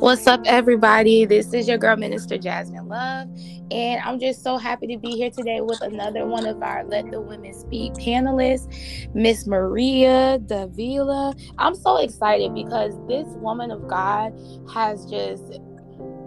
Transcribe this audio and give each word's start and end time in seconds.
What's 0.00 0.28
up, 0.28 0.42
everybody? 0.46 1.24
This 1.24 1.52
is 1.54 1.66
your 1.68 1.78
girl, 1.78 1.96
Minister 1.96 2.38
Jasmine 2.38 2.86
Love, 2.88 3.28
and 3.72 4.00
I'm 4.04 4.20
just 4.20 4.44
so 4.44 4.56
happy 4.58 4.86
to 4.88 4.98
be 4.98 5.16
here 5.16 5.30
today 5.30 5.60
with 5.60 5.80
another 5.82 6.26
one 6.26 6.46
of 6.46 6.62
our 6.62 6.84
Let 6.84 7.10
the 7.10 7.20
Women 7.20 7.52
Speak 7.54 7.94
panelists, 7.94 8.68
Miss 9.14 9.46
Maria 9.48 10.38
Davila. 10.46 11.34
I'm 11.58 11.74
so 11.74 11.96
excited 11.96 12.54
because 12.54 12.94
this 13.08 13.26
woman 13.38 13.72
of 13.72 13.88
God 13.88 14.34
has 14.72 15.04
just 15.06 15.58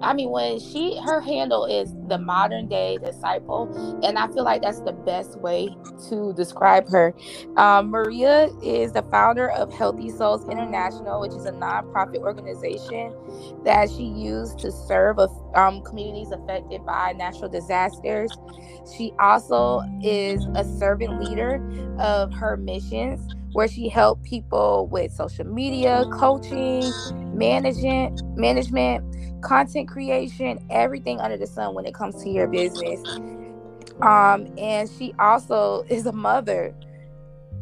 I 0.02 0.14
mean, 0.14 0.30
when 0.32 0.60
she 0.60 0.98
her 1.06 1.22
handle 1.22 1.66
is 1.66 1.94
the 2.08 2.18
modern 2.18 2.68
day 2.68 3.00
disciple, 3.04 3.70
and 4.04 4.18
I 4.18 4.28
feel 4.28 4.44
like 4.46 4.62
that's 4.64 4.82
the 4.82 4.94
best 4.94 5.40
way 5.40 5.78
to 6.10 6.34
describe 6.34 6.90
her. 6.90 7.16
Um, 7.58 7.90
Maria 7.92 8.50
is 8.64 8.94
the 8.94 9.04
founder 9.12 9.52
of 9.52 9.72
Healthy 9.74 10.10
Souls 10.10 10.46
International, 10.50 11.22
which 11.22 11.34
is 11.34 11.46
a 11.46 11.52
nonprofit 11.52 12.20
organization 12.20 13.16
that 13.66 13.90
she 13.90 14.04
used 14.04 14.60
to 14.60 14.72
serve 14.72 15.20
um, 15.56 15.82
communities 15.84 16.32
affected 16.32 16.86
by 16.86 17.14
natural 17.14 17.50
disasters. 17.50 18.38
She 18.98 19.14
also 19.20 19.82
is 20.02 20.48
a 20.56 20.64
servant 20.66 21.20
leader 21.20 21.62
of 22.00 22.34
her 22.34 22.58
missions 22.58 23.22
where 23.54 23.68
she 23.68 23.90
helped 23.90 24.24
people 24.24 24.88
with 24.92 25.12
social 25.14 25.46
media, 25.46 26.06
coaching, 26.12 26.96
management, 27.34 28.14
management, 28.36 29.04
content 29.42 29.88
creation, 29.90 30.60
everything 30.70 31.20
under 31.22 31.38
the 31.38 31.48
sun 31.48 31.76
when 31.76 31.86
it 31.86 31.94
comes 31.94 32.22
to 32.24 32.30
your 32.30 32.48
business. 32.48 33.06
Um, 34.02 34.48
and 34.58 34.90
she 34.90 35.14
also 35.20 35.84
is 35.90 36.06
a 36.08 36.14
mother, 36.14 36.76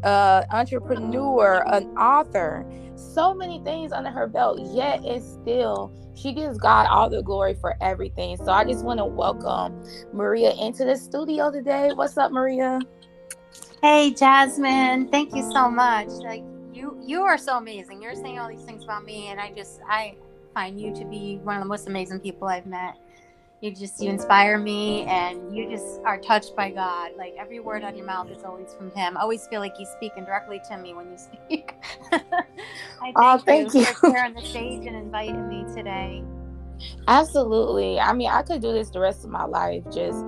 uh, 0.03 0.43
entrepreneur, 0.51 1.63
an 1.67 1.87
author, 1.99 2.67
so 2.95 3.35
many 3.35 3.61
things 3.65 3.91
under 3.93 4.11
her 4.11 4.27
belt. 4.27 4.59
Yet 4.61 5.01
it's 5.03 5.27
still 5.27 5.93
she 6.15 6.33
gives 6.33 6.57
God 6.59 6.87
all 6.87 7.09
the 7.09 7.23
glory 7.23 7.55
for 7.55 7.75
everything. 7.81 8.37
So 8.37 8.51
I 8.51 8.65
just 8.65 8.83
want 8.83 8.99
to 8.99 9.05
welcome 9.05 9.75
Maria 10.13 10.53
into 10.59 10.85
the 10.85 10.97
studio 10.97 11.51
today. 11.51 11.91
What's 11.93 12.17
up, 12.17 12.31
Maria? 12.31 12.85
Hey, 13.81 14.11
Jasmine. 14.13 15.07
Thank 15.09 15.35
you 15.35 15.43
so 15.53 15.69
much. 15.71 16.09
Like 16.23 16.43
you, 16.73 16.97
you 17.05 17.21
are 17.23 17.37
so 17.37 17.57
amazing. 17.57 18.01
You're 18.01 18.15
saying 18.15 18.39
all 18.39 18.49
these 18.49 18.63
things 18.63 18.83
about 18.83 19.05
me, 19.05 19.27
and 19.27 19.39
I 19.39 19.53
just, 19.53 19.79
I 19.87 20.17
find 20.53 20.79
you 20.79 20.93
to 20.95 21.05
be 21.05 21.39
one 21.43 21.55
of 21.57 21.63
the 21.63 21.69
most 21.69 21.87
amazing 21.87 22.19
people 22.19 22.47
I've 22.49 22.65
met. 22.65 22.95
You 23.61 23.71
just 23.75 24.01
you 24.01 24.09
inspire 24.09 24.57
me 24.57 25.03
and 25.03 25.55
you 25.55 25.69
just 25.69 25.99
are 26.05 26.19
touched 26.19 26.55
by 26.55 26.71
God. 26.71 27.11
Like 27.17 27.33
every 27.39 27.59
word 27.59 27.83
out 27.83 27.91
of 27.91 27.97
your 27.97 28.05
mouth 28.05 28.29
is 28.31 28.43
always 28.43 28.73
from 28.73 28.91
him. 28.91 29.17
I 29.17 29.21
always 29.21 29.47
feel 29.47 29.61
like 29.61 29.75
he's 29.77 29.89
speaking 29.89 30.25
directly 30.25 30.61
to 30.69 30.77
me 30.77 30.93
when 30.93 31.11
you 31.11 31.17
speak. 31.17 31.73
I 32.13 33.15
thank, 33.17 33.17
oh, 33.17 33.37
thank 33.45 33.73
you, 33.73 33.81
you 33.81 33.85
for 33.85 33.97
sharing 34.11 34.33
the 34.33 34.43
stage 34.43 34.85
and 34.85 34.95
inviting 34.95 35.47
me 35.49 35.65
today. 35.75 36.23
Absolutely. 37.07 37.99
I 37.99 38.13
mean, 38.13 38.29
I 38.29 38.43
could 38.43 38.61
do 38.61 38.71
this 38.73 38.91
the 38.91 38.99
rest 39.01 39.25
of 39.25 39.31
my 39.31 39.45
life 39.45 39.83
just 39.91 40.25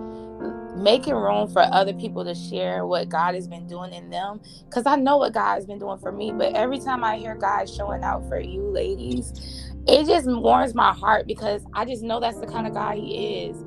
making 0.81 1.15
room 1.15 1.47
for 1.49 1.61
other 1.71 1.93
people 1.93 2.25
to 2.25 2.35
share 2.35 2.85
what 2.85 3.09
God 3.09 3.35
has 3.35 3.47
been 3.47 3.67
doing 3.67 3.93
in 3.93 4.09
them. 4.09 4.41
Because 4.65 4.85
I 4.85 4.97
know 4.97 5.17
what 5.17 5.33
God 5.33 5.55
has 5.55 5.65
been 5.65 5.79
doing 5.79 5.99
for 5.99 6.11
me. 6.11 6.33
But 6.33 6.53
every 6.55 6.79
time 6.79 7.03
I 7.03 7.17
hear 7.17 7.35
God 7.35 7.69
showing 7.69 8.03
out 8.03 8.27
for 8.27 8.39
you 8.39 8.63
ladies, 8.71 9.33
it 9.87 10.05
just 10.07 10.27
warms 10.27 10.75
my 10.75 10.93
heart 10.93 11.27
because 11.27 11.65
I 11.73 11.85
just 11.85 12.03
know 12.03 12.19
that's 12.19 12.39
the 12.39 12.47
kind 12.47 12.67
of 12.67 12.73
guy 12.73 12.95
he 12.97 13.45
is. 13.47 13.65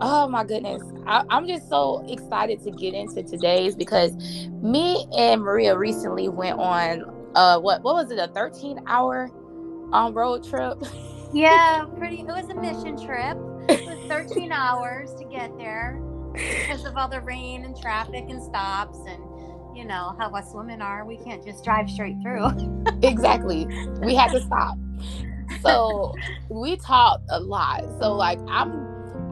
Oh 0.00 0.28
my 0.28 0.44
goodness. 0.44 0.82
I, 1.06 1.24
am 1.30 1.46
just 1.48 1.68
so 1.68 2.04
excited 2.08 2.62
to 2.64 2.72
get 2.72 2.94
into 2.94 3.22
today's 3.22 3.76
because 3.76 4.16
me 4.62 5.06
and 5.16 5.42
Maria 5.42 5.76
recently 5.78 6.28
went 6.28 6.58
on 6.58 7.04
uh 7.34 7.58
what 7.60 7.82
what 7.82 7.94
was 7.94 8.10
it, 8.10 8.18
a 8.18 8.28
13 8.28 8.80
hour 8.86 9.30
um 9.92 10.14
road 10.14 10.44
trip? 10.44 10.78
Yeah, 11.32 11.84
pretty 11.98 12.20
it 12.20 12.32
was 12.32 12.48
a 12.50 12.54
mission 12.54 12.96
trip. 12.96 13.38
It 13.78 13.86
was 13.86 14.00
13 14.08 14.52
hours 14.52 15.14
to 15.16 15.24
get 15.24 15.56
there 15.58 16.00
because 16.34 16.84
of 16.84 16.96
all 16.96 17.08
the 17.08 17.20
rain 17.20 17.64
and 17.64 17.80
traffic 17.80 18.24
and 18.28 18.42
stops 18.42 18.98
and 19.06 19.22
you 19.76 19.84
know 19.84 20.14
how 20.18 20.30
us 20.34 20.52
women 20.54 20.82
are. 20.82 21.04
We 21.04 21.16
can't 21.18 21.44
just 21.44 21.64
drive 21.64 21.90
straight 21.90 22.16
through. 22.22 22.50
exactly. 23.02 23.66
We 24.00 24.14
had 24.14 24.30
to 24.32 24.40
stop 24.40 24.78
so 25.62 26.14
we 26.48 26.76
talked 26.76 27.24
a 27.30 27.40
lot. 27.40 27.82
So 28.00 28.12
like 28.12 28.38
I'm 28.48 28.72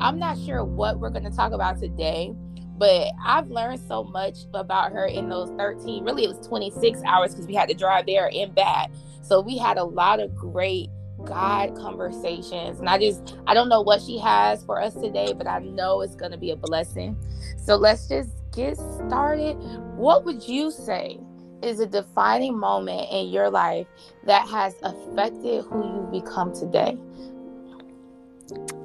I'm 0.00 0.18
not 0.18 0.38
sure 0.38 0.64
what 0.64 0.98
we're 0.98 1.10
going 1.10 1.24
to 1.24 1.30
talk 1.30 1.52
about 1.52 1.78
today, 1.78 2.34
but 2.78 3.08
I've 3.24 3.48
learned 3.48 3.80
so 3.86 4.02
much 4.02 4.38
about 4.52 4.92
her 4.92 5.06
in 5.06 5.28
those 5.28 5.50
13, 5.58 6.04
really 6.04 6.24
it 6.24 6.28
was 6.28 6.46
26 6.46 7.02
hours 7.04 7.32
because 7.32 7.46
we 7.46 7.54
had 7.54 7.68
to 7.68 7.74
drive 7.74 8.06
there 8.06 8.30
and 8.32 8.54
back. 8.54 8.90
So 9.22 9.40
we 9.40 9.56
had 9.56 9.78
a 9.78 9.84
lot 9.84 10.20
of 10.20 10.34
great 10.34 10.90
God 11.26 11.76
conversations. 11.76 12.80
And 12.80 12.88
I 12.88 12.98
just 12.98 13.36
I 13.46 13.54
don't 13.54 13.68
know 13.68 13.80
what 13.82 14.02
she 14.02 14.18
has 14.18 14.64
for 14.64 14.80
us 14.80 14.94
today, 14.94 15.32
but 15.32 15.46
I 15.46 15.60
know 15.60 16.00
it's 16.02 16.14
going 16.14 16.32
to 16.32 16.38
be 16.38 16.50
a 16.50 16.56
blessing. 16.56 17.16
So 17.56 17.76
let's 17.76 18.08
just 18.08 18.30
get 18.52 18.76
started. 18.76 19.54
What 19.96 20.24
would 20.24 20.46
you 20.46 20.70
say 20.70 21.18
is 21.62 21.80
a 21.80 21.86
defining 21.86 22.58
moment 22.58 23.08
in 23.10 23.28
your 23.28 23.48
life 23.50 23.86
that 24.24 24.48
has 24.48 24.74
affected 24.82 25.64
who 25.64 25.84
you've 25.94 26.24
become 26.24 26.52
today? 26.52 26.98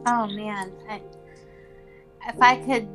Oh 0.05 0.27
man, 0.27 0.71
I, 0.89 1.01
if 2.27 2.41
I 2.41 2.57
could, 2.57 2.87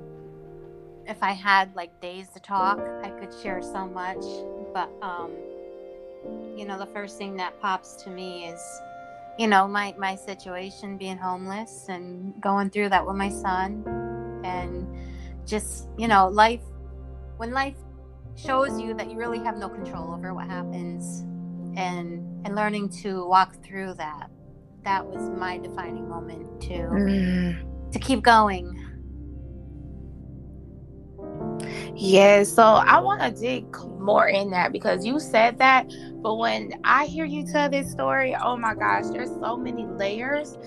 if 1.07 1.23
I 1.23 1.33
had 1.33 1.75
like 1.75 2.01
days 2.01 2.29
to 2.35 2.41
talk, 2.41 2.81
I 3.03 3.11
could 3.11 3.35
share 3.43 3.61
so 3.61 3.87
much. 3.87 4.23
But 4.73 4.91
um, 5.03 5.33
you 6.57 6.65
know, 6.65 6.79
the 6.79 6.87
first 6.87 7.19
thing 7.19 7.37
that 7.37 7.61
pops 7.61 8.03
to 8.05 8.11
me 8.11 8.47
is, 8.47 8.61
you 9.39 9.47
know, 9.47 9.67
my 9.67 9.95
my 9.99 10.15
situation 10.15 10.97
being 10.97 11.19
homeless 11.19 11.87
and 11.89 12.41
going 12.41 12.71
through 12.71 12.91
that 12.91 13.07
with 13.07 13.17
my 13.17 13.29
son, 13.29 13.85
and 14.45 14.87
just 15.47 15.89
you 15.99 16.09
know, 16.09 16.29
life 16.29 16.63
when 17.37 17.53
life 17.53 17.77
shows 18.37 18.81
you 18.81 18.95
that 18.95 19.11
you 19.11 19.17
really 19.17 19.39
have 19.39 19.57
no 19.57 19.69
control 19.69 20.15
over 20.15 20.33
what 20.33 20.47
happens 20.47 21.21
and 21.77 22.47
and 22.47 22.55
learning 22.55 22.89
to 22.89 23.27
walk 23.27 23.63
through 23.63 23.95
that 23.95 24.31
that 24.85 25.05
was 25.05 25.31
my 25.31 25.59
defining 25.59 26.09
moment 26.09 26.61
to 26.61 26.73
mm. 26.73 27.93
to 27.93 27.99
keep 27.99 28.23
going 28.23 28.79
yeah 31.95 32.43
so 32.43 32.63
i 32.63 32.99
want 32.99 33.21
to 33.21 33.31
dig 33.41 33.71
more 34.03 34.29
in 34.29 34.51
that 34.51 34.73
because 34.73 35.05
you 35.05 35.19
said 35.19 35.59
that 35.59 35.87
but 36.23 36.37
when 36.37 36.73
i 36.85 37.07
hear 37.07 37.25
you 37.25 37.45
tell 37.47 37.71
this 37.71 37.91
story 37.91 38.35
oh 38.43 38.57
my 38.57 38.75
gosh 38.75 39.05
there's 39.13 39.31
so 39.41 39.57
many 39.57 39.87
layers 39.87 40.59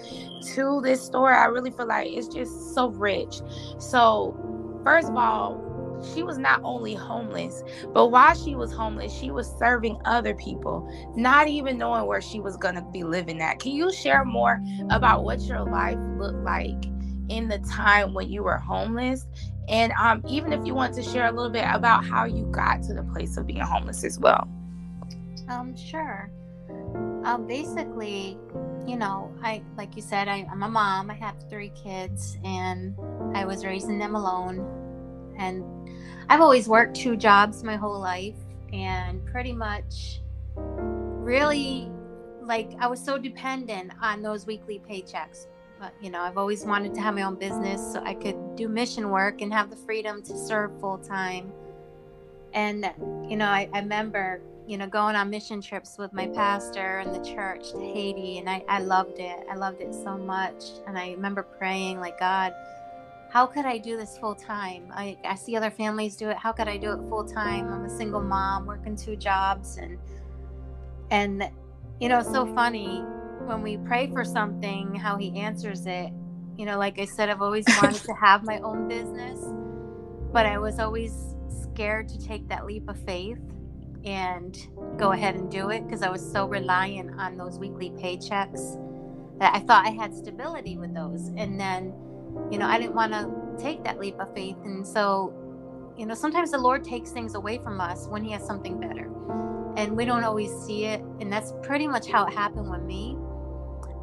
to 0.54 0.82
this 0.82 1.04
story 1.04 1.36
i 1.36 1.46
really 1.46 1.72
feel 1.72 1.88
like 1.88 2.08
it's 2.10 2.28
just 2.28 2.74
so 2.74 2.90
rich 2.90 3.42
so 3.80 4.36
first 4.84 5.10
of 5.10 5.16
all 5.16 5.66
she 6.14 6.24
was 6.24 6.38
not 6.38 6.62
only 6.64 6.94
homeless, 6.94 7.64
but 7.94 8.08
while 8.08 8.36
she 8.36 8.56
was 8.56 8.72
homeless, 8.72 9.14
she 9.14 9.32
was 9.32 9.52
serving 9.58 10.00
other 10.06 10.34
people, 10.36 10.88
not 11.16 11.48
even 11.48 11.78
knowing 11.78 12.06
where 12.06 12.22
she 12.22 12.40
was 12.40 12.58
going 12.58 12.76
to 12.76 12.82
be 12.82 13.04
living 13.04 13.42
at. 13.42 13.60
Can 13.60 13.72
you 13.72 13.92
share 13.92 14.26
more 14.26 14.62
about 14.90 15.24
what 15.24 15.42
your 15.42 15.64
life 15.64 15.98
looked 16.18 16.44
like 16.44 16.86
in 17.30 17.48
the 17.48 17.60
time 17.70 18.14
when 18.14 18.30
you 18.30 18.44
were 18.44 18.58
homeless? 18.58 19.26
And 19.68 19.94
um, 19.94 20.24
even 20.28 20.54
if 20.54 20.66
you 20.66 20.76
want 20.76 20.94
to 20.96 21.04
share 21.04 21.28
a 21.28 21.32
little 21.32 21.52
bit 21.52 21.66
about 21.68 22.06
how 22.06 22.26
you 22.26 22.46
got 22.52 22.84
to 22.84 22.94
the 22.94 23.04
place 23.04 23.38
of 23.38 23.48
being 23.48 23.60
homeless 23.60 24.04
as 24.04 24.20
well. 24.20 24.48
Um, 25.50 25.76
sure. 25.76 26.30
Um, 27.24 27.46
basically, 27.48 28.38
you 28.86 28.98
know, 28.98 29.34
I 29.44 29.64
like 29.78 29.96
you 29.96 30.02
said, 30.02 30.28
I, 30.28 30.48
I'm 30.52 30.64
a 30.64 30.70
mom. 30.70 31.10
I 31.10 31.16
have 31.16 31.36
three 31.50 31.72
kids, 31.72 32.38
and 32.44 32.96
I 33.34 33.46
was 33.46 33.66
raising 33.66 33.98
them 33.98 34.16
alone 34.16 34.86
and 35.38 35.64
I've 36.30 36.42
always 36.42 36.68
worked 36.68 36.96
two 36.96 37.16
jobs 37.16 37.64
my 37.64 37.76
whole 37.76 38.00
life 38.00 38.36
and 38.74 39.26
pretty 39.26 39.54
much 39.54 40.22
really 40.56 41.90
like 42.42 42.72
I 42.80 42.88
was 42.88 43.04
so 43.04 43.18
dependent 43.18 43.92
on 44.02 44.22
those 44.22 44.46
weekly 44.46 44.82
paychecks. 44.88 45.48
You 46.02 46.10
know, 46.10 46.22
I've 46.22 46.38
always 46.38 46.66
wanted 46.66 46.94
to 46.96 47.02
have 47.02 47.16
my 47.16 47.24
own 47.24 47.36
business 47.36 47.82
so 47.94 48.02
I 48.04 48.14
could 48.14 48.56
do 48.56 48.68
mission 48.68 49.10
work 49.10 49.42
and 49.42 49.54
have 49.54 49.70
the 49.70 49.76
freedom 49.76 50.22
to 50.24 50.38
serve 50.38 50.80
full 50.80 50.98
time. 50.98 51.52
And 52.54 52.92
you 53.30 53.38
know, 53.38 53.48
I, 53.48 53.70
I 53.74 53.80
remember 53.80 54.42
you 54.68 54.78
know 54.78 54.88
going 54.88 55.16
on 55.16 55.30
mission 55.30 55.62
trips 55.62 55.98
with 55.98 56.12
my 56.14 56.28
pastor 56.28 57.00
and 57.00 57.14
the 57.14 57.24
church 57.24 57.72
to 57.72 57.80
Haiti, 57.80 58.40
and 58.40 58.50
I, 58.50 58.64
I 58.68 58.80
loved 58.80 59.20
it. 59.20 59.46
I 59.50 59.56
loved 59.56 59.82
it 59.82 59.94
so 59.94 60.18
much, 60.18 60.64
and 60.88 60.98
I 60.98 61.12
remember 61.12 61.44
praying 61.44 62.00
like 62.00 62.20
God 62.20 62.54
how 63.36 63.46
could 63.46 63.66
I 63.66 63.78
do 63.78 63.98
this 63.98 64.18
full 64.18 64.34
time? 64.34 64.88
I, 64.94 65.18
I 65.26 65.36
see 65.36 65.58
other 65.58 65.70
families 65.70 66.16
do 66.16 66.30
it. 66.30 66.38
How 66.38 66.54
could 66.54 66.70
I 66.70 66.78
do 66.78 66.94
it 66.94 67.10
full 67.10 67.26
time? 67.26 67.68
I'm 67.68 67.84
a 67.84 67.90
single 67.90 68.22
mom 68.22 68.66
working 68.66 68.96
two 68.96 69.18
jobs 69.18 69.76
and 69.76 69.98
and 71.12 71.50
you 72.00 72.08
know, 72.08 72.22
so 72.22 72.46
funny 72.56 73.04
when 73.46 73.62
we 73.62 73.78
pray 73.78 74.08
for 74.12 74.24
something, 74.26 74.96
how 74.96 75.18
he 75.18 75.40
answers 75.40 75.86
it. 75.86 76.12
You 76.58 76.66
know, 76.66 76.78
like 76.78 77.00
I 77.00 77.06
said, 77.06 77.30
I've 77.30 77.42
always 77.42 77.66
wanted 77.82 78.04
to 78.04 78.14
have 78.14 78.44
my 78.44 78.60
own 78.60 78.88
business, 78.88 79.40
but 80.32 80.46
I 80.46 80.58
was 80.58 80.80
always 80.80 81.14
scared 81.50 82.10
to 82.10 82.20
take 82.20 82.48
that 82.50 82.66
leap 82.66 82.90
of 82.90 82.98
faith 83.06 83.40
and 84.06 84.58
go 84.98 85.12
ahead 85.12 85.36
and 85.36 85.50
do 85.52 85.70
it 85.70 85.86
because 85.86 86.04
I 86.04 86.10
was 86.10 86.22
so 86.32 86.46
reliant 86.48 87.20
on 87.20 87.38
those 87.38 87.58
weekly 87.60 87.90
paychecks 87.92 88.80
that 89.40 89.54
I 89.56 89.60
thought 89.60 89.86
I 89.86 89.90
had 89.90 90.14
stability 90.14 90.78
with 90.78 90.94
those. 90.94 91.30
And 91.38 91.60
then, 91.60 91.94
you 92.52 92.58
know, 92.60 92.68
I 92.68 92.78
didn't 92.80 92.96
want 92.96 93.14
to 93.14 93.62
take 93.62 93.84
that 93.84 94.00
leap 94.00 94.20
of 94.20 94.34
faith. 94.34 94.58
And 94.64 94.86
so, 94.86 95.34
you 95.98 96.06
know, 96.06 96.14
sometimes 96.14 96.52
the 96.52 96.58
Lord 96.58 96.84
takes 96.84 97.12
things 97.12 97.36
away 97.36 97.58
from 97.58 97.82
us 97.82 98.08
when 98.08 98.24
He 98.24 98.32
has 98.32 98.46
something 98.46 98.80
better. 98.80 99.10
And 99.76 99.98
we 99.98 100.06
don't 100.06 100.24
always 100.24 100.52
see 100.66 100.86
it. 100.86 101.02
And 101.20 101.32
that's 101.32 101.54
pretty 101.64 101.88
much 101.88 102.08
how 102.10 102.26
it 102.28 102.34
happened 102.34 102.70
with 102.72 102.84
me. 102.84 103.18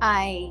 I, 0.03 0.51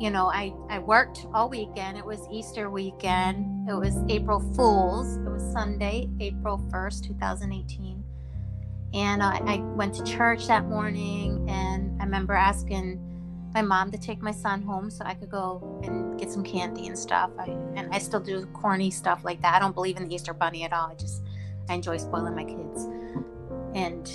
you 0.00 0.10
know, 0.10 0.28
I, 0.28 0.54
I 0.70 0.78
worked 0.78 1.26
all 1.34 1.50
weekend. 1.50 1.98
It 1.98 2.06
was 2.06 2.26
Easter 2.32 2.70
weekend. 2.70 3.68
It 3.68 3.74
was 3.74 4.02
April 4.08 4.40
Fool's. 4.56 5.18
It 5.18 5.28
was 5.28 5.42
Sunday, 5.52 6.08
April 6.20 6.56
1st, 6.70 7.06
2018. 7.06 8.02
And 8.94 9.22
I, 9.22 9.36
I 9.44 9.56
went 9.58 9.94
to 9.96 10.04
church 10.04 10.46
that 10.46 10.64
morning 10.68 11.46
and 11.50 12.00
I 12.00 12.04
remember 12.04 12.32
asking 12.32 12.98
my 13.52 13.60
mom 13.60 13.90
to 13.90 13.98
take 13.98 14.22
my 14.22 14.32
son 14.32 14.62
home 14.62 14.90
so 14.90 15.04
I 15.04 15.12
could 15.12 15.30
go 15.30 15.78
and 15.84 16.18
get 16.18 16.30
some 16.30 16.42
candy 16.42 16.86
and 16.86 16.98
stuff. 16.98 17.30
I, 17.38 17.50
and 17.76 17.94
I 17.94 17.98
still 17.98 18.20
do 18.20 18.46
corny 18.54 18.90
stuff 18.90 19.22
like 19.22 19.42
that. 19.42 19.54
I 19.54 19.58
don't 19.58 19.74
believe 19.74 19.98
in 19.98 20.08
the 20.08 20.14
Easter 20.14 20.32
Bunny 20.32 20.64
at 20.64 20.72
all. 20.72 20.90
I 20.90 20.94
just 20.94 21.22
I 21.68 21.74
enjoy 21.74 21.98
spoiling 21.98 22.34
my 22.34 22.44
kids. 22.44 22.86
And 23.74 24.10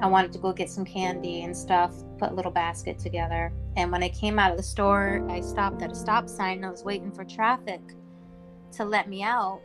I 0.00 0.06
wanted 0.06 0.32
to 0.32 0.38
go 0.38 0.54
get 0.54 0.70
some 0.70 0.86
candy 0.86 1.42
and 1.42 1.54
stuff, 1.54 1.92
put 2.18 2.30
a 2.30 2.34
little 2.34 2.50
basket 2.50 2.98
together. 2.98 3.52
And 3.76 3.92
when 3.92 4.02
I 4.02 4.08
came 4.08 4.38
out 4.38 4.50
of 4.50 4.56
the 4.56 4.62
store, 4.62 5.24
I 5.28 5.40
stopped 5.40 5.82
at 5.82 5.92
a 5.92 5.94
stop 5.94 6.28
sign. 6.28 6.58
and 6.58 6.66
I 6.66 6.70
was 6.70 6.84
waiting 6.84 7.10
for 7.10 7.24
traffic 7.24 7.80
to 8.72 8.84
let 8.84 9.08
me 9.08 9.22
out. 9.22 9.60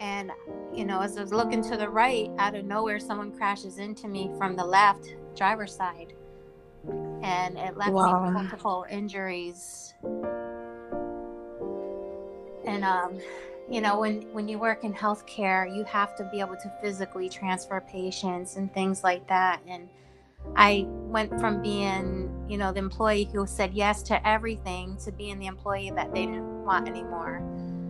And, 0.00 0.30
you 0.74 0.84
know, 0.84 1.00
as 1.00 1.16
I 1.16 1.22
was 1.22 1.32
looking 1.32 1.62
to 1.70 1.76
the 1.76 1.88
right, 1.88 2.30
out 2.38 2.54
of 2.54 2.64
nowhere, 2.64 3.00
someone 3.00 3.32
crashes 3.36 3.78
into 3.78 4.08
me 4.08 4.30
from 4.36 4.56
the 4.56 4.64
left 4.64 5.14
driver's 5.34 5.74
side 5.74 6.14
and 7.22 7.56
it 7.56 7.76
left 7.76 7.92
wow. 7.92 8.24
me 8.24 8.30
multiple 8.30 8.86
injuries. 8.90 9.94
And 12.64 12.84
um, 12.84 13.18
you 13.70 13.80
know, 13.80 14.00
when 14.00 14.22
when 14.32 14.48
you 14.48 14.58
work 14.58 14.84
in 14.84 14.92
healthcare, 14.92 15.74
you 15.74 15.84
have 15.84 16.16
to 16.16 16.28
be 16.30 16.40
able 16.40 16.56
to 16.56 16.72
physically 16.80 17.28
transfer 17.28 17.80
patients 17.80 18.56
and 18.56 18.72
things 18.72 19.02
like 19.02 19.26
that. 19.28 19.60
And 19.66 19.88
I 20.54 20.86
went 20.88 21.38
from 21.40 21.62
being, 21.62 22.30
you 22.48 22.58
know, 22.58 22.72
the 22.72 22.78
employee 22.78 23.28
who 23.32 23.46
said 23.46 23.74
yes 23.74 24.02
to 24.04 24.28
everything 24.28 24.96
to 25.04 25.12
being 25.12 25.38
the 25.38 25.46
employee 25.46 25.90
that 25.94 26.12
they 26.14 26.26
didn't 26.26 26.64
want 26.64 26.88
anymore 26.88 27.42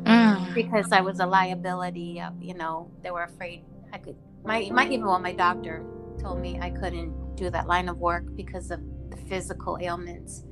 mm. 0.05 0.55
because 0.55 0.93
I 0.93 1.01
was 1.01 1.21
a 1.21 1.27
liability. 1.27 2.21
Of, 2.21 2.41
you 2.41 2.55
know, 2.55 2.91
they 3.03 3.11
were 3.11 3.25
afraid 3.25 3.65
I 3.93 3.99
could. 3.99 4.17
My, 4.45 4.69
my 4.73 4.87
even 4.87 5.05
well, 5.05 5.19
my 5.19 5.33
doctor 5.33 5.85
told 6.21 6.41
me 6.41 6.59
I 6.61 6.71
couldn't 6.71 7.37
do 7.37 7.51
that 7.51 7.67
line 7.67 7.89
of 7.89 7.99
work 7.99 8.25
because 8.35 8.71
of 8.71 8.81
the 9.11 9.17
physical 9.17 9.79
ailments. 9.81 10.45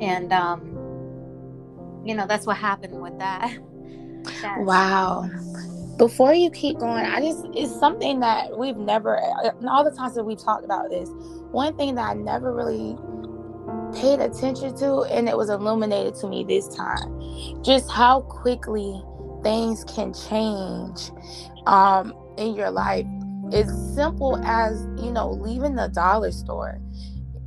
And, 0.00 0.32
um, 0.32 0.74
you 2.04 2.14
know, 2.14 2.26
that's 2.26 2.46
what 2.46 2.56
happened 2.56 3.00
with 3.00 3.18
that. 3.18 3.50
that 4.42 4.60
wow. 4.60 5.28
Before 5.98 6.32
you 6.32 6.48
keep 6.50 6.78
going, 6.78 7.04
I 7.04 7.20
just, 7.20 7.44
it's 7.54 7.76
something 7.76 8.20
that 8.20 8.56
we've 8.56 8.76
never, 8.76 9.18
all 9.68 9.82
the 9.82 9.90
times 9.90 10.14
that 10.14 10.22
we've 10.22 10.40
talked 10.40 10.64
about 10.64 10.90
this, 10.90 11.10
one 11.50 11.76
thing 11.76 11.96
that 11.96 12.10
I 12.10 12.14
never 12.14 12.54
really 12.54 12.96
paid 14.00 14.20
attention 14.20 14.76
to, 14.76 15.02
and 15.10 15.28
it 15.28 15.36
was 15.36 15.50
illuminated 15.50 16.14
to 16.20 16.28
me 16.28 16.44
this 16.44 16.68
time, 16.68 17.64
just 17.64 17.90
how 17.90 18.20
quickly 18.20 19.02
things 19.42 19.84
can 19.84 20.14
change 20.14 21.10
um, 21.66 22.14
in 22.36 22.54
your 22.54 22.70
life. 22.70 23.06
It's 23.50 23.72
simple 23.96 24.40
as 24.44 24.80
you 25.02 25.10
know 25.10 25.30
leaving 25.30 25.74
the 25.74 25.88
dollar 25.88 26.30
store 26.30 26.80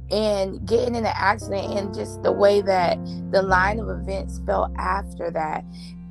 and 0.10 0.68
getting 0.68 0.96
in 0.96 1.06
an 1.06 1.14
accident 1.16 1.78
and 1.78 1.94
just 1.94 2.22
the 2.22 2.34
way 2.34 2.62
that 2.62 2.98
the 3.32 3.44
line 3.44 3.80
of 3.80 3.88
events 3.88 4.42
fell 4.46 4.74
after 4.78 5.32
that. 5.32 5.64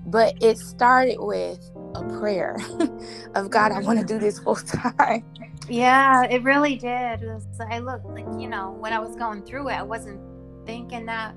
But 0.07 0.43
it 0.43 0.57
started 0.59 1.19
with 1.19 1.61
a 1.95 2.03
prayer 2.19 2.57
of 3.35 3.51
god 3.51 3.73
i 3.73 3.81
want 3.81 3.99
to 3.99 4.05
do 4.05 4.19
this 4.19 4.39
mm. 4.41 4.45
full 4.45 4.57
time. 4.57 5.25
Yeah 5.69 6.25
it 6.25 6.43
really 6.43 6.75
did. 6.77 7.23
It 7.23 7.27
was, 7.27 7.47
i 7.61 7.79
looked 7.79 8.07
like 8.07 8.27
you 8.39 8.49
know 8.49 8.73
when 8.73 8.93
i 8.93 8.99
was 8.99 9.15
going 9.17 9.43
through 9.43 9.69
it 9.69 9.75
i 9.75 9.83
wasn't 9.83 10.21
thinking 10.67 11.07
that. 11.07 11.35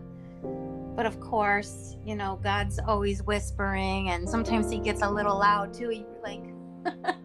But 0.95 1.05
of 1.05 1.19
course 1.19 1.97
you 2.05 2.15
know 2.15 2.39
god's 2.43 2.79
always 2.79 3.23
whispering 3.23 4.09
and 4.09 4.29
sometimes 4.29 4.71
he 4.71 4.79
gets 4.79 5.01
a 5.01 5.09
little 5.09 5.37
loud 5.37 5.73
too 5.73 5.89
he 5.89 6.05
like 6.23 6.43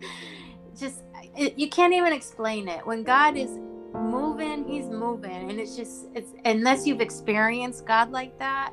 just 0.79 1.03
it, 1.37 1.59
you 1.59 1.69
can't 1.69 1.95
even 1.95 2.13
explain 2.13 2.69
it. 2.69 2.87
When 2.87 3.03
God 3.03 3.37
is 3.37 3.59
moving, 3.95 4.67
He's 4.67 4.87
moving, 4.87 5.51
and 5.51 5.59
it's 5.59 5.77
just 5.77 6.07
it's 6.15 6.33
unless 6.45 6.87
you've 6.87 7.01
experienced 7.01 7.87
God 7.87 8.11
like 8.11 8.39
that, 8.39 8.73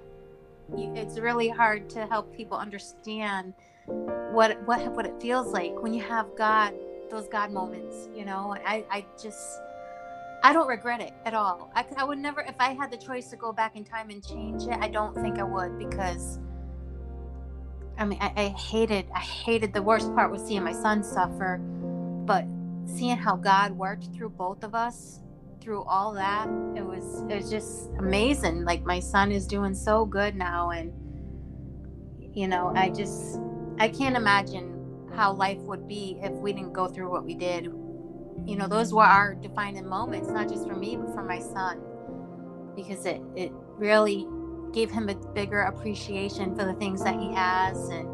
you, 0.76 0.92
it's 0.96 1.20
really 1.20 1.50
hard 1.50 1.90
to 1.92 2.06
help 2.08 2.36
people 2.36 2.58
understand 2.58 3.54
what 3.88 4.62
what 4.66 4.92
what 4.96 5.06
it 5.06 5.22
feels 5.22 5.48
like 5.48 5.82
when 5.82 5.94
you 5.94 6.04
have 6.04 6.28
God 6.38 6.74
those 7.10 7.28
God 7.28 7.52
moments. 7.52 8.10
You 8.16 8.26
know, 8.26 8.56
I 8.66 8.86
I 8.90 9.06
just 9.22 9.60
I 10.46 10.54
don't 10.54 10.68
regret 10.68 11.02
it 11.02 11.12
at 11.26 11.34
all. 11.34 11.72
I, 11.74 11.84
I 11.98 12.04
would 12.04 12.20
never, 12.20 12.42
if 12.42 12.54
I 12.60 12.74
had 12.74 12.92
the 12.92 12.98
choice 12.98 13.32
to 13.32 13.36
go 13.36 13.52
back 13.52 13.76
in 13.76 13.84
time 13.84 14.12
and 14.12 14.24
change 14.24 14.64
it, 14.68 14.78
I 14.80 14.88
don't 14.88 15.16
think 15.16 15.40
I 15.40 15.44
would 15.44 15.80
because 15.80 16.38
I 17.98 18.06
mean, 18.06 18.20
I, 18.22 18.32
I, 18.36 18.48
hated, 18.50 19.08
I 19.16 19.22
hated 19.22 19.74
the 19.74 19.82
worst 19.82 20.14
part 20.14 20.30
was 20.32 20.44
seeing 20.44 20.64
my 20.64 20.74
son 20.74 21.02
suffer, 21.02 21.58
but 21.58 22.46
seeing 22.86 23.18
how 23.18 23.38
God 23.38 23.72
worked 23.72 24.14
through 24.14 24.30
both 24.30 24.64
of 24.64 24.76
us 24.76 25.22
through 25.62 25.84
all 25.86 26.14
that, 26.14 26.48
it 26.76 26.86
was 26.86 27.24
it 27.28 27.38
was 27.38 27.50
just 27.50 27.90
amazing. 27.98 28.66
Like 28.66 28.84
my 28.84 29.00
son 29.00 29.32
is 29.32 29.48
doing 29.48 29.74
so 29.74 30.06
good 30.06 30.36
now 30.36 30.70
and 30.70 30.94
you 32.36 32.48
know, 32.48 32.72
I 32.76 32.90
just 32.90 33.40
I 33.78 33.90
can't 33.90 34.16
imagine 34.16 35.10
how 35.16 35.34
life 35.34 35.60
would 35.60 35.88
be 35.88 36.20
if 36.22 36.32
we 36.34 36.54
didn't 36.54 36.74
go 36.74 36.88
through 36.88 37.12
what 37.12 37.26
we 37.26 37.36
did. 37.36 37.66
You 38.46 38.56
know, 38.56 38.68
those 38.68 38.94
were 38.94 39.04
our 39.04 39.36
defining 39.36 39.88
moments, 39.88 40.30
not 40.30 40.50
just 40.50 40.68
for 40.68 40.76
me, 40.76 40.98
but 40.98 41.14
for 41.14 41.24
my 41.24 41.40
son. 41.40 41.82
Because 42.76 43.06
it, 43.06 43.22
it 43.36 43.52
really 43.78 44.28
gave 44.74 44.92
him 44.92 45.10
a 45.10 45.16
bigger 45.34 45.62
appreciation 45.62 46.56
for 46.56 46.66
the 46.66 46.74
things 46.74 47.04
that 47.04 47.20
he 47.20 47.34
has 47.34 47.78
and 47.90 48.10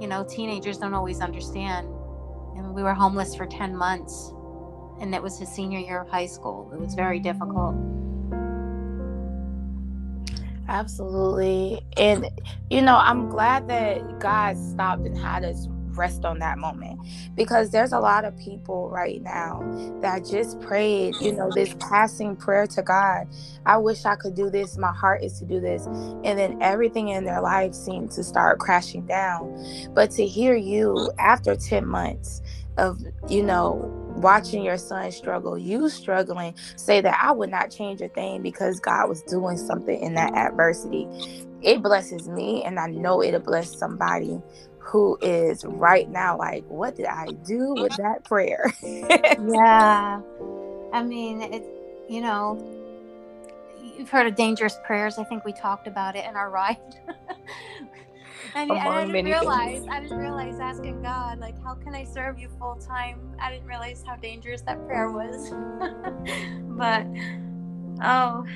you 0.00 0.08
know, 0.08 0.24
teenagers 0.24 0.78
don't 0.78 0.94
always 0.94 1.20
understand 1.20 1.86
and 2.56 2.74
we 2.74 2.82
were 2.82 2.94
homeless 2.94 3.34
for 3.34 3.46
10 3.46 3.76
months 3.76 4.32
and 5.00 5.14
it 5.14 5.22
was 5.22 5.38
his 5.38 5.48
senior 5.48 5.78
year 5.78 6.00
of 6.00 6.08
high 6.08 6.26
school 6.26 6.70
it 6.72 6.78
was 6.78 6.94
very 6.94 7.18
difficult 7.18 7.74
absolutely 10.68 11.80
and 11.96 12.28
you 12.70 12.80
know 12.80 12.96
i'm 12.96 13.28
glad 13.28 13.68
that 13.68 14.18
god 14.18 14.56
stopped 14.56 15.06
and 15.06 15.16
had 15.16 15.44
us 15.44 15.68
rest 15.96 16.24
on 16.24 16.38
that 16.40 16.58
moment 16.58 17.00
because 17.34 17.70
there's 17.70 17.92
a 17.92 17.98
lot 17.98 18.24
of 18.24 18.36
people 18.36 18.88
right 18.90 19.22
now 19.22 19.60
that 20.00 20.24
just 20.24 20.60
prayed, 20.60 21.14
you 21.20 21.32
know, 21.32 21.50
this 21.54 21.74
passing 21.78 22.36
prayer 22.36 22.66
to 22.66 22.82
God. 22.82 23.26
I 23.66 23.76
wish 23.76 24.04
I 24.04 24.16
could 24.16 24.34
do 24.34 24.50
this. 24.50 24.76
My 24.76 24.92
heart 24.92 25.22
is 25.22 25.38
to 25.38 25.44
do 25.44 25.60
this. 25.60 25.86
And 25.86 26.38
then 26.38 26.58
everything 26.60 27.08
in 27.08 27.24
their 27.24 27.40
life 27.40 27.74
seemed 27.74 28.10
to 28.12 28.24
start 28.24 28.58
crashing 28.58 29.06
down. 29.06 29.64
But 29.94 30.10
to 30.12 30.26
hear 30.26 30.54
you 30.54 31.10
after 31.18 31.56
10 31.56 31.86
months 31.86 32.42
of, 32.76 33.00
you 33.28 33.42
know, 33.42 34.03
watching 34.16 34.62
your 34.62 34.78
son 34.78 35.10
struggle, 35.12 35.58
you 35.58 35.88
struggling, 35.88 36.54
say 36.76 37.00
that 37.00 37.18
I 37.22 37.32
would 37.32 37.50
not 37.50 37.70
change 37.70 38.00
a 38.00 38.08
thing 38.08 38.42
because 38.42 38.80
God 38.80 39.08
was 39.08 39.22
doing 39.22 39.56
something 39.56 40.00
in 40.00 40.14
that 40.14 40.34
adversity. 40.34 41.08
It 41.62 41.82
blesses 41.82 42.28
me, 42.28 42.62
and 42.64 42.78
I 42.78 42.88
know 42.88 43.22
it'll 43.22 43.40
bless 43.40 43.76
somebody 43.76 44.40
who 44.78 45.18
is 45.22 45.64
right 45.64 46.08
now 46.10 46.36
like, 46.36 46.64
what 46.68 46.94
did 46.94 47.06
I 47.06 47.28
do 47.46 47.74
with 47.74 47.96
that 47.96 48.24
prayer? 48.24 48.72
yeah. 48.82 50.20
I 50.92 51.02
mean, 51.02 51.40
it's, 51.42 51.66
you 52.08 52.20
know, 52.20 52.58
you've 53.98 54.10
heard 54.10 54.26
of 54.26 54.34
dangerous 54.34 54.76
prayers. 54.84 55.18
I 55.18 55.24
think 55.24 55.44
we 55.44 55.52
talked 55.52 55.86
about 55.86 56.16
it 56.16 56.26
in 56.26 56.36
our 56.36 56.50
ride. 56.50 56.78
and, 58.70 58.70
and 58.70 58.80
I 58.80 59.04
didn't 59.04 59.24
realize, 59.24 59.78
things. 59.80 59.88
I 59.90 60.00
didn't 60.00 60.18
realize 60.18 60.60
asking 60.60 61.02
God, 61.02 61.38
like, 61.38 61.60
how 61.62 61.74
can 61.74 61.94
I 61.94 62.04
serve 62.04 62.38
you 62.38 62.48
full 62.58 62.76
time? 62.76 63.34
I 63.40 63.50
didn't 63.50 63.66
realize 63.66 64.04
how 64.06 64.16
dangerous 64.16 64.60
that 64.62 64.84
prayer 64.86 65.10
was. 65.10 65.50
but, 66.76 67.06
oh, 68.02 68.46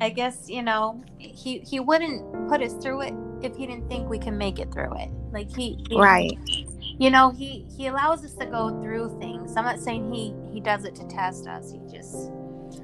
I 0.00 0.10
guess, 0.10 0.48
you 0.48 0.62
know, 0.62 1.02
he, 1.18 1.58
he 1.58 1.80
wouldn't 1.80 2.48
put 2.48 2.62
us 2.62 2.74
through 2.74 3.02
it 3.02 3.14
if 3.42 3.56
he 3.56 3.66
didn't 3.66 3.88
think 3.88 4.08
we 4.08 4.18
can 4.18 4.36
make 4.36 4.58
it 4.58 4.72
through 4.72 4.94
it. 4.98 5.10
Like 5.32 5.54
he, 5.54 5.84
he 5.88 5.98
right. 5.98 6.36
You 6.98 7.10
know, 7.10 7.30
he 7.30 7.64
he 7.76 7.86
allows 7.86 8.24
us 8.24 8.34
to 8.34 8.46
go 8.46 8.70
through 8.82 9.18
things. 9.20 9.56
I'm 9.56 9.64
not 9.64 9.78
saying 9.78 10.12
he 10.12 10.34
he 10.52 10.60
does 10.60 10.84
it 10.84 10.94
to 10.96 11.06
test 11.06 11.46
us. 11.46 11.70
He 11.70 11.78
just 11.94 12.30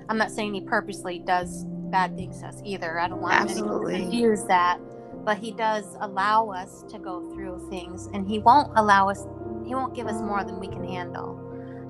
I'm 0.09 0.19
not 0.19 0.31
saying 0.31 0.55
he 0.55 0.61
purposely 0.61 1.19
does 1.19 1.65
bad 1.91 2.17
things 2.17 2.41
to 2.41 2.49
us 2.49 2.61
either. 2.65 2.99
I 2.99 3.09
don't 3.09 3.21
want 3.21 3.35
Absolutely. 3.35 3.95
anyone 3.95 4.11
to 4.11 4.11
confuse 4.11 4.45
that. 4.45 4.79
But 5.25 5.39
he 5.39 5.53
does 5.53 5.97
allow 6.01 6.51
us 6.51 6.83
to 6.91 6.99
go 6.99 7.31
through 7.33 7.69
things 7.71 8.09
and 8.13 8.29
he 8.29 8.39
won't 8.39 8.71
allow 8.77 9.09
us 9.09 9.27
he 9.65 9.75
won't 9.75 9.95
give 9.95 10.07
us 10.07 10.21
more 10.21 10.45
than 10.45 10.61
we 10.61 10.69
can 10.69 10.85
handle. 10.85 11.41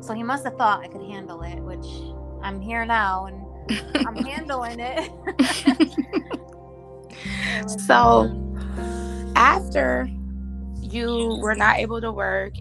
So 0.01 0.15
he 0.15 0.23
must 0.23 0.45
have 0.45 0.57
thought 0.57 0.85
I 0.85 0.89
could 0.89 1.03
handle 1.03 1.43
it, 1.43 1.59
which 1.61 1.87
I'm 2.43 2.61
here 2.61 2.85
now 2.85 3.27
and 3.27 4.07
I'm 4.07 4.17
handling 4.17 4.79
it. 4.79 5.11
so 7.81 8.31
after 9.35 10.09
you 10.81 11.39
were 11.43 11.55
not 11.55 11.79
able 11.79 12.01
to 12.01 12.13
work, 12.13 12.55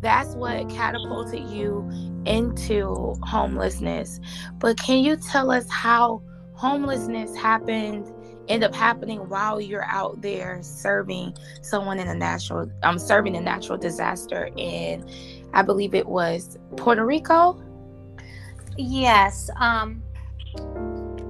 that's 0.00 0.34
what 0.34 0.68
catapulted 0.68 1.48
you 1.48 1.88
into 2.26 3.14
homelessness. 3.22 4.20
But 4.58 4.78
can 4.78 4.98
you 5.04 5.16
tell 5.16 5.50
us 5.50 5.68
how 5.70 6.22
homelessness 6.54 7.34
happened 7.36 8.12
end 8.50 8.64
up 8.64 8.74
happening 8.74 9.20
while 9.28 9.60
you're 9.60 9.84
out 9.84 10.20
there 10.20 10.58
serving 10.62 11.34
someone 11.62 11.98
in 11.98 12.08
a 12.08 12.14
natural 12.14 12.70
um, 12.82 12.98
serving 12.98 13.36
a 13.36 13.40
natural 13.40 13.78
disaster 13.78 14.50
in 14.56 15.08
I 15.54 15.62
believe 15.62 15.94
it 15.94 16.06
was 16.06 16.58
Puerto 16.76 17.06
Rico? 17.06 17.62
Yes. 18.76 19.48
Um 19.56 20.02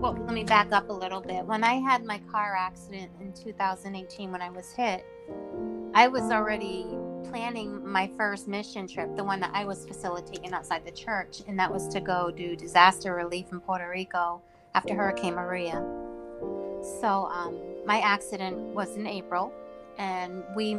well, 0.00 0.14
let 0.24 0.32
me 0.32 0.44
back 0.44 0.72
up 0.72 0.88
a 0.88 0.92
little 0.92 1.20
bit. 1.20 1.44
When 1.44 1.62
I 1.62 1.74
had 1.74 2.04
my 2.06 2.18
car 2.30 2.56
accident 2.56 3.12
in 3.20 3.34
2018 3.34 4.32
when 4.32 4.40
I 4.40 4.48
was 4.48 4.72
hit, 4.72 5.04
I 5.92 6.08
was 6.08 6.22
already 6.30 6.86
planning 7.24 7.86
my 7.86 8.10
first 8.16 8.48
mission 8.48 8.88
trip, 8.88 9.14
the 9.14 9.24
one 9.24 9.40
that 9.40 9.50
I 9.52 9.66
was 9.66 9.84
facilitating 9.84 10.54
outside 10.54 10.86
the 10.86 10.90
church, 10.90 11.42
and 11.46 11.58
that 11.58 11.70
was 11.70 11.86
to 11.88 12.00
go 12.00 12.30
do 12.30 12.56
disaster 12.56 13.14
relief 13.14 13.52
in 13.52 13.60
Puerto 13.60 13.90
Rico 13.90 14.40
after 14.74 14.94
Hurricane 14.94 15.34
Maria. 15.34 15.84
So, 16.82 17.26
um, 17.26 17.56
my 17.86 18.00
accident 18.00 18.56
was 18.56 18.96
in 18.96 19.06
April, 19.06 19.52
and 19.98 20.42
we 20.54 20.78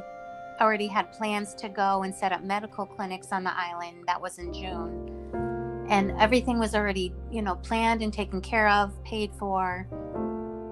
already 0.59 0.87
had 0.87 1.11
plans 1.11 1.53
to 1.55 1.69
go 1.69 2.03
and 2.03 2.13
set 2.13 2.31
up 2.31 2.43
medical 2.43 2.85
clinics 2.85 3.31
on 3.31 3.43
the 3.43 3.51
island. 3.53 4.03
That 4.07 4.21
was 4.21 4.37
in 4.37 4.53
June. 4.53 5.07
And 5.89 6.11
everything 6.19 6.59
was 6.59 6.75
already, 6.75 7.13
you 7.31 7.41
know, 7.41 7.55
planned 7.55 8.01
and 8.01 8.13
taken 8.13 8.39
care 8.41 8.69
of, 8.69 9.03
paid 9.03 9.31
for. 9.37 9.87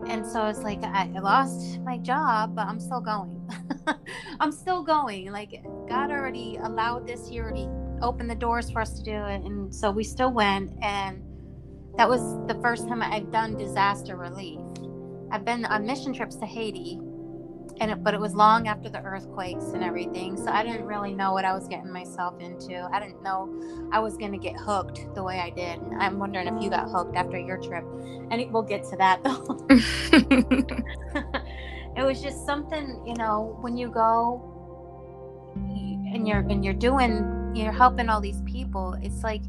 And 0.07 0.25
so 0.25 0.45
it's 0.47 0.59
like 0.59 0.83
I 0.83 1.07
lost 1.19 1.79
my 1.81 1.97
job, 1.97 2.55
but 2.55 2.67
I'm 2.67 2.79
still 2.79 3.01
going. 3.01 3.51
I'm 4.39 4.51
still 4.51 4.83
going. 4.83 5.31
Like 5.31 5.61
God 5.87 6.11
already 6.11 6.57
allowed 6.61 7.05
this. 7.05 7.27
He 7.27 7.39
already 7.39 7.67
opened 8.01 8.29
the 8.29 8.35
doors 8.35 8.69
for 8.71 8.81
us 8.81 8.93
to 8.93 9.03
do 9.03 9.11
it. 9.11 9.43
And 9.43 9.73
so 9.73 9.91
we 9.91 10.03
still 10.03 10.31
went. 10.31 10.71
And 10.81 11.21
that 11.97 12.07
was 12.07 12.21
the 12.47 12.59
first 12.61 12.87
time 12.87 13.01
I've 13.01 13.31
done 13.31 13.57
disaster 13.57 14.15
relief. 14.15 14.61
I've 15.31 15.45
been 15.45 15.65
on 15.65 15.85
mission 15.85 16.13
trips 16.13 16.35
to 16.37 16.45
Haiti 16.45 16.99
and 17.81 17.91
it, 17.91 18.03
but 18.03 18.13
it 18.13 18.19
was 18.19 18.35
long 18.35 18.67
after 18.67 18.89
the 18.89 19.01
earthquakes 19.01 19.65
and 19.73 19.83
everything 19.83 20.35
so 20.35 20.47
i 20.47 20.63
didn't 20.63 20.85
really 20.85 21.13
know 21.13 21.31
what 21.31 21.45
i 21.45 21.53
was 21.53 21.67
getting 21.67 21.91
myself 21.91 22.37
into. 22.41 22.89
I 22.91 22.99
didn't 22.99 23.23
know 23.23 23.47
i 23.93 23.99
was 23.99 24.17
going 24.17 24.33
to 24.33 24.37
get 24.37 24.57
hooked 24.57 25.13
the 25.15 25.23
way 25.23 25.39
i 25.39 25.49
did 25.49 25.79
i'm 25.99 26.19
wondering 26.19 26.47
if 26.47 26.61
you 26.61 26.69
got 26.69 26.89
hooked 26.89 27.15
after 27.15 27.37
your 27.37 27.57
trip. 27.57 27.85
And 28.31 28.51
we'll 28.51 28.63
get 28.63 28.83
to 28.89 28.97
that 28.97 29.23
though. 29.23 29.65
It 31.99 32.03
was 32.03 32.21
just 32.21 32.45
something 32.45 33.03
you 33.05 33.15
know 33.15 33.57
when 33.59 33.75
you 33.75 33.89
go 33.89 34.41
and 36.13 36.25
you're 36.25 36.39
and 36.39 36.63
you're 36.63 36.73
doing 36.73 37.51
you're 37.53 37.73
helping 37.73 38.07
all 38.07 38.21
these 38.21 38.41
people 38.43 38.95
it's 39.01 39.21
like 39.21 39.41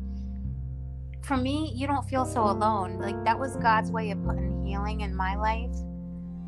for 1.22 1.37
me 1.37 1.72
you 1.76 1.87
don't 1.87 2.08
feel 2.08 2.25
so 2.25 2.42
alone. 2.42 2.99
Like 2.99 3.22
that 3.25 3.38
was 3.38 3.54
god's 3.56 3.92
way 3.92 4.10
of 4.10 4.25
putting 4.25 4.60
healing 4.70 5.00
in 5.00 5.14
my 5.14 5.34
life 5.34 5.76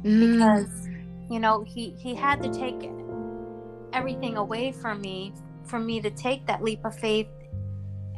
mm. 0.04 0.32
because 0.32 0.88
you 1.28 1.40
know 1.40 1.62
he 1.62 1.90
he 1.98 2.14
had 2.14 2.40
to 2.42 2.48
take 2.52 2.90
everything 3.92 4.36
away 4.36 4.70
from 4.70 5.00
me 5.00 5.32
for 5.64 5.78
me 5.78 6.00
to 6.00 6.10
take 6.10 6.46
that 6.46 6.62
leap 6.62 6.84
of 6.84 6.96
faith 6.98 7.28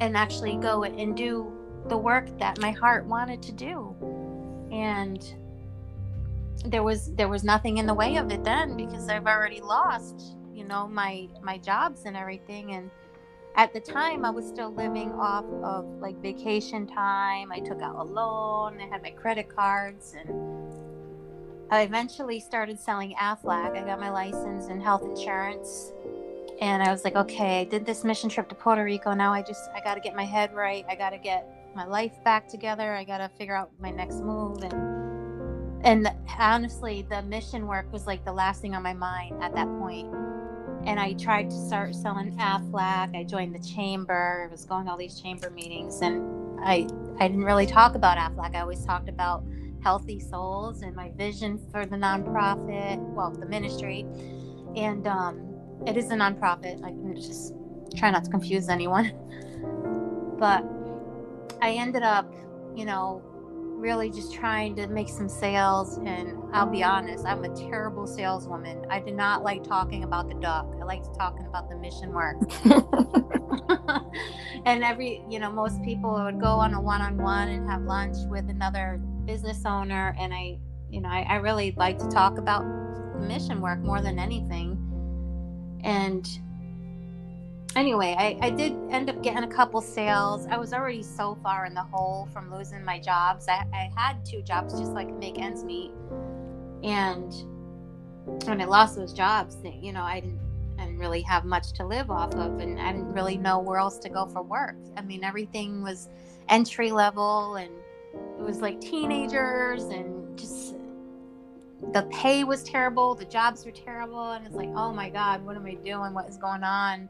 and 0.00 0.16
actually 0.16 0.56
go 0.56 0.84
and 0.84 1.16
do 1.16 1.50
the 1.88 1.96
work 1.96 2.26
that 2.38 2.60
my 2.60 2.70
heart 2.70 3.06
wanted 3.06 3.42
to 3.42 3.52
do 3.52 3.94
and 4.70 5.34
there 6.66 6.82
was 6.82 7.14
there 7.14 7.28
was 7.28 7.44
nothing 7.44 7.78
in 7.78 7.86
the 7.86 7.94
way 7.94 8.16
of 8.16 8.30
it 8.30 8.44
then 8.44 8.76
because 8.76 9.08
i've 9.08 9.26
already 9.26 9.60
lost 9.60 10.36
you 10.52 10.64
know 10.64 10.86
my 10.86 11.28
my 11.42 11.58
jobs 11.58 12.02
and 12.04 12.16
everything 12.16 12.72
and 12.72 12.90
at 13.56 13.72
the 13.72 13.80
time 13.80 14.24
i 14.24 14.30
was 14.30 14.46
still 14.46 14.72
living 14.74 15.12
off 15.12 15.44
of 15.62 15.84
like 16.00 16.16
vacation 16.20 16.86
time 16.86 17.52
i 17.52 17.60
took 17.60 17.80
out 17.80 17.96
a 17.96 18.02
loan 18.02 18.80
i 18.80 18.86
had 18.86 19.02
my 19.02 19.10
credit 19.10 19.48
cards 19.48 20.14
and 20.18 20.28
I 21.70 21.82
eventually 21.82 22.40
started 22.40 22.78
selling 22.78 23.14
Aflac. 23.14 23.76
I 23.76 23.84
got 23.84 23.98
my 23.98 24.10
license 24.10 24.68
in 24.68 24.80
health 24.80 25.02
insurance. 25.02 25.92
And 26.60 26.82
I 26.82 26.90
was 26.90 27.04
like, 27.04 27.16
okay, 27.16 27.62
I 27.62 27.64
did 27.64 27.84
this 27.84 28.04
mission 28.04 28.30
trip 28.30 28.48
to 28.50 28.54
Puerto 28.54 28.84
Rico. 28.84 29.12
Now 29.12 29.32
I 29.32 29.42
just, 29.42 29.70
I 29.74 29.80
got 29.80 29.94
to 29.94 30.00
get 30.00 30.14
my 30.14 30.24
head 30.24 30.54
right. 30.54 30.84
I 30.88 30.94
got 30.94 31.10
to 31.10 31.18
get 31.18 31.48
my 31.74 31.84
life 31.84 32.12
back 32.22 32.48
together. 32.48 32.94
I 32.94 33.02
got 33.02 33.18
to 33.18 33.28
figure 33.36 33.56
out 33.56 33.72
my 33.80 33.90
next 33.90 34.20
move. 34.20 34.62
And, 34.62 34.72
and 35.84 36.08
honestly, 36.38 37.06
the 37.10 37.22
mission 37.22 37.66
work 37.66 37.92
was 37.92 38.06
like 38.06 38.24
the 38.24 38.32
last 38.32 38.62
thing 38.62 38.76
on 38.76 38.82
my 38.82 38.94
mind 38.94 39.42
at 39.42 39.52
that 39.54 39.66
point. 39.80 40.14
And 40.86 41.00
I 41.00 41.14
tried 41.14 41.50
to 41.50 41.56
start 41.66 41.94
selling 41.94 42.36
Aflac. 42.36 43.16
I 43.16 43.24
joined 43.24 43.54
the 43.54 43.66
chamber. 43.66 44.46
I 44.48 44.52
was 44.52 44.64
going 44.64 44.84
to 44.84 44.90
all 44.90 44.98
these 44.98 45.20
chamber 45.20 45.48
meetings. 45.50 46.00
And 46.02 46.60
I, 46.60 46.86
I 47.18 47.28
didn't 47.28 47.44
really 47.44 47.66
talk 47.66 47.94
about 47.94 48.18
Aflac. 48.18 48.54
I 48.54 48.60
always 48.60 48.84
talked 48.84 49.08
about 49.08 49.44
healthy 49.82 50.20
souls 50.20 50.82
and 50.82 50.94
my 50.94 51.10
vision 51.12 51.58
for 51.70 51.86
the 51.86 51.96
nonprofit, 51.96 52.98
well, 53.14 53.30
the 53.30 53.46
ministry. 53.46 54.06
And 54.76 55.06
um, 55.06 55.54
it 55.86 55.96
is 55.96 56.10
a 56.10 56.14
nonprofit. 56.14 56.84
I 56.84 56.88
can 56.88 57.14
just 57.16 57.54
try 57.96 58.10
not 58.10 58.24
to 58.24 58.30
confuse 58.30 58.68
anyone. 58.68 59.12
but 60.38 60.64
I 61.62 61.72
ended 61.72 62.02
up, 62.02 62.30
you 62.74 62.84
know, 62.84 63.22
really 63.76 64.10
just 64.10 64.32
trying 64.32 64.74
to 64.76 64.86
make 64.86 65.08
some 65.08 65.28
sales. 65.28 65.98
And 65.98 66.38
I'll 66.52 66.70
be 66.70 66.82
honest, 66.82 67.26
I'm 67.26 67.44
a 67.44 67.54
terrible 67.54 68.06
saleswoman. 68.06 68.84
I 68.90 69.00
did 69.00 69.14
not 69.14 69.42
like 69.42 69.62
talking 69.62 70.04
about 70.04 70.28
the 70.28 70.34
duck. 70.34 70.66
I 70.80 70.84
liked 70.84 71.14
talking 71.16 71.46
about 71.46 71.68
the 71.68 71.76
mission 71.76 72.12
work. 72.12 72.36
and 74.66 74.82
every, 74.82 75.24
you 75.28 75.38
know, 75.38 75.50
most 75.50 75.82
people 75.82 76.12
would 76.24 76.40
go 76.40 76.48
on 76.48 76.74
a 76.74 76.80
one 76.80 77.00
on 77.00 77.16
one 77.18 77.48
and 77.48 77.68
have 77.68 77.82
lunch 77.82 78.16
with 78.28 78.48
another 78.48 79.00
business 79.24 79.64
owner 79.64 80.14
and 80.18 80.32
I, 80.32 80.58
you 80.90 81.00
know, 81.00 81.08
I, 81.08 81.26
I 81.28 81.34
really 81.36 81.74
like 81.76 81.98
to 81.98 82.08
talk 82.08 82.38
about 82.38 82.62
the 83.14 83.26
mission 83.26 83.60
work 83.60 83.80
more 83.80 84.00
than 84.00 84.18
anything. 84.18 84.78
And 85.82 86.26
anyway, 87.76 88.14
I, 88.18 88.38
I 88.46 88.50
did 88.50 88.72
end 88.90 89.10
up 89.10 89.22
getting 89.22 89.44
a 89.44 89.48
couple 89.48 89.80
sales. 89.80 90.46
I 90.46 90.56
was 90.56 90.72
already 90.72 91.02
so 91.02 91.36
far 91.42 91.66
in 91.66 91.74
the 91.74 91.82
hole 91.82 92.28
from 92.32 92.54
losing 92.54 92.84
my 92.84 92.98
jobs. 92.98 93.48
I, 93.48 93.64
I 93.72 93.90
had 93.96 94.24
two 94.24 94.42
jobs 94.42 94.78
just 94.78 94.94
could 94.94 95.18
make 95.18 95.38
ends 95.38 95.64
meet. 95.64 95.92
And 96.82 97.32
when 98.44 98.60
I 98.60 98.64
lost 98.64 98.96
those 98.96 99.12
jobs, 99.12 99.56
you 99.64 99.92
know, 99.92 100.02
I 100.02 100.20
didn't, 100.20 100.40
I 100.78 100.86
didn't 100.86 100.98
really 100.98 101.22
have 101.22 101.44
much 101.44 101.72
to 101.74 101.86
live 101.86 102.10
off 102.10 102.34
of, 102.34 102.58
and 102.58 102.80
I 102.80 102.92
didn't 102.92 103.12
really 103.12 103.36
know 103.36 103.58
where 103.58 103.78
else 103.78 103.98
to 103.98 104.08
go 104.08 104.26
for 104.26 104.42
work. 104.42 104.76
I 104.96 105.02
mean, 105.02 105.24
everything 105.24 105.82
was 105.82 106.08
entry 106.48 106.90
level, 106.90 107.56
and 107.56 107.70
it 108.38 108.42
was 108.42 108.60
like 108.60 108.80
teenagers 108.80 109.84
and 109.84 110.38
just 110.38 110.76
the 111.92 112.02
pay 112.10 112.44
was 112.44 112.62
terrible 112.62 113.14
the 113.14 113.24
jobs 113.24 113.64
were 113.64 113.70
terrible 113.70 114.32
and 114.32 114.46
it's 114.46 114.54
like 114.54 114.70
oh 114.74 114.92
my 114.92 115.10
god 115.10 115.44
what 115.44 115.56
am 115.56 115.66
i 115.66 115.74
doing 115.74 116.14
what 116.14 116.28
is 116.28 116.36
going 116.36 116.62
on 116.62 117.08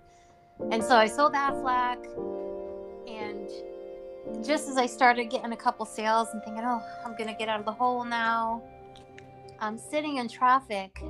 and 0.71 0.83
so 0.83 0.97
i 0.97 1.07
sold 1.07 1.33
Aflac 1.35 2.05
and 3.09 3.49
just 4.45 4.69
as 4.69 4.77
i 4.77 4.87
started 4.87 5.25
getting 5.31 5.53
a 5.53 5.57
couple 5.57 5.85
sales 5.87 6.29
and 6.33 6.43
thinking 6.45 6.65
oh 6.65 6.83
i'm 7.05 7.17
gonna 7.17 7.37
get 7.37 7.49
out 7.49 7.59
of 7.59 7.67
the 7.67 7.73
hole 7.73 8.05
now 8.05 8.63
i'm 9.61 9.79
sitting 9.79 10.17
in 10.17 10.29
traffic 10.29 11.03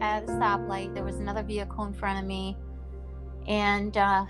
at 0.00 0.24
a 0.24 0.26
stoplight 0.26 0.94
there 0.94 1.04
was 1.04 1.16
another 1.16 1.42
vehicle 1.42 1.84
in 1.84 1.92
front 1.92 2.18
of 2.18 2.24
me 2.24 2.56
and 3.46 3.96
uh, 3.96 4.24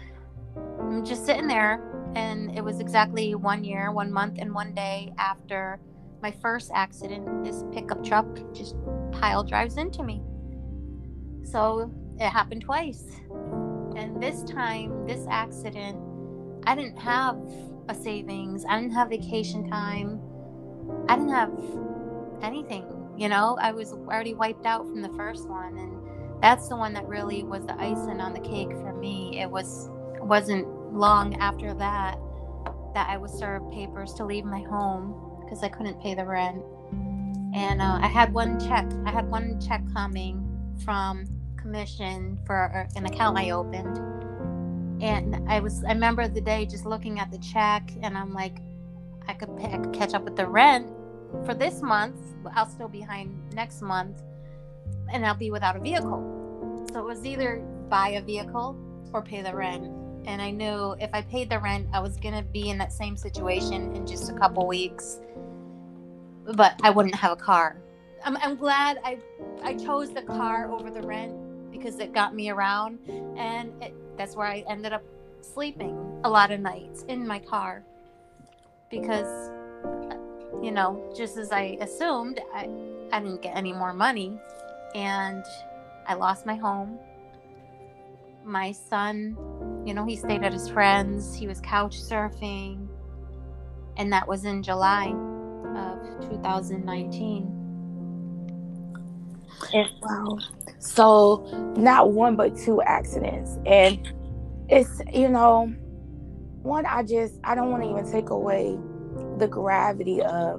i'm 0.81 1.05
just 1.05 1.25
sitting 1.25 1.47
there 1.47 1.95
and 2.15 2.57
it 2.57 2.63
was 2.63 2.81
exactly 2.81 3.35
one 3.35 3.65
year, 3.65 3.91
one 3.91 4.13
month, 4.13 4.37
and 4.39 4.55
one 4.55 4.73
day 4.75 5.13
after 5.19 5.79
my 6.23 6.31
first 6.31 6.71
accident. 6.75 7.45
This 7.45 7.65
pickup 7.73 8.05
truck 8.05 8.27
just 8.55 8.77
pile 9.13 9.43
drives 9.43 9.77
into 9.77 10.03
me. 10.03 10.23
So 11.43 11.91
it 12.19 12.29
happened 12.31 12.63
twice. 12.63 13.05
And 13.97 14.23
this 14.23 14.43
time, 14.43 15.07
this 15.07 15.27
accident, 15.31 15.99
I 16.67 16.75
didn't 16.75 16.99
have 16.99 17.37
a 17.89 17.95
savings, 17.95 18.65
I 18.69 18.81
didn't 18.81 18.95
have 18.95 19.11
vacation 19.11 19.69
time, 19.69 20.21
I 21.09 21.17
didn't 21.17 21.31
have 21.31 21.53
anything. 22.43 22.87
You 23.17 23.29
know, 23.29 23.57
I 23.61 23.73
was 23.73 23.93
already 23.93 24.35
wiped 24.35 24.67
out 24.67 24.87
from 24.87 25.03
the 25.03 25.11
first 25.11 25.49
one. 25.49 25.79
And 25.79 26.43
that's 26.43 26.69
the 26.69 26.77
one 26.77 26.93
that 26.95 27.07
really 27.07 27.45
was 27.45 27.65
the 27.67 27.75
icing 27.81 28.21
on 28.21 28.33
the 28.33 28.41
cake 28.41 28.71
for 28.71 28.93
me. 28.93 29.41
It 29.41 29.51
was 29.51 29.89
wasn't 30.21 30.67
long 30.93 31.35
after 31.37 31.75
that 31.75 32.19
that 32.95 33.09
I 33.09 33.17
was 33.17 33.33
served 33.33 33.71
papers 33.73 34.15
to 34.15 34.25
leave 34.25 34.45
my 34.45 34.63
home 34.63 35.41
because 35.45 35.63
I 35.63 35.69
couldn't 35.69 36.01
pay 36.01 36.15
the 36.15 36.25
rent. 36.25 36.63
And 37.55 37.81
uh, 37.83 37.99
I 38.01 38.07
had 38.07 38.33
one 38.33 38.59
check. 38.59 38.87
I 39.05 39.11
had 39.11 39.29
one 39.29 39.61
check 39.61 39.83
coming 39.93 40.41
from 40.85 41.27
commission 41.65 42.39
for 42.45 42.71
uh, 42.77 42.99
an 42.99 43.07
account 43.07 43.39
I 43.39 43.51
opened. 43.51 43.97
And 45.03 45.43
I 45.49 45.61
was 45.61 45.83
I 45.83 45.93
remember 45.93 46.29
the 46.29 46.41
day 46.41 46.67
just 46.67 46.85
looking 46.85 47.19
at 47.19 47.31
the 47.31 47.39
check 47.39 47.91
and 48.03 48.17
I'm 48.17 48.33
like 48.35 48.59
I 49.27 49.33
could 49.33 49.57
pay, 49.57 49.73
I 49.73 49.79
could 49.79 49.95
catch 49.95 50.13
up 50.13 50.25
with 50.25 50.37
the 50.37 50.47
rent 50.47 50.87
for 51.47 51.55
this 51.55 51.81
month. 51.81 52.17
But 52.43 52.53
I'll 52.55 52.69
still 52.69 52.89
be 52.89 53.01
behind 53.01 53.35
next 53.55 53.81
month, 53.81 54.23
and 55.11 55.25
I'll 55.25 55.35
be 55.35 55.51
without 55.51 55.77
a 55.77 55.81
vehicle. 55.81 56.23
So 56.93 57.01
it 57.01 57.07
was 57.07 57.25
either 57.25 57.65
buy 57.89 58.09
a 58.11 58.23
vehicle 58.23 58.77
or 59.15 59.23
pay 59.23 59.41
the 59.41 59.55
rent. 59.55 59.85
And 60.27 60.43
I 60.43 60.51
knew 60.51 60.95
if 61.01 61.11
I 61.15 61.23
paid 61.23 61.49
the 61.49 61.59
rent, 61.59 61.89
I 61.95 62.01
was 62.01 62.19
gonna 62.19 62.43
be 62.43 62.69
in 62.69 62.77
that 62.79 62.93
same 62.93 63.17
situation 63.17 63.97
in 63.97 64.07
just 64.07 64.31
a 64.31 64.35
couple 64.35 64.67
weeks. 64.67 65.21
But 66.45 66.79
I 66.83 66.91
wouldn't 66.91 67.15
have 67.15 67.33
a 67.33 67.37
car. 67.37 67.81
I'm, 68.23 68.37
I'm 68.37 68.57
glad 68.57 68.99
I 69.03 69.19
I 69.63 69.75
chose 69.75 70.13
the 70.13 70.23
car 70.23 70.71
over 70.71 70.91
the 70.91 71.03
rent 71.03 71.44
because 71.85 72.01
it 72.01 72.15
got 72.15 72.35
me 72.35 72.49
around, 72.49 72.99
and 73.37 73.71
it, 73.83 73.95
that's 74.17 74.35
where 74.35 74.47
I 74.47 74.65
ended 74.71 74.95
up 74.95 75.03
sleeping 75.43 75.95
a 76.25 76.31
lot 76.31 76.51
of 76.51 76.61
nights 76.61 77.05
in 77.09 77.27
my 77.27 77.39
car. 77.39 77.83
Because 78.91 79.51
you 80.63 80.71
know 80.71 81.13
just 81.17 81.37
as 81.37 81.51
i 81.51 81.77
assumed 81.81 82.41
i 82.55 82.69
i 83.13 83.19
didn't 83.19 83.43
get 83.43 83.57
any 83.57 83.73
more 83.73 83.93
money 83.93 84.39
and 84.95 85.45
i 86.07 86.15
lost 86.15 86.47
my 86.47 86.55
home. 86.55 86.99
My 88.45 88.73
son 88.73 89.37
you 89.85 89.93
know 89.95 90.07
he 90.07 90.17
stayed 90.17 90.43
at 90.43 90.53
his 90.53 90.69
friends 90.69 91.35
he 91.35 91.47
was 91.47 91.61
couch 91.61 92.01
surfing 92.01 92.87
and 93.97 94.13
that 94.13 94.27
was 94.29 94.45
in 94.45 94.63
july 94.63 95.09
of 95.77 96.31
2019 96.31 97.64
wow 100.03 100.39
so 100.85 101.47
not 101.77 102.13
one 102.13 102.37
but 102.37 102.57
two 102.57 102.83
accidents. 102.83 103.59
And 103.67 104.13
it's 104.69 105.01
you 105.13 105.29
know 105.29 105.67
one 106.63 106.87
i 106.87 107.03
just 107.03 107.39
i 107.45 107.55
don't 107.55 107.71
want 107.71 107.83
to 107.83 107.91
even 107.91 108.11
take 108.11 108.31
away 108.31 108.79
the 109.39 109.47
gravity 109.47 110.23
of 110.23 110.59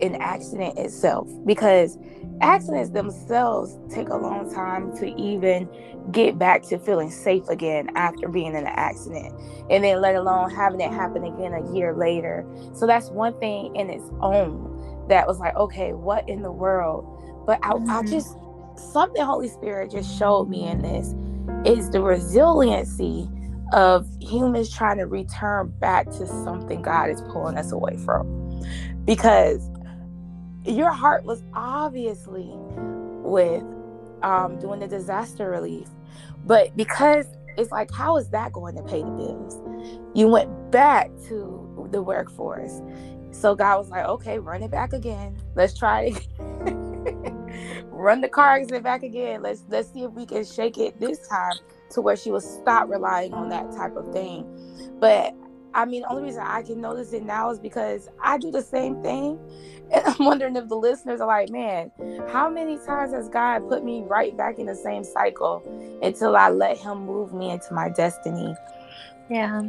an 0.00 0.14
accident 0.20 0.78
itself 0.78 1.28
because 1.44 1.98
accidents 2.40 2.90
themselves 2.90 3.76
take 3.92 4.08
a 4.08 4.16
long 4.16 4.52
time 4.54 4.96
to 4.96 5.12
even 5.20 5.68
get 6.12 6.38
back 6.38 6.62
to 6.62 6.78
feeling 6.78 7.10
safe 7.10 7.48
again 7.48 7.88
after 7.96 8.28
being 8.28 8.48
in 8.48 8.56
an 8.56 8.66
accident 8.66 9.34
and 9.70 9.82
then 9.82 10.00
let 10.00 10.14
alone 10.14 10.48
having 10.50 10.80
it 10.80 10.92
happen 10.92 11.24
again 11.24 11.52
a 11.52 11.74
year 11.74 11.94
later. 11.94 12.46
So 12.74 12.86
that's 12.86 13.10
one 13.10 13.38
thing 13.40 13.74
in 13.74 13.90
its 13.90 14.08
own 14.20 15.06
that 15.08 15.26
was 15.26 15.38
like 15.40 15.54
okay 15.56 15.92
what 15.92 16.28
in 16.28 16.42
the 16.42 16.52
world 16.52 17.21
but 17.46 17.58
I, 17.62 17.72
mm-hmm. 17.72 17.90
I 17.90 18.02
just 18.04 18.36
something 18.76 19.22
holy 19.22 19.48
spirit 19.48 19.90
just 19.90 20.18
showed 20.18 20.48
me 20.48 20.66
in 20.66 20.82
this 20.82 21.14
is 21.64 21.90
the 21.90 22.00
resiliency 22.00 23.28
of 23.72 24.06
humans 24.20 24.74
trying 24.74 24.98
to 24.98 25.06
return 25.06 25.72
back 25.78 26.06
to 26.10 26.26
something 26.26 26.82
God 26.82 27.08
is 27.10 27.22
pulling 27.22 27.56
us 27.56 27.72
away 27.72 27.96
from. 27.96 28.62
Because 29.04 29.68
your 30.64 30.90
heart 30.90 31.24
was 31.24 31.42
obviously 31.54 32.50
with 32.52 33.64
um, 34.22 34.58
doing 34.60 34.80
the 34.80 34.86
disaster 34.86 35.50
relief, 35.50 35.88
but 36.44 36.76
because 36.76 37.26
it's 37.56 37.70
like, 37.70 37.90
how 37.92 38.16
is 38.16 38.28
that 38.30 38.52
going 38.52 38.76
to 38.76 38.82
pay 38.82 39.02
the 39.02 39.10
bills? 39.10 39.60
You 40.14 40.28
went 40.28 40.70
back 40.70 41.10
to 41.28 41.88
the 41.90 42.02
workforce. 42.02 42.80
So 43.30 43.54
God 43.54 43.78
was 43.78 43.90
like, 43.90 44.04
okay, 44.06 44.38
run 44.38 44.62
it 44.62 44.70
back 44.70 44.92
again. 44.92 45.36
Let's 45.54 45.76
try 45.76 46.12
it. 46.12 46.82
run 47.90 48.20
the 48.20 48.28
car 48.28 48.56
exit 48.56 48.82
back 48.82 49.02
again. 49.02 49.42
Let's 49.42 49.64
let's 49.68 49.92
see 49.92 50.02
if 50.02 50.12
we 50.12 50.26
can 50.26 50.44
shake 50.44 50.78
it 50.78 50.98
this 51.00 51.26
time 51.28 51.56
to 51.90 52.00
where 52.00 52.16
she 52.16 52.30
will 52.30 52.40
stop 52.40 52.88
relying 52.88 53.32
on 53.34 53.48
that 53.50 53.72
type 53.72 53.96
of 53.96 54.12
thing. 54.12 54.46
But 54.98 55.34
I 55.74 55.84
mean, 55.84 56.02
the 56.02 56.08
only 56.08 56.24
reason 56.24 56.42
I 56.44 56.62
can 56.62 56.80
notice 56.80 57.12
it 57.12 57.24
now 57.24 57.50
is 57.50 57.58
because 57.58 58.08
I 58.22 58.38
do 58.38 58.50
the 58.50 58.62
same 58.62 59.02
thing. 59.02 59.38
And 59.92 60.06
I'm 60.06 60.24
wondering 60.24 60.56
if 60.56 60.68
the 60.68 60.74
listeners 60.74 61.20
are 61.20 61.26
like, 61.26 61.50
man, 61.50 61.92
how 62.30 62.48
many 62.48 62.78
times 62.78 63.12
has 63.12 63.28
God 63.28 63.68
put 63.68 63.84
me 63.84 64.02
right 64.06 64.34
back 64.34 64.58
in 64.58 64.64
the 64.64 64.74
same 64.74 65.04
cycle 65.04 65.62
until 66.00 66.34
I 66.34 66.48
let 66.48 66.78
Him 66.78 67.04
move 67.04 67.34
me 67.34 67.50
into 67.50 67.74
my 67.74 67.90
destiny? 67.90 68.54
Yeah. 69.28 69.68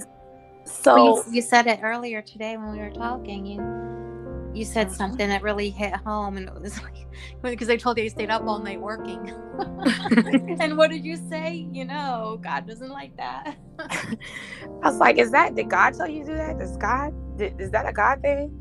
So 0.63 0.95
well, 0.95 1.23
you, 1.27 1.33
you 1.35 1.41
said 1.41 1.67
it 1.67 1.81
earlier 1.83 2.21
today 2.21 2.55
when 2.55 2.71
we 2.71 2.77
were 2.77 2.91
talking. 2.91 3.45
You 3.45 3.57
you 4.53 4.65
said 4.65 4.87
mm-hmm. 4.87 4.95
something 4.95 5.29
that 5.29 5.41
really 5.41 5.69
hit 5.69 5.93
home 5.95 6.37
and 6.37 6.47
it 6.47 6.61
was 6.61 6.81
like 6.83 7.07
because 7.41 7.69
i 7.69 7.75
told 7.75 7.97
you 7.97 8.03
i 8.03 8.07
stayed 8.07 8.29
up 8.29 8.43
all 8.43 8.59
night 8.59 8.79
working. 8.79 9.31
And 10.59 10.77
what 10.77 10.89
did 10.89 11.05
you 11.05 11.17
say? 11.29 11.67
You 11.71 11.85
know 11.85 12.39
god 12.41 12.67
doesn't 12.67 12.89
like 12.89 13.15
that. 13.17 13.57
I 13.79 14.17
was 14.83 14.97
like 14.97 15.17
is 15.17 15.31
that 15.31 15.55
did 15.55 15.69
god 15.69 15.93
tell 15.93 16.07
you 16.07 16.23
to 16.23 16.31
do 16.31 16.35
that? 16.35 16.57
Does 16.57 16.77
god 16.77 17.13
did, 17.37 17.59
is 17.59 17.71
that 17.71 17.87
a 17.87 17.93
god 17.93 18.21
thing? 18.21 18.59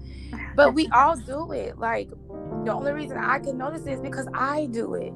But 0.56 0.74
we 0.74 0.88
all 0.88 1.16
do 1.16 1.52
it. 1.52 1.78
Like 1.78 2.08
the 2.64 2.72
only 2.72 2.92
reason 2.92 3.18
i 3.18 3.38
can 3.38 3.58
notice 3.58 3.86
is 3.86 4.00
because 4.00 4.26
i 4.34 4.66
do 4.66 4.94
it. 4.94 5.12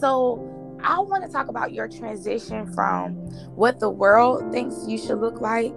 So 0.00 0.48
I 0.82 0.98
want 0.98 1.24
to 1.24 1.30
talk 1.30 1.46
about 1.46 1.72
your 1.72 1.86
transition 1.86 2.72
from 2.74 3.14
what 3.54 3.78
the 3.78 3.88
world 3.88 4.50
thinks 4.50 4.84
you 4.88 4.98
should 4.98 5.20
look 5.20 5.40
like 5.40 5.72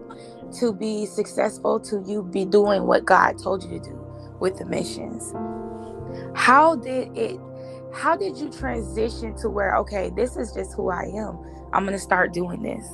to 0.59 0.73
be 0.73 1.05
successful 1.05 1.79
to 1.81 2.03
you 2.07 2.23
be 2.23 2.45
doing 2.45 2.87
what 2.87 3.05
God 3.05 3.37
told 3.37 3.63
you 3.63 3.79
to 3.79 3.79
do 3.79 4.04
with 4.39 4.57
the 4.57 4.65
missions. 4.65 5.33
How 6.35 6.75
did 6.75 7.15
it 7.17 7.39
how 7.93 8.15
did 8.15 8.37
you 8.37 8.49
transition 8.49 9.35
to 9.37 9.49
where 9.49 9.77
okay 9.77 10.11
this 10.15 10.35
is 10.35 10.51
just 10.51 10.73
who 10.73 10.89
i 10.89 11.03
am. 11.03 11.39
I'm 11.73 11.85
gonna 11.85 11.97
start 11.97 12.33
doing 12.33 12.61
this. 12.61 12.85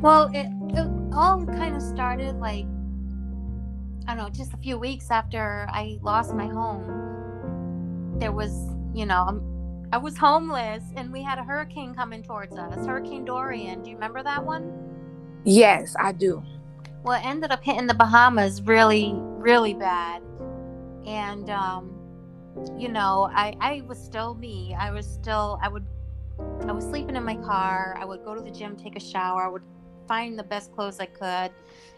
Well 0.00 0.30
it, 0.34 0.46
it 0.76 0.88
all 1.14 1.44
kind 1.46 1.76
of 1.76 1.82
started 1.82 2.36
like 2.36 2.66
i 4.06 4.14
don't 4.14 4.18
know 4.18 4.28
just 4.28 4.52
a 4.52 4.56
few 4.58 4.78
weeks 4.78 5.10
after 5.10 5.66
i 5.70 5.98
lost 6.02 6.34
my 6.34 6.46
home. 6.46 8.16
There 8.18 8.32
was 8.32 8.52
you 8.94 9.06
know 9.06 9.22
um, 9.22 9.88
i 9.92 9.98
was 9.98 10.16
homeless 10.16 10.82
and 10.96 11.12
we 11.12 11.22
had 11.22 11.38
a 11.38 11.44
hurricane 11.44 11.94
coming 11.94 12.22
towards 12.22 12.56
us. 12.56 12.84
Hurricane 12.86 13.24
dorian 13.24 13.82
do 13.82 13.90
you 13.90 13.96
remember 13.96 14.22
that 14.22 14.44
one? 14.44 14.72
Yes 15.44 15.94
i 16.00 16.10
do 16.12 16.42
well, 17.06 17.20
it 17.20 17.24
ended 17.24 17.52
up 17.52 17.62
hitting 17.62 17.86
the 17.86 17.94
Bahamas 17.94 18.60
really, 18.62 19.12
really 19.14 19.74
bad. 19.74 20.22
And, 21.06 21.48
um, 21.50 21.94
you 22.76 22.88
know, 22.88 23.30
I, 23.32 23.56
I 23.60 23.82
was 23.86 23.96
still 23.96 24.34
me. 24.34 24.74
I 24.76 24.90
was 24.90 25.06
still, 25.06 25.56
I 25.62 25.68
would, 25.68 25.84
I 26.66 26.72
was 26.72 26.84
sleeping 26.84 27.14
in 27.14 27.22
my 27.22 27.36
car. 27.36 27.96
I 27.96 28.04
would 28.04 28.24
go 28.24 28.34
to 28.34 28.40
the 28.40 28.50
gym, 28.50 28.74
take 28.74 28.96
a 28.96 29.00
shower. 29.00 29.44
I 29.44 29.48
would 29.48 29.62
find 30.08 30.36
the 30.36 30.42
best 30.42 30.74
clothes 30.74 30.98
I 30.98 31.06
could 31.06 31.52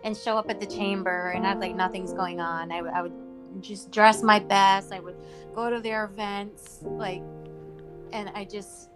and 0.05 0.14
show 0.14 0.37
up 0.37 0.51
at 0.51 0.61
the 0.61 0.66
chamber 0.66 1.31
and 1.31 1.47
act 1.47 1.61
like 1.61 1.75
nothing's 1.75 2.12
going 2.12 2.38
on. 2.38 2.71
I, 2.71 2.81
I 2.81 3.01
would 3.01 3.14
just 3.62 3.90
dress 3.90 4.23
my 4.23 4.38
best. 4.38 4.92
I 4.92 5.01
would 5.01 5.16
go 5.55 5.71
to 5.71 5.81
their 5.81 6.05
events, 6.05 6.81
like, 6.83 7.23
and 8.12 8.29
I 8.35 8.44
just, 8.44 8.90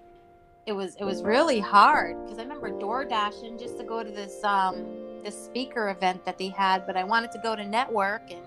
it 0.67 0.73
was, 0.73 0.95
it 0.97 1.05
was 1.05 1.23
really 1.23 1.59
hard 1.59 2.23
because 2.23 2.39
I 2.39 2.43
remember 2.43 2.69
door 2.79 3.07
dashing 3.07 3.57
just 3.57 3.79
to 3.79 3.85
go 3.85 4.05
to 4.05 4.11
this, 4.11 4.45
um, 4.45 5.02
this 5.23 5.45
speaker 5.45 5.91
event 5.91 6.25
that 6.25 6.39
they 6.39 6.49
had, 6.49 6.87
but 6.87 6.97
I 6.97 7.05
wanted 7.05 7.33
to 7.33 7.39
go 7.39 7.57
to 7.57 7.65
network 7.65 8.31
and 8.31 8.41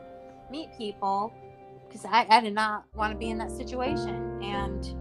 meet 0.52 0.70
people 0.78 1.34
because 1.88 2.06
I, 2.06 2.26
I 2.30 2.42
did 2.42 2.54
not 2.54 2.84
want 2.94 3.14
to 3.14 3.18
be 3.18 3.30
in 3.30 3.38
that 3.38 3.52
situation. 3.52 4.42
And 4.42 4.96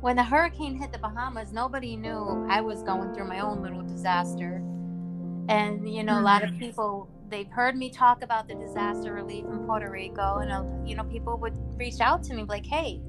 when 0.00 0.16
the 0.16 0.22
hurricane 0.22 0.76
hit 0.76 0.92
the 0.92 0.98
Bahamas, 0.98 1.52
nobody 1.52 1.96
knew 1.96 2.46
I 2.48 2.60
was 2.60 2.82
going 2.82 3.14
through 3.14 3.28
my 3.28 3.40
own 3.40 3.62
little 3.62 3.82
disaster. 3.82 4.62
And, 5.48 5.88
you 5.92 6.02
know, 6.02 6.18
a 6.18 6.20
lot 6.20 6.42
of 6.44 6.50
mm-hmm. 6.50 6.58
people, 6.58 7.08
they've 7.28 7.48
heard 7.48 7.76
me 7.76 7.90
talk 7.90 8.22
about 8.22 8.48
the 8.48 8.54
disaster 8.54 9.14
relief 9.14 9.44
in 9.46 9.58
Puerto 9.66 9.90
Rico. 9.90 10.38
And, 10.38 10.52
uh, 10.52 10.64
you 10.84 10.94
know, 10.94 11.04
people 11.04 11.38
would 11.38 11.56
reach 11.78 12.00
out 12.00 12.22
to 12.24 12.34
me 12.34 12.44
like, 12.44 12.66
hey, 12.66 13.00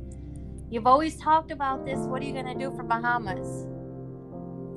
you've 0.70 0.88
always 0.88 1.18
talked 1.18 1.52
about 1.52 1.86
this. 1.86 2.00
What 2.00 2.22
are 2.22 2.26
you 2.26 2.34
going 2.34 2.46
to 2.46 2.56
do 2.56 2.74
for 2.76 2.84
Bahamas? 2.84 3.66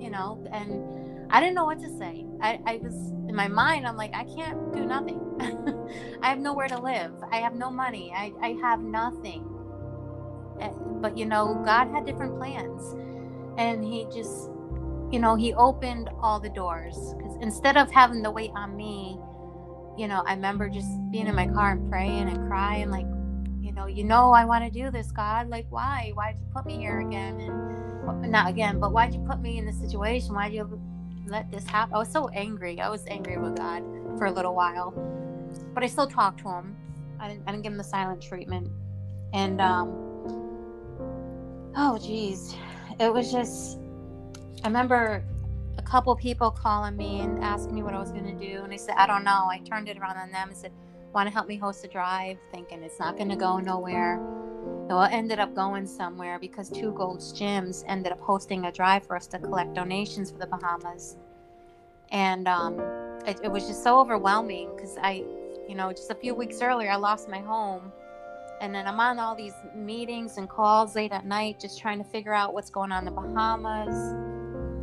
You 0.02 0.10
know, 0.10 0.46
and 0.52 0.99
I 1.30 1.40
didn't 1.40 1.54
know 1.54 1.64
what 1.64 1.80
to 1.80 1.88
say. 1.98 2.26
I, 2.42 2.58
I 2.66 2.76
was 2.82 2.94
in 3.30 3.36
my 3.36 3.46
mind, 3.46 3.86
I'm 3.86 3.96
like, 3.96 4.12
I 4.12 4.24
can't 4.24 4.72
do 4.72 4.84
nothing. 4.84 5.20
I 6.22 6.28
have 6.28 6.38
nowhere 6.38 6.66
to 6.66 6.80
live. 6.80 7.12
I 7.30 7.36
have 7.36 7.54
no 7.54 7.70
money. 7.70 8.12
I, 8.14 8.32
I 8.42 8.48
have 8.60 8.80
nothing. 8.80 9.48
Eh, 10.60 10.70
but, 11.00 11.16
you 11.16 11.26
know, 11.26 11.62
God 11.64 11.88
had 11.92 12.04
different 12.04 12.36
plans. 12.36 12.96
And 13.56 13.84
He 13.84 14.06
just, 14.12 14.50
you 15.12 15.20
know, 15.20 15.36
He 15.36 15.54
opened 15.54 16.10
all 16.20 16.40
the 16.40 16.48
doors. 16.48 16.96
Because 17.16 17.36
instead 17.40 17.76
of 17.76 17.88
having 17.92 18.22
the 18.22 18.32
weight 18.32 18.50
on 18.56 18.76
me, 18.76 19.16
you 19.96 20.08
know, 20.08 20.24
I 20.26 20.34
remember 20.34 20.68
just 20.68 20.88
being 21.12 21.28
in 21.28 21.34
my 21.36 21.46
car 21.46 21.72
and 21.72 21.88
praying 21.88 22.28
and 22.28 22.48
crying, 22.48 22.90
like, 22.90 23.06
you 23.60 23.70
know, 23.72 23.86
you 23.86 24.02
know, 24.02 24.32
I 24.32 24.44
want 24.44 24.64
to 24.64 24.70
do 24.70 24.90
this, 24.90 25.12
God. 25.12 25.48
Like, 25.48 25.66
why? 25.70 26.10
Why'd 26.14 26.36
you 26.40 26.46
put 26.52 26.66
me 26.66 26.78
here 26.78 27.00
again? 27.00 27.40
And 27.40 28.32
not 28.32 28.48
again, 28.48 28.80
but 28.80 28.92
why'd 28.92 29.14
you 29.14 29.20
put 29.20 29.40
me 29.40 29.58
in 29.58 29.66
this 29.66 29.78
situation? 29.78 30.34
Why'd 30.34 30.52
you 30.52 30.80
let 31.30 31.50
this 31.50 31.64
happen. 31.66 31.94
I 31.94 31.98
was 31.98 32.10
so 32.10 32.28
angry. 32.28 32.80
I 32.80 32.88
was 32.88 33.04
angry 33.06 33.38
with 33.38 33.56
God 33.56 33.82
for 34.18 34.26
a 34.26 34.32
little 34.32 34.54
while, 34.54 34.90
but 35.74 35.82
I 35.82 35.86
still 35.86 36.06
talked 36.06 36.40
to 36.40 36.48
him. 36.48 36.76
I 37.18 37.28
didn't, 37.28 37.44
I 37.46 37.52
didn't 37.52 37.62
give 37.62 37.72
him 37.72 37.78
the 37.78 37.84
silent 37.84 38.22
treatment. 38.22 38.70
And, 39.32 39.60
um, 39.60 39.88
oh, 41.76 41.98
geez. 41.98 42.54
It 42.98 43.12
was 43.12 43.30
just, 43.30 43.78
I 44.64 44.68
remember 44.68 45.24
a 45.78 45.82
couple 45.82 46.14
people 46.16 46.50
calling 46.50 46.96
me 46.96 47.20
and 47.20 47.42
asking 47.42 47.74
me 47.74 47.82
what 47.82 47.94
I 47.94 47.98
was 47.98 48.10
going 48.10 48.24
to 48.24 48.46
do. 48.46 48.62
And 48.62 48.72
I 48.72 48.76
said, 48.76 48.94
I 48.96 49.06
don't 49.06 49.24
know. 49.24 49.48
I 49.50 49.58
turned 49.58 49.88
it 49.88 49.98
around 49.98 50.16
on 50.16 50.30
them 50.30 50.48
and 50.48 50.56
said, 50.56 50.72
Want 51.12 51.26
to 51.26 51.32
help 51.32 51.48
me 51.48 51.56
host 51.56 51.84
a 51.84 51.88
drive? 51.88 52.38
Thinking 52.52 52.82
it's 52.82 53.00
not 53.00 53.16
going 53.16 53.30
to 53.30 53.36
go 53.36 53.58
nowhere. 53.58 54.20
Well, 54.90 54.98
I 54.98 55.10
ended 55.12 55.38
up 55.38 55.54
going 55.54 55.86
somewhere 55.86 56.40
because 56.40 56.68
Two 56.68 56.90
Gold's 56.90 57.32
Gyms 57.32 57.84
ended 57.86 58.10
up 58.10 58.18
hosting 58.18 58.64
a 58.64 58.72
drive 58.72 59.06
for 59.06 59.14
us 59.14 59.28
to 59.28 59.38
collect 59.38 59.72
donations 59.72 60.32
for 60.32 60.38
the 60.38 60.48
Bahamas. 60.48 61.16
And 62.10 62.48
um, 62.48 62.80
it, 63.24 63.38
it 63.44 63.52
was 63.52 63.68
just 63.68 63.84
so 63.84 64.00
overwhelming 64.00 64.68
because 64.74 64.98
I, 65.00 65.22
you 65.68 65.76
know, 65.76 65.92
just 65.92 66.10
a 66.10 66.14
few 66.16 66.34
weeks 66.34 66.60
earlier, 66.60 66.90
I 66.90 66.96
lost 66.96 67.28
my 67.28 67.38
home. 67.38 67.92
And 68.60 68.74
then 68.74 68.88
I'm 68.88 68.98
on 68.98 69.20
all 69.20 69.36
these 69.36 69.54
meetings 69.76 70.38
and 70.38 70.48
calls 70.48 70.96
late 70.96 71.12
at 71.12 71.24
night, 71.24 71.60
just 71.60 71.78
trying 71.78 71.98
to 71.98 72.10
figure 72.10 72.34
out 72.34 72.52
what's 72.52 72.68
going 72.68 72.90
on 72.90 73.06
in 73.06 73.14
the 73.14 73.20
Bahamas 73.20 73.94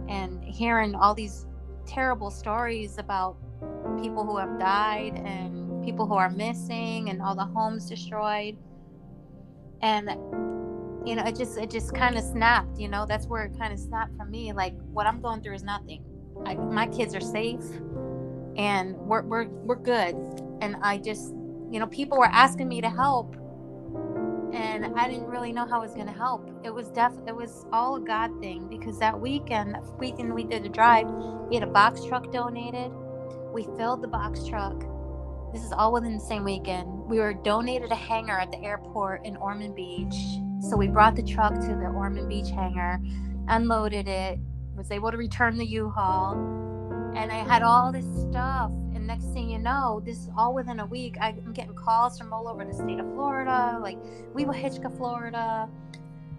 and 0.08 0.42
hearing 0.42 0.96
all 0.96 1.16
these 1.16 1.48
terrible 1.86 2.32
stories 2.32 2.98
about 2.98 3.36
people 4.02 4.26
who 4.26 4.38
have 4.38 4.58
died 4.58 5.16
and 5.26 5.84
people 5.84 6.08
who 6.08 6.16
are 6.16 6.30
missing 6.30 7.10
and 7.10 7.22
all 7.22 7.36
the 7.36 7.44
homes 7.44 7.90
destroyed 7.90 8.58
and 9.82 10.10
you 11.08 11.16
know 11.16 11.24
it 11.26 11.36
just 11.36 11.58
it 11.58 11.70
just 11.70 11.94
kind 11.94 12.18
of 12.18 12.24
snapped 12.24 12.78
you 12.78 12.88
know 12.88 13.06
that's 13.06 13.28
where 13.28 13.46
it 13.46 13.58
kind 13.58 13.74
of 13.74 13.80
snapped 13.80 14.16
for 14.18 14.26
me 14.26 14.52
like 14.54 14.74
what 14.92 15.08
i'm 15.08 15.22
going 15.22 15.42
through 15.42 15.56
is 15.56 15.64
nothing 15.64 16.04
I, 16.46 16.56
my 16.56 16.88
kids 16.88 17.16
are 17.16 17.22
safe 17.22 17.64
and 18.58 18.96
we're, 18.98 19.24
we're 19.24 19.48
we're 19.48 19.76
good 19.76 20.16
and 20.62 20.76
i 20.82 20.98
just 20.98 21.34
you 21.72 21.80
know 21.80 21.88
people 21.88 22.18
were 22.18 22.26
asking 22.26 22.68
me 22.68 22.82
to 22.82 22.90
help 22.90 23.36
and 24.54 24.86
I 24.98 25.08
didn't 25.10 25.28
really 25.28 25.52
know 25.52 25.68
how 25.68 25.80
I 25.80 25.84
was 25.84 25.94
going 25.94 26.08
to 26.08 26.14
help. 26.14 26.50
It 26.64 26.74
was 26.74 26.90
def 26.90 27.12
it 27.28 27.36
was 27.36 27.66
all 27.72 27.96
a 27.96 28.00
God 28.00 28.32
thing 28.40 28.68
because 28.68 28.98
that 29.00 29.20
weekend, 29.20 29.78
weekend 30.00 30.34
we 30.34 30.44
did 30.44 30.66
a 30.66 30.70
drive, 30.70 31.08
we 31.50 31.56
had 31.56 31.64
a 31.64 31.72
box 31.72 32.04
truck 32.06 32.32
donated. 32.32 32.92
We 33.54 33.64
filled 33.78 34.02
the 34.02 34.08
box 34.08 34.46
truck. 34.46 34.84
This 35.58 35.66
is 35.66 35.72
all 35.72 35.92
within 35.92 36.14
the 36.14 36.24
same 36.24 36.44
weekend. 36.44 36.88
We 37.08 37.18
were 37.18 37.34
donated 37.34 37.92
a 37.92 37.96
hangar 37.96 38.38
at 38.38 38.52
the 38.52 38.60
airport 38.60 39.26
in 39.26 39.36
Ormond 39.38 39.76
Beach. 39.76 40.14
So 40.62 40.78
we 40.78 40.88
brought 40.88 41.16
the 41.16 41.24
truck 41.24 41.56
to 41.56 41.68
the 41.70 41.88
Ormond 41.88 42.30
Beach 42.30 42.52
hangar, 42.52 43.02
unloaded 43.48 44.08
it, 44.08 44.38
was 44.76 44.92
able 44.92 45.10
to 45.10 45.18
return 45.18 45.58
the 45.58 45.66
U-Haul, 45.66 46.34
and 47.16 47.32
I 47.32 47.38
had 47.38 47.64
all 47.64 47.92
this 47.92 48.06
stuff 48.30 48.70
And 48.94 49.08
next 49.08 49.34
thing 49.34 49.50
you 49.50 49.58
know, 49.58 50.00
this 50.06 50.20
is 50.20 50.30
all 50.38 50.54
within 50.54 50.80
a 50.80 50.86
week. 50.86 51.18
I'm 51.20 51.54
getting 51.54 51.74
calls 51.74 52.20
from 52.20 52.32
all 52.32 52.48
over 52.48 52.64
the 52.64 52.74
state 52.74 53.00
of 53.00 53.12
Florida, 53.16 53.80
like 53.82 53.98
Weewahitchka, 54.36 54.96
Florida. 54.96 55.68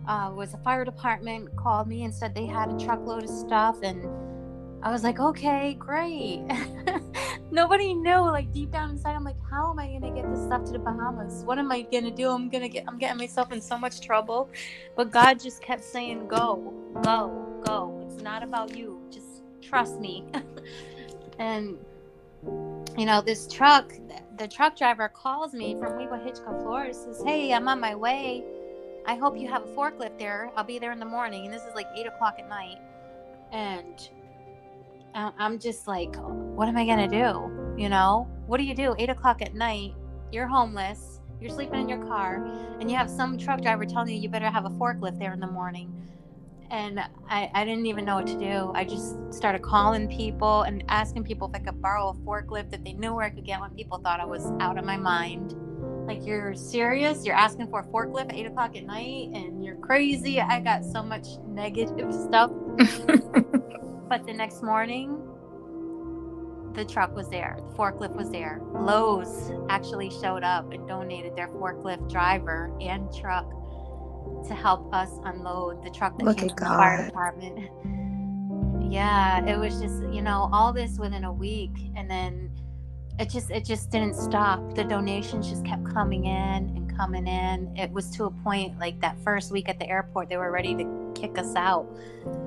Uh, 0.07 0.31
was 0.33 0.55
a 0.55 0.59
fire 0.59 0.85
department 0.85 1.49
called 1.57 1.89
me 1.89 2.05
and 2.05 2.15
said 2.15 2.37
they 2.37 2.47
had 2.47 2.71
a 2.71 2.79
truckload 2.79 3.25
of 3.25 3.31
stuff, 3.31 3.83
and 3.83 4.07
I 4.81 4.93
was 4.93 5.03
like, 5.03 5.19
okay, 5.19 5.75
great. 5.75 6.45
Nobody 7.51 7.95
knew. 7.95 8.19
Like 8.19 8.53
deep 8.53 8.71
down 8.71 8.91
inside, 8.91 9.15
I'm 9.15 9.25
like, 9.25 9.37
how 9.51 9.71
am 9.71 9.79
I 9.79 9.87
gonna 9.89 10.15
get 10.15 10.31
this 10.31 10.45
stuff 10.45 10.65
to 10.65 10.73
the 10.73 10.79
Bahamas? 10.79 11.45
What 11.45 11.59
am 11.59 11.73
I 11.73 11.83
gonna 11.83 12.11
do? 12.11 12.31
I'm 12.31 12.49
gonna 12.49 12.69
get. 12.69 12.85
I'm 12.87 12.99
getting 12.99 13.19
myself 13.19 13.53
in 13.53 13.61
so 13.61 13.79
much 13.79 14.01
trouble. 14.01 14.49
But 14.97 15.11
God 15.11 15.41
just 15.41 15.63
kept 15.63 15.85
saying, 15.85 16.29
go, 16.29 16.75
go, 17.03 17.63
go. 17.65 18.07
It's 18.07 18.23
not 18.23 18.43
about 18.43 18.77
you. 18.77 19.01
Just 19.11 19.43
trust 19.63 19.99
me. 20.01 20.25
and 21.39 21.79
you 22.97 23.07
know, 23.07 23.21
this 23.21 23.47
truck, 23.47 23.93
the 24.39 24.49
truck 24.49 24.77
driver 24.77 25.09
calls 25.09 25.53
me 25.53 25.77
from 25.79 25.93
Weewahitchka, 25.93 26.63
Florida, 26.63 26.95
says, 26.95 27.23
Hey, 27.25 27.53
I'm 27.53 27.69
on 27.69 27.81
my 27.81 27.95
way. 27.95 28.45
I 29.07 29.15
hope 29.15 29.39
you 29.39 29.49
have 29.49 29.63
a 29.63 29.69
forklift 29.69 30.19
there. 30.19 30.51
I'll 30.57 30.65
be 30.65 30.79
there 30.79 30.93
in 30.93 30.99
the 30.99 31.07
morning. 31.07 31.45
And 31.45 31.55
this 31.55 31.63
is 31.63 31.75
like 31.75 31.87
eight 31.97 32.07
o'clock 32.07 32.37
at 32.39 32.49
night. 32.49 32.79
And 33.53 34.09
I'm 35.39 35.59
just 35.59 35.87
like, 35.87 36.17
what 36.17 36.69
am 36.69 36.77
I 36.77 36.85
to 36.85 37.09
do? 37.09 37.75
You 37.77 37.89
know, 37.89 38.29
what 38.47 38.59
do 38.59 38.65
you 38.65 38.75
do? 38.75 38.95
Eight 38.99 39.11
o'clock 39.11 39.43
at 39.43 39.55
night, 39.55 39.95
you're 40.33 40.47
homeless, 40.47 41.21
you're 41.41 41.51
sleeping 41.51 41.81
in 41.81 41.89
your 41.89 42.05
car, 42.05 42.45
and 42.81 42.91
you 42.91 42.97
have 42.97 43.09
some 43.09 43.39
truck 43.39 43.61
driver 43.61 43.85
telling 43.85 44.15
you 44.15 44.21
you 44.21 44.29
better 44.29 44.51
have 44.51 44.65
a 44.65 44.71
forklift 44.71 45.19
there 45.19 45.33
in 45.33 45.41
the 45.41 45.47
morning 45.47 45.93
and 46.71 47.01
I, 47.29 47.51
I 47.55 47.65
didn't 47.65 47.87
even 47.87 48.05
know 48.05 48.17
what 48.17 48.27
to 48.27 48.39
do. 48.39 48.73
I 48.75 48.85
just 48.85 49.17
started 49.33 49.63
calling 49.63 50.09
people 50.09 50.63
and 50.63 50.85
asking 50.89 51.25
people 51.25 51.49
if 51.49 51.55
I 51.61 51.65
could 51.65 51.81
borrow 51.81 52.11
a 52.11 52.15
forklift 52.15 52.75
if 52.75 52.85
they 52.85 52.93
knew 52.93 53.15
where 53.15 53.25
I 53.25 53.31
could 53.31 53.45
get 53.45 53.61
one. 53.61 53.75
People 53.75 53.99
thought 53.99 54.21
I 54.21 54.25
was 54.25 54.53
out 54.61 54.79
of 54.79 54.85
my 54.85 54.97
mind. 54.97 55.55
Like, 56.07 56.25
you're 56.27 56.55
serious? 56.55 57.25
You're 57.25 57.37
asking 57.37 57.69
for 57.69 57.81
a 57.81 57.85
forklift 57.85 58.31
at 58.31 58.35
eight 58.35 58.47
o'clock 58.47 58.77
at 58.77 58.85
night 58.85 59.31
and 59.35 59.65
you're 59.65 59.77
crazy. 59.77 60.41
I 60.41 60.61
got 60.61 60.85
so 60.85 61.03
much 61.03 61.27
negative 61.47 62.13
stuff. 62.27 62.51
but 64.09 64.27
the 64.27 64.33
next 64.33 64.63
morning, 64.63 65.23
the 66.75 66.85
truck 66.85 67.15
was 67.15 67.29
there, 67.29 67.59
the 67.59 67.75
forklift 67.77 68.15
was 68.15 68.31
there. 68.31 68.61
Lowe's 68.73 69.51
actually 69.69 70.11
showed 70.11 70.45
up 70.45 70.73
and 70.73 70.87
donated 70.87 71.37
their 71.37 71.49
forklift 71.49 72.11
driver 72.11 72.73
and 72.81 73.13
truck 73.15 73.49
to 74.47 74.55
help 74.55 74.93
us 74.95 75.11
unload 75.25 75.85
the 75.85 75.91
truck 75.91 76.17
that 76.19 76.25
Look 76.25 76.39
came 76.39 76.49
from 76.51 76.57
God. 76.57 76.71
the 76.71 76.77
fire 76.77 77.07
department. 77.07 78.91
yeah, 78.93 79.45
it 79.47 79.59
was 79.59 79.81
just 79.81 80.03
you 80.13 80.23
know 80.23 80.49
all 80.53 80.73
this 80.73 80.99
within 80.99 81.25
a 81.25 81.33
week, 81.33 81.73
and 81.97 82.11
then 82.11 82.51
it 83.19 83.29
just 83.31 83.51
it 83.51 83.65
just 83.65 83.91
didn't 83.91 84.15
stop. 84.15 84.75
The 84.75 84.85
donations 84.85 85.49
just 85.49 85.65
kept 85.65 85.85
coming 85.93 86.27
in 86.27 86.77
and 86.77 86.88
coming 86.99 87.27
in. 87.27 87.75
It 87.77 87.91
was 87.91 88.11
to 88.17 88.25
a 88.25 88.31
point 88.31 88.79
like 88.79 89.01
that 89.01 89.17
first 89.23 89.53
week 89.53 89.69
at 89.69 89.79
the 89.79 89.89
airport, 89.89 90.29
they 90.29 90.37
were 90.37 90.51
ready 90.51 90.75
to 90.75 91.13
kick 91.15 91.39
us 91.39 91.55
out 91.55 91.87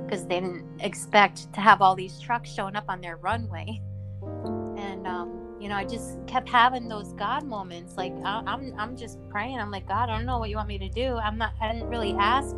because 0.05 0.27
they 0.27 0.41
didn't 0.41 0.65
expect 0.81 1.51
to 1.53 1.61
have 1.61 1.81
all 1.81 1.95
these 1.95 2.19
trucks 2.19 2.51
showing 2.51 2.75
up 2.75 2.85
on 2.89 3.01
their 3.01 3.17
runway. 3.17 3.81
And 4.77 5.07
um, 5.07 5.55
you 5.59 5.69
know, 5.69 5.75
I 5.75 5.85
just 5.85 6.17
kept 6.27 6.49
having 6.49 6.87
those 6.89 7.13
God 7.13 7.43
moments. 7.43 7.95
Like 7.95 8.13
I, 8.25 8.43
I'm, 8.45 8.73
I'm 8.77 8.97
just 8.97 9.17
praying. 9.29 9.57
I'm 9.59 9.71
like, 9.71 9.87
God, 9.87 10.09
I 10.09 10.17
don't 10.17 10.25
know 10.25 10.37
what 10.39 10.49
you 10.49 10.57
want 10.57 10.67
me 10.67 10.77
to 10.79 10.89
do. 10.89 11.15
I'm 11.15 11.37
not. 11.37 11.53
I 11.61 11.71
didn't 11.71 11.87
really 11.87 12.13
ask 12.13 12.57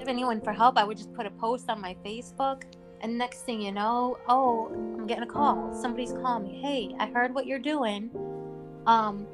if 0.00 0.08
anyone 0.08 0.40
for 0.40 0.52
help. 0.52 0.78
I 0.78 0.84
would 0.84 0.96
just 0.96 1.12
put 1.12 1.26
a 1.26 1.30
post 1.30 1.68
on 1.68 1.80
my 1.80 1.94
Facebook, 2.04 2.62
and 3.02 3.18
next 3.18 3.42
thing 3.42 3.60
you 3.60 3.72
know, 3.72 4.18
oh, 4.28 4.70
I'm 4.72 5.06
getting 5.06 5.24
a 5.24 5.26
call. 5.26 5.74
Somebody's 5.74 6.12
calling 6.12 6.44
me. 6.44 6.60
Hey, 6.62 6.94
I 6.98 7.06
heard 7.06 7.34
what 7.34 7.46
you're 7.46 7.58
doing. 7.58 8.10
Um, 8.86 9.26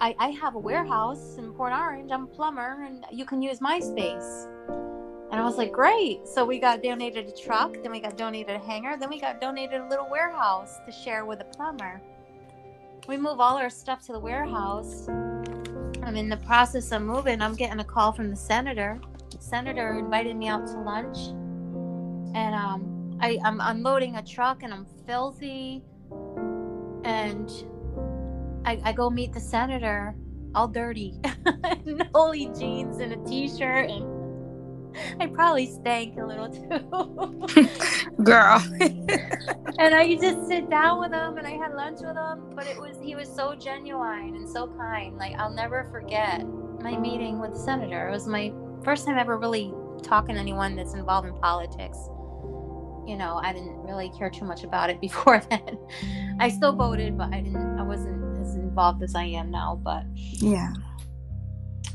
I, 0.00 0.16
I 0.18 0.28
have 0.30 0.54
a 0.54 0.58
warehouse 0.58 1.36
in 1.36 1.52
Port 1.52 1.74
Orange. 1.74 2.10
I'm 2.10 2.24
a 2.24 2.26
plumber, 2.26 2.84
and 2.86 3.04
you 3.12 3.26
can 3.26 3.42
use 3.42 3.60
my 3.60 3.78
space. 3.78 4.46
And 5.30 5.38
I 5.38 5.44
was 5.44 5.58
like, 5.58 5.72
great. 5.72 6.26
So 6.26 6.44
we 6.44 6.58
got 6.58 6.82
donated 6.82 7.28
a 7.28 7.32
truck, 7.32 7.76
then 7.82 7.92
we 7.92 8.00
got 8.00 8.16
donated 8.16 8.56
a 8.56 8.58
hangar, 8.58 8.96
then 8.98 9.10
we 9.10 9.20
got 9.20 9.42
donated 9.42 9.82
a 9.82 9.88
little 9.88 10.08
warehouse 10.10 10.78
to 10.86 10.90
share 10.90 11.26
with 11.26 11.40
a 11.42 11.44
plumber. 11.44 12.00
We 13.08 13.18
move 13.18 13.40
all 13.40 13.58
our 13.58 13.68
stuff 13.68 14.04
to 14.06 14.12
the 14.12 14.18
warehouse. 14.18 15.06
I'm 16.02 16.16
in 16.16 16.30
the 16.30 16.38
process 16.38 16.92
of 16.92 17.02
moving. 17.02 17.42
I'm 17.42 17.54
getting 17.54 17.80
a 17.80 17.84
call 17.84 18.12
from 18.12 18.30
the 18.30 18.36
senator. 18.36 18.98
The 19.30 19.42
senator 19.42 19.98
invited 19.98 20.34
me 20.34 20.48
out 20.48 20.66
to 20.68 20.80
lunch. 20.80 21.18
And 22.34 22.54
um, 22.54 23.18
I, 23.20 23.38
I'm 23.44 23.60
unloading 23.60 24.16
a 24.16 24.22
truck 24.22 24.62
and 24.62 24.72
I'm 24.72 24.86
filthy. 25.06 25.84
And 27.04 27.50
I, 28.70 28.80
I 28.84 28.92
go 28.92 29.10
meet 29.10 29.32
the 29.32 29.40
senator 29.40 30.14
all 30.54 30.68
dirty, 30.68 31.20
nolly 32.14 32.50
jeans 32.56 32.98
and 32.98 33.12
a 33.12 33.28
t 33.28 33.48
shirt 33.48 33.90
and 33.90 34.20
I 35.20 35.26
probably 35.26 35.66
stank 35.66 36.16
a 36.18 36.24
little 36.24 36.48
too. 36.48 37.64
Girl. 38.24 38.62
and 39.78 39.94
I 39.94 40.14
just 40.20 40.46
sit 40.46 40.70
down 40.70 41.00
with 41.00 41.12
him 41.12 41.36
and 41.36 41.46
I 41.46 41.52
had 41.52 41.74
lunch 41.74 41.98
with 42.00 42.16
him, 42.16 42.54
but 42.54 42.66
it 42.66 42.78
was 42.80 42.96
he 43.02 43.16
was 43.16 43.28
so 43.28 43.56
genuine 43.56 44.36
and 44.36 44.48
so 44.48 44.68
kind. 44.68 45.16
Like 45.16 45.34
I'll 45.36 45.52
never 45.52 45.88
forget 45.90 46.46
my 46.80 46.96
meeting 46.96 47.40
with 47.40 47.52
the 47.52 47.58
senator. 47.58 48.08
It 48.08 48.12
was 48.12 48.28
my 48.28 48.52
first 48.84 49.04
time 49.04 49.18
ever 49.18 49.36
really 49.36 49.72
talking 50.02 50.36
to 50.36 50.40
anyone 50.40 50.76
that's 50.76 50.94
involved 50.94 51.26
in 51.26 51.34
politics. 51.34 51.98
You 53.04 53.16
know, 53.16 53.40
I 53.42 53.52
didn't 53.52 53.82
really 53.82 54.10
care 54.16 54.30
too 54.30 54.44
much 54.44 54.62
about 54.62 54.90
it 54.90 55.00
before 55.00 55.40
then. 55.50 55.76
I 56.38 56.48
still 56.48 56.72
voted, 56.72 57.18
but 57.18 57.32
I 57.32 57.40
didn't 57.40 57.78
I 57.78 57.82
wasn't 57.82 58.22
as 58.24 58.29
involved 58.70 59.02
as 59.02 59.14
I 59.14 59.24
am 59.24 59.50
now, 59.50 59.80
but 59.82 60.04
Yeah. 60.16 60.72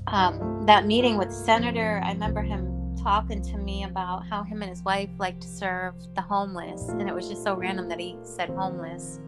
Um, 0.07 0.65
that 0.67 0.85
meeting 0.85 1.17
with 1.17 1.33
senator, 1.33 1.99
I 2.03 2.11
remember 2.11 2.41
him 2.41 2.95
talking 3.01 3.41
to 3.41 3.57
me 3.57 3.83
about 3.83 4.25
how 4.27 4.43
him 4.43 4.61
and 4.61 4.69
his 4.69 4.83
wife 4.83 5.09
like 5.17 5.39
to 5.39 5.47
serve 5.47 5.95
the 6.15 6.21
homeless, 6.21 6.89
and 6.89 7.09
it 7.09 7.15
was 7.15 7.27
just 7.27 7.43
so 7.43 7.55
random 7.55 7.87
that 7.89 7.99
he 7.99 8.17
said 8.23 8.49
homeless 8.49 9.19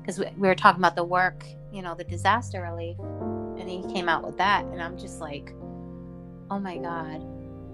because 0.00 0.18
we, 0.18 0.26
we 0.36 0.48
were 0.48 0.54
talking 0.54 0.80
about 0.80 0.96
the 0.96 1.04
work, 1.04 1.44
you 1.72 1.80
know, 1.80 1.94
the 1.94 2.04
disaster 2.04 2.62
relief, 2.62 2.98
and 3.58 3.68
he 3.68 3.82
came 3.92 4.08
out 4.08 4.24
with 4.24 4.36
that, 4.38 4.64
and 4.64 4.82
I'm 4.82 4.98
just 4.98 5.20
like, 5.20 5.54
oh 6.50 6.58
my 6.58 6.76
god, 6.76 7.24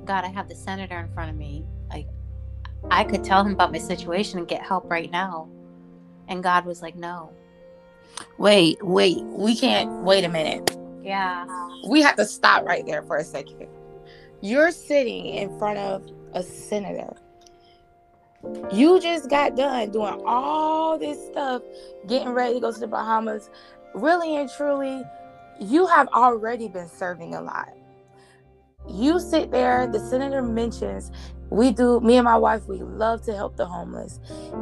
God, 0.04 0.24
I 0.24 0.28
have 0.28 0.48
the 0.48 0.54
senator 0.54 0.98
in 0.98 1.12
front 1.14 1.30
of 1.30 1.36
me, 1.36 1.64
like 1.90 2.06
I 2.90 3.02
could 3.02 3.24
tell 3.24 3.44
him 3.44 3.52
about 3.52 3.72
my 3.72 3.78
situation 3.78 4.38
and 4.38 4.46
get 4.46 4.62
help 4.62 4.88
right 4.90 5.10
now, 5.10 5.48
and 6.28 6.42
God 6.42 6.66
was 6.66 6.82
like, 6.82 6.94
no. 6.94 7.32
Wait, 8.38 8.78
wait, 8.84 9.22
we 9.24 9.56
can't. 9.56 10.02
Wait 10.04 10.24
a 10.24 10.28
minute. 10.28 10.76
Yeah. 11.02 11.46
We 11.88 12.02
have 12.02 12.16
to 12.16 12.24
stop 12.24 12.64
right 12.64 12.86
there 12.86 13.02
for 13.02 13.16
a 13.16 13.24
second. 13.24 13.68
You're 14.40 14.70
sitting 14.70 15.26
in 15.26 15.58
front 15.58 15.78
of 15.78 16.06
a 16.34 16.42
senator 16.42 17.12
You 18.72 19.00
just 19.00 19.30
got 19.30 19.56
done 19.56 19.90
doing 19.90 20.22
all 20.26 20.98
this 20.98 21.24
stuff, 21.26 21.62
getting 22.08 22.30
ready 22.30 22.54
to 22.54 22.60
go 22.60 22.72
to 22.72 22.80
the 22.80 22.86
Bahamas. 22.86 23.50
Really 23.94 24.36
and 24.36 24.50
truly, 24.50 25.02
you 25.60 25.86
have 25.86 26.08
already 26.08 26.68
been 26.68 26.88
serving 26.88 27.34
a 27.34 27.42
lot. 27.42 27.70
You 28.88 29.20
sit 29.20 29.50
there, 29.50 29.86
the 29.86 30.00
senator 30.00 30.42
mentions, 30.42 31.10
we 31.50 31.72
do, 31.72 32.00
me 32.00 32.16
and 32.16 32.24
my 32.24 32.36
wife, 32.38 32.68
we 32.68 32.78
love 32.78 33.22
to 33.24 33.34
help 33.34 33.56
the 33.56 33.66
homeless. 33.66 34.20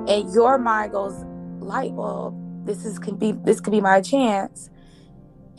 And 0.09 0.33
your 0.35 0.59
mind 0.59 0.93
goes, 0.93 1.15
light 1.61 1.95
bulb, 1.97 2.35
this 2.67 2.85
is 2.85 2.99
can 2.99 3.17
be 3.17 3.33
this 3.33 3.61
could 3.61 3.73
be 3.73 3.81
my 3.81 4.01
chance. 4.03 4.71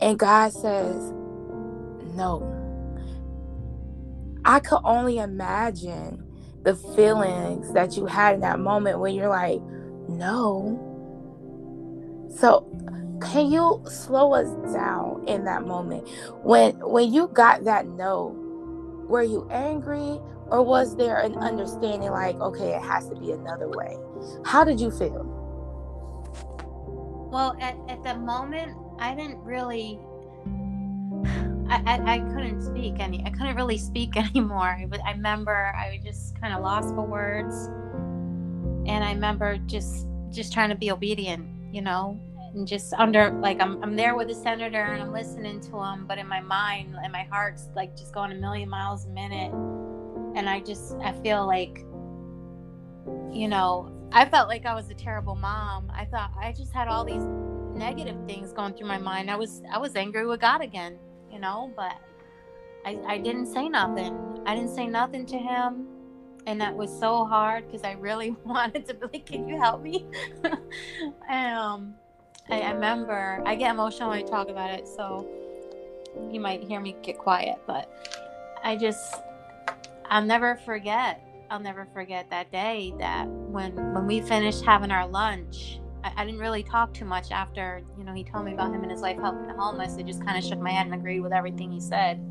And 0.00 0.18
God 0.18 0.52
says, 0.52 1.12
No. 2.14 2.54
I 4.44 4.60
could 4.60 4.80
only 4.84 5.18
imagine 5.18 6.24
the 6.62 6.74
feelings 6.74 7.72
that 7.74 7.96
you 7.96 8.06
had 8.06 8.34
in 8.36 8.40
that 8.40 8.60
moment 8.60 8.98
when 8.98 9.14
you're 9.14 9.28
like, 9.28 9.60
no. 10.08 10.84
So 12.36 12.66
can 13.22 13.50
you 13.50 13.82
slow 13.90 14.34
us 14.34 14.48
down 14.72 15.24
in 15.28 15.44
that 15.44 15.66
moment? 15.66 16.08
When 16.42 16.78
when 16.80 17.12
you 17.12 17.28
got 17.28 17.64
that 17.64 17.86
no, 17.86 18.34
were 19.08 19.22
you 19.22 19.48
angry 19.50 20.20
or 20.48 20.62
was 20.62 20.96
there 20.96 21.20
an 21.20 21.36
understanding 21.36 22.10
like, 22.10 22.36
okay, 22.36 22.74
it 22.74 22.82
has 22.82 23.08
to 23.10 23.16
be 23.16 23.32
another 23.32 23.68
way? 23.68 23.96
How 24.44 24.64
did 24.64 24.80
you 24.80 24.90
feel? 24.90 25.37
Well, 27.30 27.56
at, 27.60 27.76
at 27.88 28.02
the 28.02 28.14
moment, 28.16 28.74
I 28.98 29.14
didn't 29.14 29.38
really 29.44 29.98
I, 31.68 31.82
I, 31.86 32.14
I, 32.14 32.18
couldn't 32.20 32.62
speak 32.62 32.94
any 32.98 33.22
I 33.26 33.30
couldn't 33.30 33.56
really 33.56 33.76
speak 33.76 34.16
anymore. 34.16 34.82
But 34.88 35.00
I 35.04 35.12
remember 35.12 35.72
I 35.76 36.00
just 36.02 36.40
kind 36.40 36.54
of 36.54 36.62
lost 36.62 36.94
for 36.94 37.02
words, 37.02 37.66
and 38.86 39.04
I 39.04 39.12
remember 39.12 39.58
just 39.66 40.06
just 40.30 40.52
trying 40.52 40.70
to 40.70 40.74
be 40.74 40.90
obedient, 40.90 41.46
you 41.70 41.82
know, 41.82 42.18
and 42.54 42.66
just 42.66 42.94
under 42.94 43.30
like 43.30 43.60
I'm 43.60 43.82
I'm 43.82 43.94
there 43.94 44.16
with 44.16 44.28
the 44.28 44.34
senator 44.34 44.82
and 44.82 45.02
I'm 45.02 45.12
listening 45.12 45.60
to 45.60 45.82
him, 45.82 46.06
but 46.06 46.16
in 46.16 46.26
my 46.26 46.40
mind 46.40 46.96
and 47.02 47.12
my 47.12 47.24
heart's 47.24 47.68
like 47.76 47.96
just 47.96 48.14
going 48.14 48.32
a 48.32 48.36
million 48.36 48.70
miles 48.70 49.04
a 49.04 49.10
minute, 49.10 49.52
and 50.34 50.48
I 50.48 50.60
just 50.60 50.94
I 51.02 51.12
feel 51.12 51.46
like, 51.46 51.84
you 53.30 53.48
know, 53.48 53.92
I 54.12 54.24
felt 54.24 54.48
like 54.48 54.66
I 54.66 54.74
was 54.74 54.90
a 54.90 54.94
terrible 54.94 55.34
mom. 55.34 55.92
I 55.94 56.04
thought 56.04 56.32
I 56.40 56.52
just 56.52 56.72
had 56.72 56.88
all 56.88 57.04
these 57.04 57.24
negative 57.76 58.16
things 58.26 58.52
going 58.52 58.74
through 58.74 58.88
my 58.88 58.98
mind. 58.98 59.30
I 59.30 59.36
was 59.36 59.62
I 59.70 59.78
was 59.78 59.94
angry 59.96 60.26
with 60.26 60.40
God 60.40 60.62
again 60.62 60.98
you 61.30 61.38
know, 61.38 61.72
but 61.76 61.96
I, 62.84 62.98
I 63.06 63.18
didn't 63.18 63.46
say 63.46 63.68
nothing. 63.68 64.42
I 64.46 64.54
didn't 64.54 64.74
say 64.74 64.86
nothing 64.86 65.26
to 65.26 65.38
him. 65.38 65.86
And 66.46 66.60
that 66.60 66.74
was 66.74 66.90
so 66.96 67.26
hard 67.26 67.66
because 67.66 67.84
I 67.84 67.92
really 67.92 68.30
wanted 68.44 68.86
to 68.86 68.94
be 68.94 69.06
like, 69.12 69.26
can 69.26 69.48
you 69.48 69.58
help 69.58 69.82
me? 69.82 70.06
um, 71.30 71.94
I, 72.48 72.60
I 72.62 72.70
remember 72.72 73.42
I 73.44 73.54
get 73.54 73.70
emotional 73.70 74.10
when 74.10 74.18
I 74.18 74.22
talk 74.22 74.48
about 74.48 74.70
it, 74.70 74.88
so 74.88 75.28
you 76.30 76.40
might 76.40 76.62
hear 76.62 76.80
me 76.80 76.96
get 77.02 77.18
quiet, 77.18 77.58
but 77.66 77.90
I 78.64 78.76
just, 78.76 79.16
I'll 80.06 80.24
never 80.24 80.56
forget. 80.56 81.22
I'll 81.50 81.60
never 81.60 81.86
forget 81.94 82.30
that 82.30 82.52
day 82.52 82.92
that 82.98 83.26
when 83.26 83.74
when 83.94 84.06
we 84.06 84.20
finished 84.20 84.64
having 84.64 84.90
our 84.90 85.06
lunch 85.06 85.80
I, 86.04 86.12
I, 86.16 86.24
didn't 86.24 86.40
really 86.40 86.62
talk 86.62 86.94
too 86.94 87.04
much 87.04 87.32
after, 87.32 87.82
you 87.96 88.04
know, 88.04 88.14
he 88.14 88.22
told 88.22 88.44
me 88.44 88.52
about 88.52 88.72
him 88.72 88.82
and 88.82 88.90
his 88.90 89.00
life 89.00 89.18
helping 89.18 89.48
the 89.48 89.54
homeless. 89.54 89.96
I 89.98 90.02
just 90.02 90.24
kind 90.24 90.38
of 90.38 90.44
shook 90.44 90.60
my 90.60 90.70
head 90.70 90.86
and 90.86 90.94
agreed 90.94 91.20
with 91.20 91.32
everything 91.32 91.72
he 91.72 91.80
said. 91.80 92.24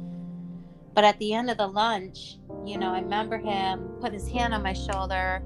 But 0.94 1.04
at 1.04 1.20
the 1.20 1.34
end 1.34 1.50
of 1.50 1.58
the 1.58 1.68
lunch, 1.68 2.38
you 2.66 2.78
know, 2.78 2.94
I 2.94 3.02
remember 3.02 3.38
him 3.38 3.90
put 4.00 4.14
his 4.14 4.28
hand 4.28 4.54
on 4.54 4.64
my 4.64 4.74
shoulder 4.74 5.44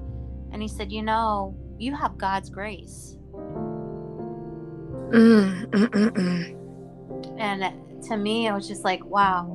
and 0.52 0.62
he 0.62 0.68
said, 0.68 0.92
You 0.92 1.02
know, 1.02 1.56
you 1.78 1.94
have 1.94 2.16
God's 2.16 2.48
grace. 2.48 3.16
Mm, 5.10 5.66
mm, 5.66 5.88
mm, 5.88 7.38
and 7.38 8.04
to 8.04 8.16
me, 8.16 8.46
it 8.46 8.52
was 8.52 8.66
just 8.66 8.84
like, 8.84 9.04
wow, 9.04 9.46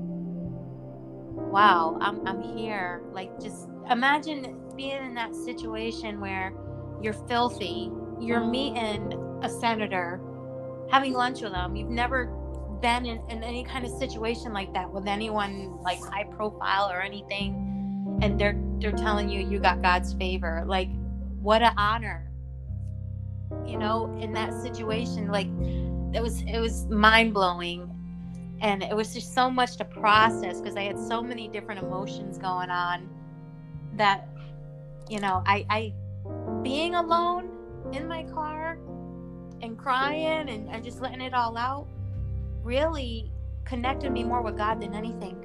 wow, 1.50 1.98
I'm, 2.00 2.26
I'm 2.28 2.42
here. 2.42 3.02
Like, 3.12 3.40
just 3.42 3.68
imagine 3.92 4.60
being 4.76 5.04
in 5.04 5.16
that 5.16 5.36
situation 5.36 6.20
where 6.20 6.54
you're 7.02 7.14
filthy 7.14 7.92
you're 8.20 8.40
mm-hmm. 8.40 8.52
meeting 8.52 9.40
a 9.44 9.50
senator, 9.50 10.20
having 10.90 11.14
lunch 11.14 11.42
with 11.42 11.52
them. 11.52 11.76
You've 11.76 11.90
never 11.90 12.26
been 12.82 13.06
in, 13.06 13.22
in 13.30 13.44
any 13.44 13.64
kind 13.64 13.86
of 13.86 13.92
situation 13.92 14.54
like 14.54 14.74
that 14.74 14.92
with 14.92 15.08
anyone 15.08 15.78
like 15.82 16.00
high 16.00 16.24
profile 16.24 16.90
or 16.90 17.02
anything, 17.02 18.20
and 18.22 18.40
they're 18.40 18.60
they're 18.80 18.92
telling 18.92 19.30
you 19.30 19.48
you 19.48 19.60
got 19.60 19.82
God's 19.82 20.14
favor. 20.14 20.64
Like, 20.66 20.90
what 21.40 21.62
an 21.62 21.74
honor, 21.78 22.32
you 23.66 23.78
know, 23.78 24.16
in 24.20 24.34
that 24.34 24.54
situation. 24.54 25.28
Like, 25.28 25.48
it 26.14 26.22
was 26.22 26.42
it 26.42 26.60
was 26.60 26.88
mind 26.88 27.34
blowing 27.34 27.94
and 28.60 28.82
it 28.82 28.96
was 28.96 29.14
just 29.14 29.36
so 29.36 29.52
much 29.52 29.78
to 29.78 29.86
process 29.86 30.60
because 30.60 30.76
I 30.76 30.82
had 30.82 30.98
so 30.98 31.22
many 31.22 31.48
different 31.48 31.84
emotions 31.84 32.40
going 32.40 32.72
on 32.72 33.08
that 33.98 34.28
you 35.10 35.20
know 35.20 35.44
I 35.46 35.66
I 35.70 35.94
being 36.64 36.96
alone 36.96 37.50
in 37.94 38.08
my 38.08 38.24
car 38.24 38.78
and 39.62 39.78
crying 39.78 40.50
and, 40.50 40.70
and 40.70 40.84
just 40.84 41.02
letting 41.02 41.22
it 41.22 41.34
all 41.34 41.58
out 41.58 41.88
really 42.64 43.32
connected 43.66 44.12
me 44.12 44.24
more 44.24 44.42
with 44.42 44.58
God 44.58 44.82
than 44.82 44.94
anything. 44.94 45.44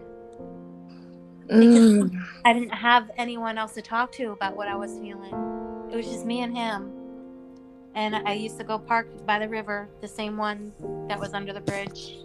Mm. 1.49 2.25
I 2.45 2.53
didn't 2.53 2.71
have 2.71 3.11
anyone 3.17 3.59
else 3.59 3.75
to 3.75 3.83
talk 3.83 4.13
to 4.13 4.31
about 4.33 4.57
what 4.57 4.69
I 4.69 4.75
was 4.75 4.99
feeling. 4.99 5.35
It 5.91 5.97
was 5.97 6.07
just 6.07 6.25
me 6.25 6.43
and 6.43 6.57
him. 6.57 6.91
And 7.95 8.17
I 8.17 8.33
used 8.33 8.59
to 8.59 8.65
go 8.65 8.79
park 8.79 9.27
by 9.27 9.39
the 9.39 9.49
river, 9.49 9.89
the 10.01 10.09
same 10.09 10.37
one 10.37 10.73
that 11.09 11.19
was 11.19 11.35
under 11.35 11.53
the 11.53 11.61
bridge 11.61 12.17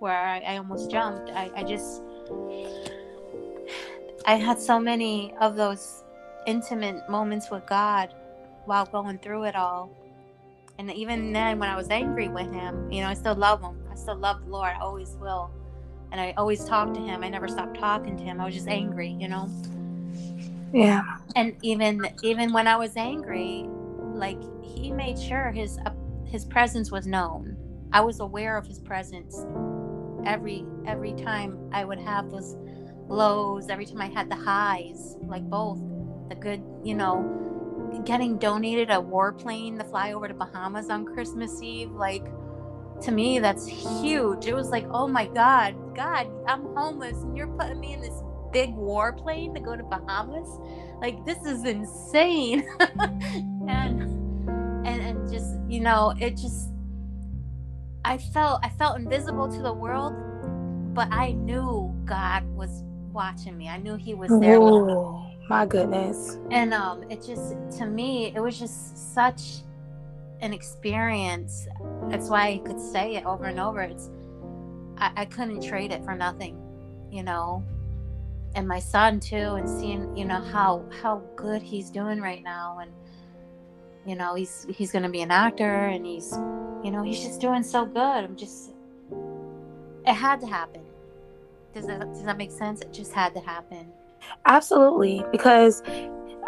where 0.00 0.16
I, 0.16 0.40
I 0.40 0.56
almost 0.56 0.90
jumped. 0.90 1.30
I, 1.30 1.50
I 1.54 1.62
just, 1.62 2.02
I 4.26 4.34
had 4.34 4.58
so 4.58 4.80
many 4.80 5.32
of 5.40 5.54
those 5.54 6.02
intimate 6.48 7.08
moments 7.08 7.48
with 7.48 7.64
God 7.66 8.12
while 8.64 8.84
going 8.84 9.18
through 9.18 9.44
it 9.44 9.54
all. 9.54 9.88
And 10.78 10.92
even 10.92 11.32
then, 11.32 11.60
when 11.60 11.68
I 11.68 11.76
was 11.76 11.88
angry 11.90 12.26
with 12.26 12.52
him, 12.52 12.90
you 12.90 13.02
know, 13.02 13.08
I 13.08 13.14
still 13.14 13.36
love 13.36 13.62
him. 13.62 13.78
I 13.90 13.94
still 13.94 14.16
love 14.16 14.44
the 14.44 14.50
Lord. 14.50 14.72
I 14.76 14.80
always 14.80 15.16
will. 15.20 15.50
And 16.10 16.20
I 16.20 16.34
always 16.36 16.64
talk 16.64 16.92
to 16.94 17.00
him. 17.00 17.22
I 17.22 17.28
never 17.28 17.46
stopped 17.46 17.78
talking 17.78 18.16
to 18.16 18.22
him. 18.24 18.40
I 18.40 18.44
was 18.44 18.54
just 18.54 18.68
angry, 18.68 19.16
you 19.18 19.28
know. 19.28 19.48
Yeah. 20.72 21.02
And 21.36 21.56
even 21.62 22.06
even 22.22 22.52
when 22.52 22.66
I 22.66 22.76
was 22.76 22.96
angry, 22.96 23.64
like 24.12 24.38
he 24.62 24.90
made 24.90 25.18
sure 25.18 25.50
his 25.50 25.78
uh, 25.86 25.92
his 26.24 26.44
presence 26.44 26.90
was 26.90 27.06
known. 27.06 27.56
I 27.92 28.00
was 28.00 28.20
aware 28.20 28.56
of 28.56 28.66
his 28.66 28.80
presence 28.80 29.46
every 30.26 30.64
every 30.86 31.14
time 31.14 31.70
I 31.72 31.84
would 31.84 32.00
have 32.00 32.30
those 32.30 32.56
lows, 33.08 33.68
every 33.68 33.86
time 33.86 34.00
I 34.00 34.06
had 34.06 34.30
the 34.30 34.36
highs, 34.36 35.16
like 35.22 35.48
both 35.48 35.78
the 36.28 36.34
good, 36.34 36.62
you 36.82 36.94
know, 36.94 38.02
getting 38.04 38.38
donated 38.38 38.90
a 38.90 38.94
warplane 38.94 39.78
to 39.78 39.84
fly 39.84 40.12
over 40.12 40.28
to 40.28 40.34
Bahamas 40.34 40.90
on 40.90 41.04
Christmas 41.04 41.62
Eve, 41.62 41.92
like 41.92 42.24
to 43.02 43.12
me, 43.12 43.38
that's 43.38 43.66
huge. 43.66 44.46
It 44.46 44.54
was 44.54 44.70
like, 44.70 44.86
oh 44.90 45.06
my 45.06 45.26
God, 45.26 45.74
God, 45.94 46.28
I'm 46.46 46.62
homeless 46.74 47.16
and 47.22 47.36
you're 47.36 47.48
putting 47.48 47.80
me 47.80 47.92
in 47.92 48.00
this 48.00 48.22
big 48.52 48.74
warplane 48.74 49.54
to 49.54 49.60
go 49.60 49.76
to 49.76 49.82
Bahamas. 49.82 50.48
Like 51.00 51.24
this 51.24 51.38
is 51.44 51.64
insane. 51.64 52.66
and 53.68 54.02
and 54.86 55.02
and 55.02 55.30
just, 55.30 55.56
you 55.68 55.80
know, 55.80 56.14
it 56.18 56.36
just 56.36 56.70
I 58.04 58.18
felt 58.18 58.60
I 58.62 58.70
felt 58.70 58.98
invisible 58.98 59.48
to 59.48 59.62
the 59.62 59.72
world, 59.72 60.14
but 60.94 61.08
I 61.10 61.32
knew 61.32 61.94
God 62.04 62.44
was 62.54 62.82
watching 63.16 63.58
me. 63.58 63.68
I 63.68 63.78
knew 63.78 63.96
he 63.96 64.14
was 64.14 64.30
there. 64.38 64.60
My 65.48 65.66
goodness. 65.66 66.38
And 66.50 66.74
um 66.74 67.02
it 67.10 67.24
just 67.24 67.56
to 67.78 67.86
me 67.86 68.32
it 68.36 68.40
was 68.40 68.58
just 68.58 69.14
such 69.14 69.62
an 70.40 70.52
experience. 70.52 71.66
That's 72.10 72.28
why 72.28 72.48
I 72.48 72.58
could 72.58 72.80
say 72.80 73.16
it 73.16 73.24
over 73.24 73.46
and 73.46 73.58
over. 73.58 73.80
It's 73.80 74.10
I, 74.98 75.10
I 75.16 75.24
couldn't 75.24 75.62
trade 75.62 75.92
it 75.92 76.04
for 76.04 76.14
nothing, 76.14 76.60
you 77.10 77.22
know. 77.22 77.64
And 78.54 78.66
my 78.68 78.78
son 78.78 79.20
too, 79.20 79.36
and 79.36 79.68
seeing, 79.68 80.16
you 80.16 80.24
know, 80.24 80.40
how 80.40 80.84
how 81.02 81.22
good 81.36 81.62
he's 81.62 81.90
doing 81.90 82.20
right 82.20 82.42
now 82.42 82.78
and 82.80 82.92
you 84.06 84.14
know, 84.14 84.34
he's 84.34 84.66
he's 84.68 84.92
gonna 84.92 85.08
be 85.08 85.22
an 85.22 85.30
actor 85.30 85.86
and 85.86 86.06
he's 86.06 86.32
you 86.84 86.90
know, 86.90 87.02
he's 87.02 87.20
just 87.20 87.40
doing 87.40 87.62
so 87.62 87.86
good. 87.86 88.24
I'm 88.24 88.36
just 88.36 88.72
it 90.06 90.14
had 90.14 90.40
to 90.40 90.46
happen. 90.46 90.85
Does 91.76 91.86
that 91.88 92.00
does 92.14 92.22
that 92.22 92.38
make 92.38 92.50
sense? 92.50 92.80
It 92.80 92.90
just 92.90 93.12
had 93.12 93.34
to 93.34 93.40
happen. 93.40 93.92
Absolutely. 94.46 95.22
Because, 95.30 95.82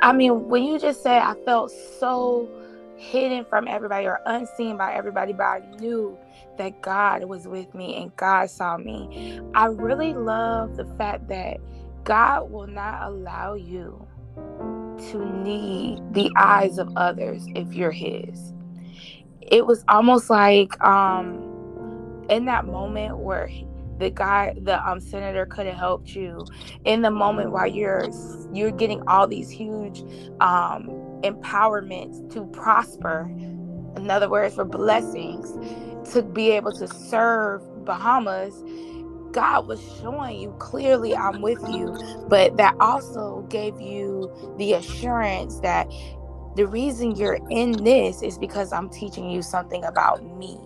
I 0.00 0.14
mean, 0.14 0.48
when 0.48 0.64
you 0.64 0.78
just 0.78 1.02
said 1.02 1.20
I 1.20 1.34
felt 1.44 1.70
so 2.00 2.48
hidden 2.96 3.44
from 3.44 3.68
everybody 3.68 4.06
or 4.06 4.20
unseen 4.24 4.78
by 4.78 4.94
everybody, 4.94 5.34
but 5.34 5.42
I 5.42 5.60
knew 5.80 6.16
that 6.56 6.80
God 6.80 7.24
was 7.24 7.46
with 7.46 7.74
me 7.74 8.00
and 8.00 8.16
God 8.16 8.48
saw 8.48 8.78
me. 8.78 9.38
I 9.54 9.66
really 9.66 10.14
love 10.14 10.76
the 10.78 10.86
fact 10.96 11.28
that 11.28 11.58
God 12.04 12.50
will 12.50 12.66
not 12.66 13.02
allow 13.02 13.52
you 13.52 14.08
to 15.10 15.24
need 15.42 16.00
the 16.14 16.30
eyes 16.38 16.78
of 16.78 16.88
others 16.96 17.44
if 17.54 17.74
you're 17.74 17.90
his. 17.90 18.54
It 19.42 19.66
was 19.66 19.84
almost 19.88 20.30
like 20.30 20.82
um 20.82 21.44
in 22.30 22.46
that 22.46 22.66
moment 22.66 23.18
where 23.18 23.46
the 23.98 24.10
guy 24.10 24.54
the 24.62 24.86
um 24.88 25.00
senator 25.00 25.46
could 25.46 25.66
have 25.66 25.76
helped 25.76 26.10
you 26.14 26.46
in 26.84 27.02
the 27.02 27.10
moment 27.10 27.52
while 27.52 27.66
you're 27.66 28.08
you're 28.52 28.72
getting 28.72 29.02
all 29.08 29.26
these 29.28 29.50
huge 29.50 30.00
um 30.40 30.88
empowerments 31.22 32.32
to 32.32 32.46
prosper. 32.48 33.30
In 33.96 34.10
other 34.10 34.30
words 34.30 34.56
for 34.56 34.64
blessings 34.64 35.52
to 36.12 36.22
be 36.22 36.50
able 36.52 36.72
to 36.74 36.88
serve 36.88 37.62
bahamas. 37.84 38.54
God 39.32 39.68
was 39.68 39.80
showing 40.00 40.40
you 40.40 40.52
clearly 40.58 41.14
i'm 41.14 41.42
with 41.42 41.60
you 41.68 41.94
but 42.28 42.56
that 42.56 42.74
also 42.80 43.46
gave 43.50 43.80
you 43.80 44.32
the 44.58 44.72
assurance 44.74 45.60
that 45.60 45.86
the 46.56 46.66
reason 46.66 47.14
you're 47.14 47.38
in 47.50 47.72
this 47.84 48.22
is 48.22 48.38
because 48.38 48.72
i'm 48.72 48.88
teaching 48.88 49.30
you 49.30 49.42
something 49.42 49.84
about 49.84 50.24
me 50.36 50.58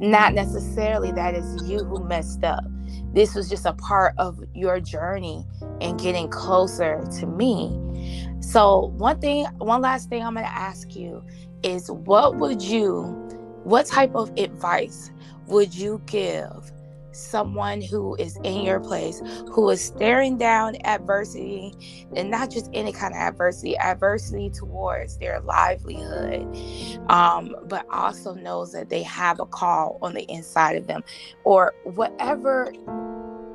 not 0.00 0.34
necessarily 0.34 1.10
that 1.12 1.34
it's 1.34 1.62
you 1.64 1.78
who 1.78 2.04
messed 2.04 2.44
up. 2.44 2.64
This 3.12 3.34
was 3.34 3.48
just 3.48 3.64
a 3.64 3.72
part 3.72 4.14
of 4.18 4.38
your 4.54 4.78
journey 4.78 5.46
and 5.80 5.98
getting 5.98 6.28
closer 6.28 7.02
to 7.18 7.26
me. 7.26 8.26
So, 8.40 8.92
one 8.96 9.20
thing, 9.20 9.46
one 9.56 9.80
last 9.80 10.10
thing 10.10 10.22
I'm 10.22 10.34
going 10.34 10.44
to 10.44 10.52
ask 10.52 10.94
you 10.94 11.24
is 11.62 11.90
what 11.90 12.36
would 12.36 12.62
you, 12.62 13.04
what 13.64 13.86
type 13.86 14.14
of 14.14 14.30
advice 14.36 15.10
would 15.46 15.74
you 15.74 16.02
give 16.06 16.72
someone 17.16 17.80
who 17.80 18.14
is 18.16 18.36
in 18.44 18.62
your 18.62 18.80
place, 18.80 19.22
who 19.50 19.68
is 19.70 19.82
staring 19.82 20.36
down 20.36 20.76
adversity, 20.84 21.74
and 22.14 22.30
not 22.30 22.50
just 22.50 22.70
any 22.72 22.92
kind 22.92 23.14
of 23.14 23.20
adversity, 23.20 23.76
adversity 23.78 24.50
towards 24.50 25.18
their 25.18 25.40
livelihood, 25.40 26.46
um, 27.08 27.54
but 27.64 27.86
also 27.90 28.34
knows 28.34 28.72
that 28.72 28.88
they 28.88 29.02
have 29.02 29.40
a 29.40 29.46
call 29.46 29.98
on 30.02 30.14
the 30.14 30.24
inside 30.30 30.76
of 30.76 30.86
them, 30.86 31.02
or 31.44 31.74
whatever 31.84 32.72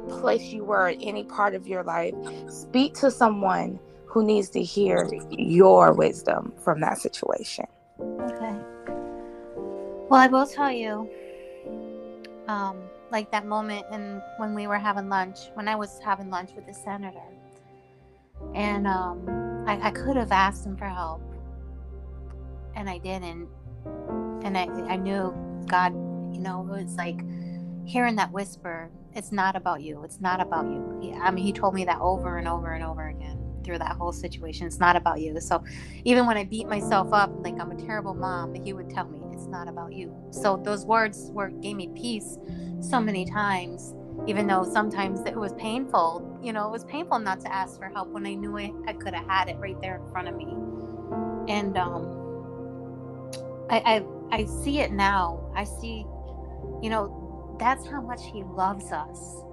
place 0.10 0.44
you 0.44 0.64
were 0.64 0.90
in 0.90 1.02
any 1.02 1.24
part 1.24 1.56
of 1.56 1.68
your 1.68 1.84
life, 1.84 2.14
speak 2.50 2.94
to 2.96 3.10
someone 3.12 3.80
who 4.06 4.24
needs 4.24 4.50
to 4.50 4.62
hear 4.62 5.10
your 5.30 5.94
wisdom 5.94 6.52
from 6.58 6.82
that 6.82 6.98
situation. 6.98 7.66
Okay. 8.00 8.56
Well, 10.10 10.20
I 10.20 10.28
will 10.28 10.48
tell 10.48 10.72
you, 10.72 11.10
um, 12.48 12.78
like 13.12 13.30
that 13.32 13.46
moment 13.46 13.86
and 13.92 14.22
when 14.38 14.56
we 14.56 14.68
were 14.68 14.80
having 14.80 15.10
lunch 15.10 15.38
when 15.54 15.68
i 15.68 15.76
was 15.76 16.00
having 16.04 16.30
lunch 16.30 16.52
with 16.56 16.66
the 16.66 16.74
senator. 16.74 17.20
And 18.56 18.88
um, 18.88 19.64
I, 19.68 19.90
I 19.90 19.92
could 19.92 20.16
have 20.16 20.32
asked 20.32 20.66
him 20.66 20.76
for 20.76 20.88
help 20.88 21.22
and 22.76 22.90
i 22.90 22.98
didn't. 22.98 23.48
And 24.44 24.58
I, 24.58 24.64
I 24.88 24.96
knew 24.96 25.34
god 25.68 25.94
you 26.34 26.40
know 26.42 26.62
it 26.62 26.84
was 26.84 26.96
like 26.96 27.22
hearing 27.86 28.16
that 28.16 28.32
whisper 28.32 28.90
it's 29.14 29.32
not 29.32 29.56
about 29.56 29.82
you 29.82 30.04
it's 30.04 30.20
not 30.22 30.42
about 30.42 30.66
you. 30.66 31.00
He, 31.02 31.14
i 31.14 31.30
mean 31.32 31.46
he 31.46 31.54
told 31.54 31.74
me 31.74 31.86
that 31.86 32.00
over 32.00 32.38
and 32.38 32.48
over 32.48 32.74
and 32.74 32.84
over 32.84 33.10
again 33.10 33.38
through 33.64 33.78
that 33.78 33.96
whole 33.98 34.12
situation 34.12 34.66
it's 34.66 34.80
not 34.80 34.96
about 34.96 35.22
you. 35.22 35.40
So 35.40 35.64
even 36.04 36.26
when 36.26 36.38
i 36.38 36.44
beat 36.44 36.68
myself 36.68 37.14
up 37.14 37.32
like 37.44 37.60
i'm 37.60 37.72
a 37.72 37.76
terrible 37.76 38.16
mom 38.16 38.56
he 38.56 38.74
would 38.74 38.90
tell 38.90 39.08
me 39.08 39.21
not 39.52 39.68
about 39.68 39.94
you. 39.94 40.16
So 40.32 40.58
those 40.58 40.86
words 40.86 41.30
were 41.34 41.50
gave 41.50 41.76
me 41.76 41.90
peace 41.96 42.38
so 42.80 43.00
many 43.00 43.26
times 43.26 43.94
even 44.28 44.46
though 44.48 44.64
sometimes 44.64 45.22
it 45.22 45.36
was 45.36 45.54
painful. 45.54 46.40
You 46.44 46.54
know 46.54 46.68
it 46.68 46.72
was 46.72 46.86
painful 46.86 47.20
not 47.20 47.40
to 47.42 47.54
ask 47.54 47.78
for 47.78 47.90
help 47.90 48.10
when 48.10 48.26
i 48.26 48.34
knew 48.34 48.58
i, 48.58 48.72
I 48.88 48.94
could 48.94 49.14
have 49.14 49.28
had 49.28 49.48
it 49.48 49.58
right 49.58 49.80
there 49.82 49.98
in 49.98 50.12
front 50.12 50.28
of 50.28 50.36
me. 50.36 50.48
And 51.48 51.78
um 51.78 52.18
I, 53.70 53.80
I 53.86 54.06
i 54.32 54.46
see 54.46 54.80
it 54.80 54.92
now. 54.92 55.52
I 55.56 55.64
see 55.64 56.06
you 56.82 56.90
know 56.90 57.58
that's 57.60 57.86
how 57.88 58.02
much 58.02 58.22
he 58.32 58.44
loves 58.44 58.92
us. 58.92 59.44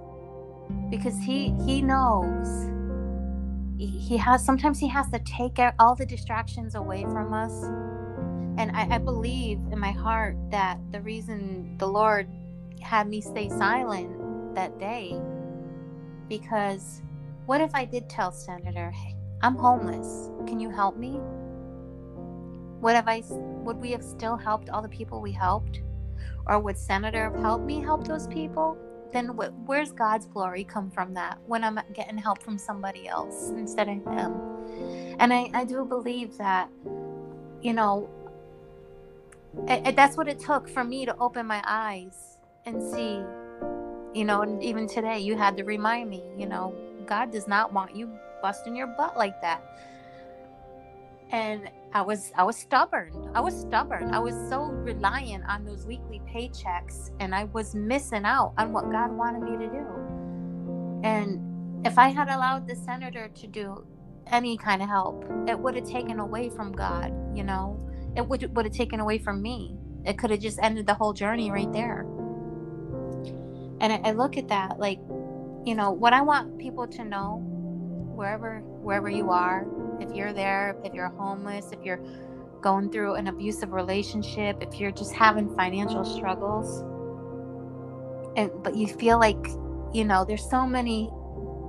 Because 0.89 1.17
he 1.19 1.53
he 1.65 1.81
knows. 1.81 2.69
He, 3.77 3.87
he 3.87 4.17
has 4.17 4.43
sometimes 4.43 4.79
he 4.79 4.87
has 4.87 5.09
to 5.11 5.19
take 5.19 5.59
all 5.79 5.95
the 5.95 6.05
distractions 6.05 6.75
away 6.75 7.03
from 7.03 7.33
us 7.33 7.63
and 8.57 8.71
I, 8.73 8.95
I 8.95 8.97
believe 8.97 9.59
in 9.71 9.79
my 9.79 9.91
heart 9.91 10.35
that 10.51 10.79
the 10.91 11.01
reason 11.01 11.75
the 11.77 11.87
lord 11.87 12.27
had 12.81 13.07
me 13.07 13.21
stay 13.21 13.49
silent 13.49 14.55
that 14.55 14.77
day 14.79 15.19
because 16.27 17.01
what 17.45 17.61
if 17.61 17.73
I 17.73 17.83
did 17.83 18.07
tell 18.07 18.31
Senator, 18.31 18.91
hey, 18.91 19.15
I'm 19.41 19.55
homeless. 19.55 20.29
Can 20.45 20.59
you 20.59 20.69
help 20.69 20.95
me? 20.95 21.19
What 22.79 22.95
if 22.95 23.07
I 23.07 23.23
would 23.29 23.77
we 23.77 23.91
have 23.91 24.03
still 24.03 24.37
helped 24.37 24.69
all 24.69 24.81
the 24.81 24.89
people 24.89 25.19
we 25.19 25.31
helped? 25.31 25.81
Or 26.45 26.59
would 26.59 26.77
Senator 26.77 27.23
have 27.23 27.35
helped 27.35 27.65
me 27.65 27.81
help 27.81 28.07
those 28.07 28.27
people? 28.27 28.77
Then 29.11 29.29
where's 29.65 29.91
God's 29.91 30.27
glory 30.27 30.63
come 30.63 30.91
from 30.91 31.15
that 31.15 31.39
when 31.47 31.63
I'm 31.63 31.79
getting 31.93 32.17
help 32.17 32.43
from 32.43 32.59
somebody 32.59 33.07
else 33.07 33.49
instead 33.49 33.89
of 33.89 33.95
him? 34.05 35.15
And 35.19 35.33
I, 35.33 35.49
I 35.53 35.65
do 35.65 35.83
believe 35.83 36.37
that, 36.37 36.69
you 37.61 37.73
know, 37.73 38.09
it, 39.67 39.87
it, 39.87 39.95
that's 39.95 40.17
what 40.17 40.27
it 40.27 40.39
took 40.39 40.69
for 40.69 40.83
me 40.83 41.05
to 41.05 41.15
open 41.17 41.45
my 41.45 41.61
eyes 41.65 42.37
and 42.65 42.81
see 42.81 43.23
you 44.13 44.25
know 44.25 44.41
and 44.41 44.63
even 44.63 44.87
today 44.87 45.19
you 45.19 45.37
had 45.37 45.55
to 45.57 45.63
remind 45.63 46.09
me 46.09 46.23
you 46.37 46.45
know 46.45 46.75
god 47.05 47.31
does 47.31 47.47
not 47.47 47.73
want 47.73 47.95
you 47.95 48.09
busting 48.41 48.75
your 48.75 48.87
butt 48.87 49.17
like 49.17 49.41
that. 49.41 49.61
And 51.31 51.69
i 51.93 52.01
was 52.01 52.31
i 52.35 52.43
was 52.43 52.57
stubborn. 52.57 53.31
I 53.35 53.41
was 53.41 53.59
stubborn. 53.59 54.13
I 54.13 54.19
was 54.19 54.35
so 54.49 54.63
reliant 54.63 55.45
on 55.47 55.65
those 55.65 55.85
weekly 55.85 56.21
paychecks 56.27 57.11
and 57.19 57.35
i 57.35 57.45
was 57.45 57.75
missing 57.75 58.25
out 58.25 58.53
on 58.57 58.71
what 58.73 58.91
god 58.91 59.11
wanted 59.11 59.41
me 59.41 59.57
to 59.57 59.71
do. 59.71 59.85
And 61.03 61.85
if 61.85 61.97
i 61.97 62.09
had 62.09 62.29
allowed 62.29 62.67
the 62.67 62.75
senator 62.75 63.29
to 63.29 63.47
do 63.47 63.85
any 64.27 64.57
kind 64.57 64.81
of 64.81 64.87
help 64.87 65.25
it 65.47 65.57
would 65.57 65.75
have 65.75 65.87
taken 65.87 66.19
away 66.19 66.49
from 66.49 66.71
god 66.71 67.11
you 67.35 67.43
know 67.43 67.79
it 68.15 68.27
would 68.27 68.55
would 68.55 68.65
have 68.65 68.73
taken 68.73 68.99
away 68.99 69.17
from 69.17 69.41
me. 69.41 69.75
It 70.05 70.17
could 70.17 70.31
have 70.31 70.39
just 70.39 70.59
ended 70.61 70.87
the 70.87 70.93
whole 70.93 71.13
journey 71.13 71.51
right 71.51 71.71
there. 71.71 72.05
And 73.81 73.93
I, 73.93 74.01
I 74.05 74.11
look 74.11 74.37
at 74.37 74.47
that 74.49 74.79
like 74.79 74.99
you 75.65 75.75
know 75.75 75.91
what 75.91 76.13
i 76.13 76.21
want 76.21 76.57
people 76.57 76.87
to 76.87 77.03
know 77.03 77.41
wherever 78.15 78.59
wherever 78.81 79.09
you 79.09 79.29
are 79.29 79.67
if 79.99 80.13
you're 80.15 80.33
there 80.33 80.75
if 80.83 80.93
you're 80.93 81.09
homeless 81.09 81.71
if 81.71 81.79
you're 81.83 82.01
going 82.61 82.89
through 82.91 83.15
an 83.15 83.27
abusive 83.27 83.71
relationship 83.71 84.57
if 84.61 84.79
you're 84.79 84.91
just 84.91 85.13
having 85.13 85.53
financial 85.55 86.03
struggles 86.03 86.81
and 88.37 88.51
but 88.63 88.75
you 88.75 88.87
feel 88.87 89.19
like 89.19 89.47
you 89.93 90.05
know 90.05 90.25
there's 90.25 90.49
so 90.49 90.65
many 90.65 91.09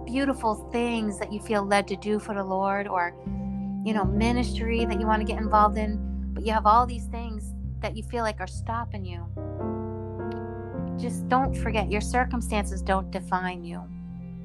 beautiful 0.06 0.68
things 0.72 1.18
that 1.18 1.32
you 1.32 1.40
feel 1.40 1.64
led 1.64 1.86
to 1.86 1.96
do 1.96 2.18
for 2.18 2.34
the 2.34 2.42
lord 2.42 2.86
or 2.86 3.14
you 3.84 3.92
know 3.92 4.04
ministry 4.04 4.84
that 4.84 5.00
you 5.00 5.06
want 5.06 5.20
to 5.20 5.30
get 5.30 5.40
involved 5.40 5.78
in 5.78 6.09
but 6.40 6.46
you 6.46 6.54
have 6.54 6.64
all 6.64 6.86
these 6.86 7.04
things 7.06 7.52
that 7.80 7.94
you 7.94 8.02
feel 8.02 8.22
like 8.22 8.40
are 8.40 8.46
stopping 8.46 9.04
you 9.04 9.26
just 10.98 11.28
don't 11.28 11.54
forget 11.54 11.90
your 11.90 12.00
circumstances 12.00 12.82
don't 12.82 13.10
define 13.10 13.62
you. 13.64 13.82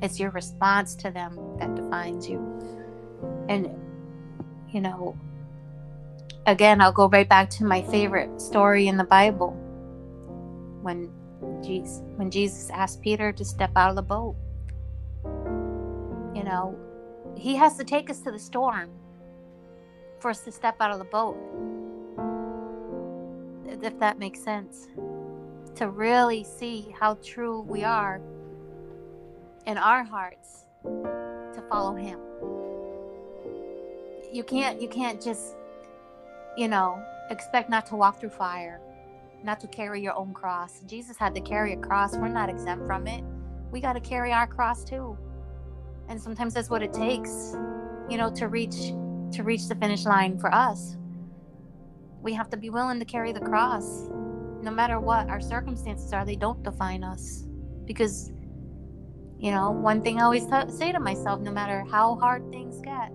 It's 0.02 0.20
your 0.20 0.32
response 0.32 0.96
to 0.96 1.12
them 1.12 1.38
that 1.60 1.76
defines 1.76 2.30
you. 2.30 2.40
And, 3.50 3.70
you 4.72 4.82
know, 4.82 5.18
again, 6.48 6.82
I'll 6.82 6.94
go 6.94 7.10
right 7.10 7.28
back 7.28 7.50
to 7.52 7.66
my 7.66 7.82
favorite 7.84 8.42
story 8.42 8.88
in 8.88 8.98
the 8.98 9.04
Bible 9.04 9.52
when 10.82 11.12
Jesus, 11.62 12.02
when 12.16 12.32
Jesus 12.32 12.70
asked 12.70 13.02
Peter 13.02 13.32
to 13.34 13.44
step 13.44 13.72
out 13.76 13.90
of 13.90 13.96
the 13.96 14.02
boat. 14.02 14.36
You 16.34 16.44
know, 16.44 16.78
he 17.38 17.56
has 17.56 17.78
to 17.78 17.84
take 17.84 18.10
us 18.10 18.20
to 18.22 18.32
the 18.32 18.40
storm 18.40 18.90
for 20.20 20.30
us 20.30 20.42
to 20.42 20.52
step 20.52 20.76
out 20.80 20.92
of 20.92 21.00
the 21.00 21.06
boat. 21.06 21.38
If 23.68 24.00
that 24.00 24.20
makes 24.20 24.44
sense 24.44 24.88
to 25.76 25.90
really 25.90 26.44
see 26.44 26.94
how 26.98 27.16
true 27.16 27.62
we 27.62 27.84
are 27.84 28.22
in 29.66 29.78
our 29.78 30.04
hearts 30.04 30.66
to 30.84 31.64
follow 31.70 31.96
him. 31.96 32.20
You 34.32 34.44
can't 34.44 34.82
you 34.82 34.88
can't 34.88 35.22
just 35.22 35.56
you 36.58 36.68
know 36.68 37.02
expect 37.30 37.70
not 37.70 37.86
to 37.88 37.96
walk 37.96 38.20
through 38.20 38.30
fire 38.30 38.80
not 39.44 39.60
to 39.60 39.68
carry 39.68 40.02
your 40.02 40.16
own 40.16 40.34
cross. 40.34 40.82
Jesus 40.88 41.18
had 41.18 41.36
to 41.36 41.42
carry 41.42 41.74
a 41.74 41.78
cross. 41.78 42.18
We're 42.18 42.30
not 42.30 42.50
exempt 42.50 42.88
from 42.88 43.06
it. 43.06 43.24
We 43.72 43.80
got 43.80 43.94
to 43.94 44.00
carry 44.00 44.32
our 44.32 44.48
cross 44.48 44.84
too. 44.84 45.16
And 46.10 46.20
sometimes 46.20 46.56
that's 46.56 46.70
what 46.70 46.82
it 46.82 46.94
takes 46.94 47.56
you 48.10 48.18
know 48.18 48.30
to 48.32 48.48
reach 48.48 48.94
to 49.32 49.44
reach 49.44 49.68
the 49.68 49.76
finish 49.76 50.06
line 50.06 50.38
for 50.38 50.54
us 50.54 50.98
we 52.26 52.34
have 52.34 52.50
to 52.50 52.58
be 52.58 52.70
willing 52.70 53.00
to 53.00 53.06
carry 53.06 53.32
the 53.32 53.40
cross 53.40 54.10
no 54.66 54.72
matter 54.72 55.00
what 55.00 55.30
our 55.30 55.40
circumstances 55.40 56.12
are, 56.12 56.26
they 56.26 56.36
don't 56.36 56.62
define 56.64 57.04
us. 57.04 57.46
Because, 57.86 58.32
you 59.38 59.52
know, 59.52 59.70
one 59.70 60.02
thing 60.02 60.20
I 60.20 60.24
always 60.24 60.46
t- 60.48 60.70
say 60.70 60.92
to 60.92 61.00
myself 61.00 61.40
no 61.40 61.52
matter 61.52 61.86
how 61.90 62.16
hard 62.16 62.50
things 62.50 62.82
get, 62.82 63.12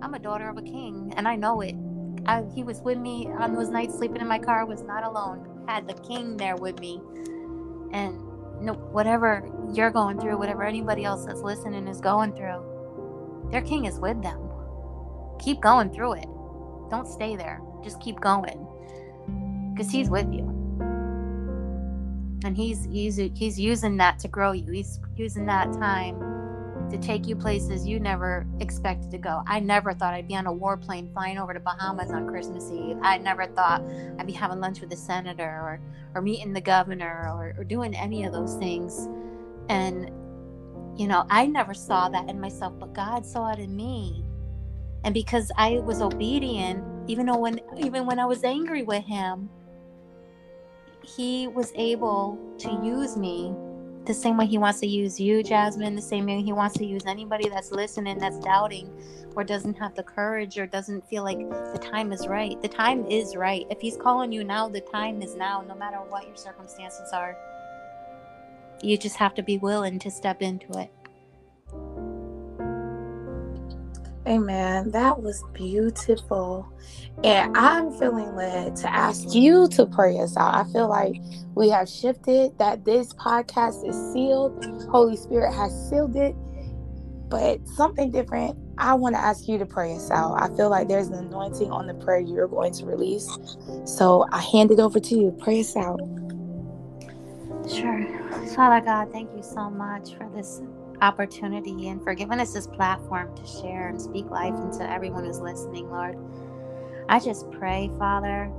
I'm 0.00 0.14
a 0.14 0.18
daughter 0.20 0.48
of 0.48 0.56
a 0.56 0.62
king, 0.62 1.12
and 1.16 1.26
I 1.26 1.34
know 1.34 1.60
it. 1.60 1.74
I, 2.24 2.44
he 2.54 2.62
was 2.62 2.80
with 2.82 2.98
me 2.98 3.28
on 3.36 3.52
those 3.54 3.68
nights 3.68 3.96
sleeping 3.96 4.20
in 4.20 4.28
my 4.28 4.38
car. 4.38 4.64
Was 4.64 4.82
not 4.82 5.02
alone. 5.02 5.64
Had 5.66 5.88
the 5.88 5.94
king 5.94 6.36
there 6.36 6.56
with 6.56 6.78
me, 6.78 7.00
and 7.92 8.20
no, 8.60 8.74
whatever 8.92 9.50
you're 9.72 9.90
going 9.90 10.20
through, 10.20 10.38
whatever 10.38 10.62
anybody 10.62 11.04
else 11.04 11.26
that's 11.26 11.40
listening 11.40 11.88
is 11.88 12.00
going 12.00 12.32
through, 12.32 13.48
their 13.50 13.62
king 13.62 13.86
is 13.86 13.98
with 13.98 14.22
them. 14.22 14.38
Keep 15.40 15.60
going 15.60 15.92
through 15.92 16.14
it. 16.14 16.28
Don't 16.90 17.08
stay 17.08 17.34
there. 17.34 17.60
Just 17.86 18.00
keep 18.00 18.18
going, 18.18 18.66
because 19.72 19.92
he's 19.92 20.10
with 20.10 20.26
you. 20.32 20.42
And 22.44 22.56
he's 22.56 22.84
he's 22.86 23.14
he's 23.14 23.60
using 23.60 23.96
that 23.98 24.18
to 24.18 24.28
grow 24.28 24.50
you. 24.50 24.72
He's 24.72 24.98
using 25.14 25.46
that 25.46 25.72
time 25.72 26.18
to 26.90 26.98
take 26.98 27.28
you 27.28 27.36
places 27.36 27.86
you 27.86 28.00
never 28.00 28.44
expected 28.58 29.12
to 29.12 29.18
go. 29.18 29.44
I 29.46 29.60
never 29.60 29.94
thought 29.94 30.14
i'd 30.14 30.26
be 30.26 30.34
on 30.34 30.48
a 30.48 30.52
warplane 30.52 31.12
flying 31.12 31.38
over 31.38 31.54
to 31.54 31.60
bahamas 31.60 32.10
on 32.10 32.26
christmas 32.26 32.68
eve. 32.72 32.96
I 33.02 33.18
never 33.18 33.46
thought 33.46 33.82
i'd 34.18 34.26
be 34.26 34.32
having 34.32 34.58
lunch 34.58 34.80
with 34.80 34.90
the 34.90 34.96
senator 34.96 35.44
or 35.44 35.80
or 36.16 36.22
meeting 36.22 36.52
the 36.52 36.60
governor 36.60 37.30
or, 37.32 37.54
or 37.56 37.62
doing 37.62 37.94
any 37.94 38.24
of 38.24 38.32
those 38.32 38.56
things. 38.56 39.08
And 39.68 40.10
you 40.98 41.06
know 41.06 41.24
i 41.30 41.46
never 41.46 41.72
saw 41.72 42.08
that 42.08 42.28
in 42.28 42.40
myself 42.40 42.72
but 42.80 42.92
god 42.94 43.24
saw 43.24 43.52
it 43.52 43.60
in 43.60 43.76
me. 43.76 44.24
And 45.04 45.14
because 45.14 45.52
i 45.56 45.78
was 45.78 46.02
obedient 46.02 46.84
even 47.06 47.26
though 47.26 47.38
when 47.38 47.60
even 47.76 48.06
when 48.06 48.18
i 48.18 48.24
was 48.24 48.44
angry 48.44 48.82
with 48.82 49.04
him 49.04 49.48
he 51.02 51.46
was 51.48 51.72
able 51.76 52.38
to 52.58 52.70
use 52.82 53.16
me 53.16 53.54
the 54.06 54.14
same 54.14 54.36
way 54.36 54.46
he 54.46 54.56
wants 54.56 54.80
to 54.80 54.86
use 54.86 55.18
you, 55.18 55.42
Jasmine, 55.42 55.96
the 55.96 56.02
same 56.02 56.26
way 56.26 56.40
he 56.40 56.52
wants 56.52 56.76
to 56.78 56.86
use 56.86 57.04
anybody 57.06 57.48
that's 57.48 57.72
listening, 57.72 58.18
that's 58.18 58.38
doubting, 58.38 58.88
or 59.34 59.42
doesn't 59.42 59.76
have 59.78 59.94
the 59.94 60.02
courage, 60.02 60.58
or 60.58 60.66
doesn't 60.66 61.06
feel 61.08 61.24
like 61.24 61.38
the 61.38 61.80
time 61.82 62.12
is 62.12 62.28
right. 62.28 62.60
The 62.62 62.68
time 62.68 63.04
is 63.06 63.34
right. 63.36 63.66
If 63.68 63.80
he's 63.80 63.96
calling 63.96 64.32
you 64.32 64.44
now, 64.44 64.68
the 64.68 64.80
time 64.80 65.22
is 65.22 65.34
now, 65.34 65.62
no 65.66 65.74
matter 65.74 65.98
what 66.08 66.26
your 66.26 66.36
circumstances 66.36 67.12
are. 67.12 67.36
You 68.80 68.96
just 68.96 69.16
have 69.16 69.34
to 69.34 69.42
be 69.42 69.58
willing 69.58 69.98
to 70.00 70.10
step 70.10 70.40
into 70.40 70.78
it. 70.78 70.90
Amen. 74.26 74.90
That 74.90 75.22
was 75.22 75.44
beautiful. 75.52 76.68
And 77.22 77.56
I'm 77.56 77.96
feeling 77.98 78.34
led 78.34 78.74
to 78.76 78.92
ask 78.92 79.34
you 79.34 79.68
to 79.68 79.86
pray 79.86 80.18
us 80.18 80.36
out. 80.36 80.54
I 80.54 80.64
feel 80.72 80.88
like 80.88 81.16
we 81.54 81.68
have 81.68 81.88
shifted, 81.88 82.58
that 82.58 82.84
this 82.84 83.12
podcast 83.14 83.88
is 83.88 83.96
sealed. 84.12 84.64
Holy 84.90 85.16
Spirit 85.16 85.52
has 85.52 85.88
sealed 85.88 86.16
it. 86.16 86.34
But 87.28 87.66
something 87.68 88.10
different, 88.10 88.56
I 88.78 88.94
want 88.94 89.14
to 89.14 89.20
ask 89.20 89.48
you 89.48 89.58
to 89.58 89.66
pray 89.66 89.94
us 89.94 90.10
out. 90.10 90.34
I 90.40 90.54
feel 90.56 90.70
like 90.70 90.88
there's 90.88 91.08
an 91.08 91.14
anointing 91.14 91.70
on 91.70 91.86
the 91.86 91.94
prayer 91.94 92.20
you're 92.20 92.48
going 92.48 92.72
to 92.74 92.86
release. 92.86 93.28
So 93.84 94.26
I 94.32 94.40
hand 94.40 94.70
it 94.70 94.80
over 94.80 95.00
to 95.00 95.14
you. 95.16 95.36
Pray 95.40 95.60
us 95.60 95.76
out. 95.76 96.00
Sure. 97.68 98.06
Father 98.54 98.84
God, 98.84 99.10
thank 99.12 99.30
you 99.36 99.42
so 99.42 99.70
much 99.70 100.14
for 100.14 100.30
this 100.34 100.60
opportunity 101.02 101.88
and 101.88 102.02
for 102.02 102.14
giving 102.14 102.40
us 102.40 102.52
this 102.52 102.66
platform 102.66 103.34
to 103.36 103.46
share 103.46 103.88
and 103.88 104.00
speak 104.00 104.26
life 104.30 104.54
into 104.54 104.88
everyone 104.90 105.24
who's 105.24 105.40
listening, 105.40 105.90
Lord. 105.90 106.16
I 107.08 107.20
just 107.20 107.50
pray, 107.50 107.90
Father, 107.98 108.50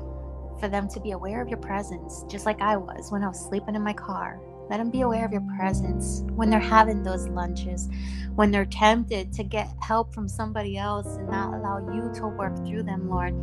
for 0.59 0.67
them 0.67 0.87
to 0.89 0.99
be 0.99 1.11
aware 1.11 1.41
of 1.41 1.49
your 1.49 1.59
presence, 1.59 2.23
just 2.27 2.45
like 2.45 2.61
I 2.61 2.77
was 2.77 3.11
when 3.11 3.23
I 3.23 3.27
was 3.27 3.39
sleeping 3.39 3.75
in 3.75 3.81
my 3.81 3.93
car. 3.93 4.39
Let 4.69 4.77
them 4.77 4.89
be 4.89 5.01
aware 5.01 5.25
of 5.25 5.31
your 5.31 5.45
presence 5.57 6.23
when 6.35 6.49
they're 6.49 6.59
having 6.59 7.03
those 7.03 7.27
lunches, 7.29 7.89
when 8.35 8.51
they're 8.51 8.65
tempted 8.65 9.31
to 9.33 9.43
get 9.43 9.69
help 9.81 10.13
from 10.13 10.27
somebody 10.27 10.77
else 10.77 11.07
and 11.15 11.29
not 11.29 11.53
allow 11.53 11.79
you 11.93 12.11
to 12.15 12.27
work 12.27 12.55
through 12.65 12.83
them, 12.83 13.09
Lord. 13.09 13.33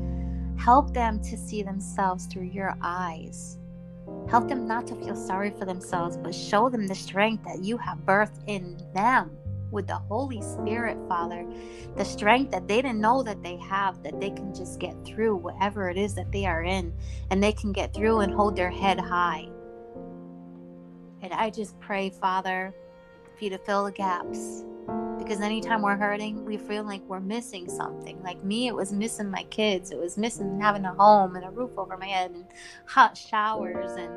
Help 0.58 0.92
them 0.92 1.20
to 1.22 1.36
see 1.36 1.62
themselves 1.62 2.26
through 2.26 2.44
your 2.44 2.76
eyes. 2.82 3.58
Help 4.28 4.48
them 4.48 4.66
not 4.66 4.86
to 4.86 4.94
feel 4.96 5.16
sorry 5.16 5.50
for 5.50 5.64
themselves, 5.64 6.16
but 6.16 6.34
show 6.34 6.68
them 6.68 6.86
the 6.86 6.94
strength 6.94 7.44
that 7.44 7.62
you 7.62 7.76
have 7.78 7.98
birthed 7.98 8.42
in 8.46 8.76
them 8.94 9.36
with 9.70 9.86
the 9.86 9.94
Holy 9.94 10.40
Spirit, 10.40 10.96
Father. 11.08 11.44
The 11.96 12.04
strength 12.04 12.50
that 12.52 12.66
they 12.66 12.76
didn't 12.80 13.00
know 13.00 13.22
that 13.22 13.42
they 13.42 13.56
have, 13.56 14.02
that 14.02 14.20
they 14.20 14.30
can 14.30 14.54
just 14.54 14.78
get 14.80 14.94
through 15.04 15.36
whatever 15.36 15.90
it 15.90 15.98
is 15.98 16.14
that 16.14 16.32
they 16.32 16.46
are 16.46 16.62
in, 16.62 16.94
and 17.30 17.42
they 17.42 17.52
can 17.52 17.72
get 17.72 17.92
through 17.92 18.20
and 18.20 18.32
hold 18.32 18.56
their 18.56 18.70
head 18.70 18.98
high. 18.98 19.48
And 21.22 21.32
I 21.32 21.50
just 21.50 21.78
pray, 21.80 22.10
Father, 22.10 22.74
for 23.36 23.44
you 23.44 23.50
to 23.50 23.58
fill 23.58 23.84
the 23.84 23.92
gaps 23.92 24.64
because 25.24 25.40
anytime 25.40 25.80
we're 25.80 25.96
hurting, 25.96 26.44
we 26.44 26.58
feel 26.58 26.84
like 26.84 27.02
we're 27.08 27.20
missing 27.20 27.68
something. 27.68 28.22
Like 28.22 28.44
me, 28.44 28.68
it 28.68 28.74
was 28.74 28.92
missing 28.92 29.30
my 29.30 29.44
kids. 29.44 29.90
It 29.90 29.98
was 29.98 30.18
missing 30.18 30.60
having 30.60 30.84
a 30.84 30.92
home 30.92 31.36
and 31.36 31.44
a 31.46 31.50
roof 31.50 31.70
over 31.78 31.96
my 31.96 32.06
head 32.06 32.32
and 32.32 32.44
hot 32.84 33.16
showers 33.16 33.92
and 33.92 34.12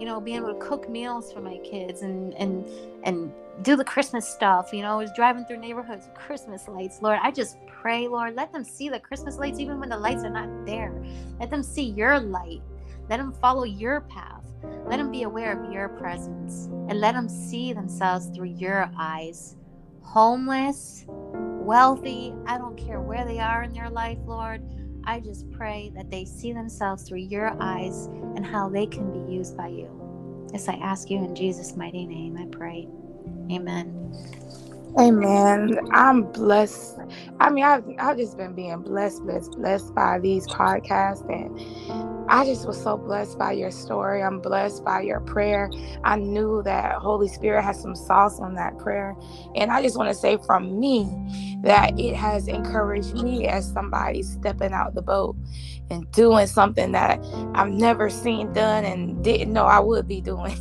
you 0.00 0.06
know 0.06 0.20
being 0.20 0.36
able 0.36 0.52
to 0.54 0.60
cook 0.60 0.88
meals 0.88 1.32
for 1.32 1.40
my 1.40 1.58
kids 1.58 2.02
and 2.02 2.32
and 2.34 2.64
and 3.02 3.32
do 3.62 3.74
the 3.74 3.84
Christmas 3.84 4.28
stuff. 4.28 4.72
You 4.72 4.82
know, 4.82 4.92
I 4.92 4.96
was 4.96 5.10
driving 5.16 5.44
through 5.46 5.58
neighborhoods 5.58 6.06
with 6.06 6.14
Christmas 6.14 6.68
lights. 6.68 7.02
Lord, 7.02 7.18
I 7.22 7.30
just 7.32 7.56
pray, 7.66 8.06
Lord, 8.06 8.36
let 8.36 8.52
them 8.52 8.62
see 8.62 8.88
the 8.88 9.00
Christmas 9.00 9.38
lights 9.38 9.58
even 9.58 9.80
when 9.80 9.88
the 9.88 9.98
lights 9.98 10.22
are 10.22 10.30
not 10.30 10.64
there. 10.64 10.92
Let 11.40 11.50
them 11.50 11.62
see 11.62 11.84
your 11.84 12.20
light. 12.20 12.62
Let 13.08 13.16
them 13.16 13.32
follow 13.32 13.64
your 13.64 14.02
path. 14.02 14.44
Let 14.86 14.98
them 14.98 15.10
be 15.10 15.22
aware 15.22 15.58
of 15.58 15.72
your 15.72 15.88
presence 15.88 16.66
and 16.88 17.00
let 17.00 17.14
them 17.14 17.28
see 17.28 17.72
themselves 17.72 18.30
through 18.34 18.48
your 18.48 18.90
eyes 18.96 19.56
homeless, 20.06 21.04
wealthy, 21.08 22.34
I 22.46 22.58
don't 22.58 22.76
care 22.76 23.00
where 23.00 23.24
they 23.24 23.40
are 23.40 23.64
in 23.64 23.72
their 23.72 23.90
life, 23.90 24.18
Lord. 24.26 24.62
I 25.04 25.20
just 25.20 25.50
pray 25.50 25.92
that 25.94 26.10
they 26.10 26.24
see 26.24 26.52
themselves 26.52 27.02
through 27.04 27.18
your 27.18 27.56
eyes 27.60 28.06
and 28.36 28.46
how 28.46 28.68
they 28.68 28.86
can 28.86 29.12
be 29.12 29.32
used 29.32 29.56
by 29.56 29.68
you. 29.68 29.90
As 30.54 30.68
I 30.68 30.74
ask 30.74 31.10
you 31.10 31.18
in 31.18 31.34
Jesus' 31.34 31.76
mighty 31.76 32.06
name, 32.06 32.36
I 32.38 32.46
pray. 32.46 32.88
Amen. 33.52 34.12
Amen. 34.98 35.78
I'm 35.92 36.22
blessed. 36.32 36.98
I 37.40 37.50
mean, 37.50 37.64
I've, 37.64 37.84
I've 37.98 38.16
just 38.16 38.36
been 38.36 38.54
being 38.54 38.80
blessed, 38.80 39.24
blessed, 39.24 39.52
blessed 39.52 39.94
by 39.94 40.18
these 40.20 40.46
podcasts. 40.48 41.28
And 41.28 41.58
I 42.28 42.44
just 42.44 42.66
was 42.66 42.82
so 42.82 42.96
blessed 42.98 43.38
by 43.38 43.52
your 43.52 43.70
story. 43.70 44.22
I'm 44.22 44.40
blessed 44.40 44.84
by 44.84 45.02
your 45.02 45.20
prayer. 45.20 45.70
I 46.04 46.16
knew 46.16 46.62
that 46.64 46.94
Holy 46.96 47.28
Spirit 47.28 47.62
has 47.62 47.80
some 47.80 47.94
sauce 47.96 48.40
on 48.40 48.54
that 48.54 48.78
prayer. 48.78 49.14
And 49.54 49.70
I 49.70 49.82
just 49.82 49.96
want 49.98 50.10
to 50.10 50.14
say 50.14 50.38
from 50.46 50.80
me 50.80 51.06
that 51.62 51.92
it 51.98 52.16
has 52.16 52.48
encouraged 52.48 53.14
me 53.14 53.46
as 53.48 53.70
somebody 53.72 54.22
stepping 54.22 54.72
out 54.72 54.94
the 54.94 55.02
boat 55.02 55.36
and 55.90 56.10
doing 56.12 56.46
something 56.48 56.92
that 56.92 57.20
I've 57.54 57.70
never 57.70 58.10
seen 58.10 58.52
done 58.52 58.84
and 58.84 59.22
didn't 59.22 59.52
know 59.52 59.66
I 59.66 59.80
would 59.80 60.08
be 60.08 60.20
doing. 60.22 60.56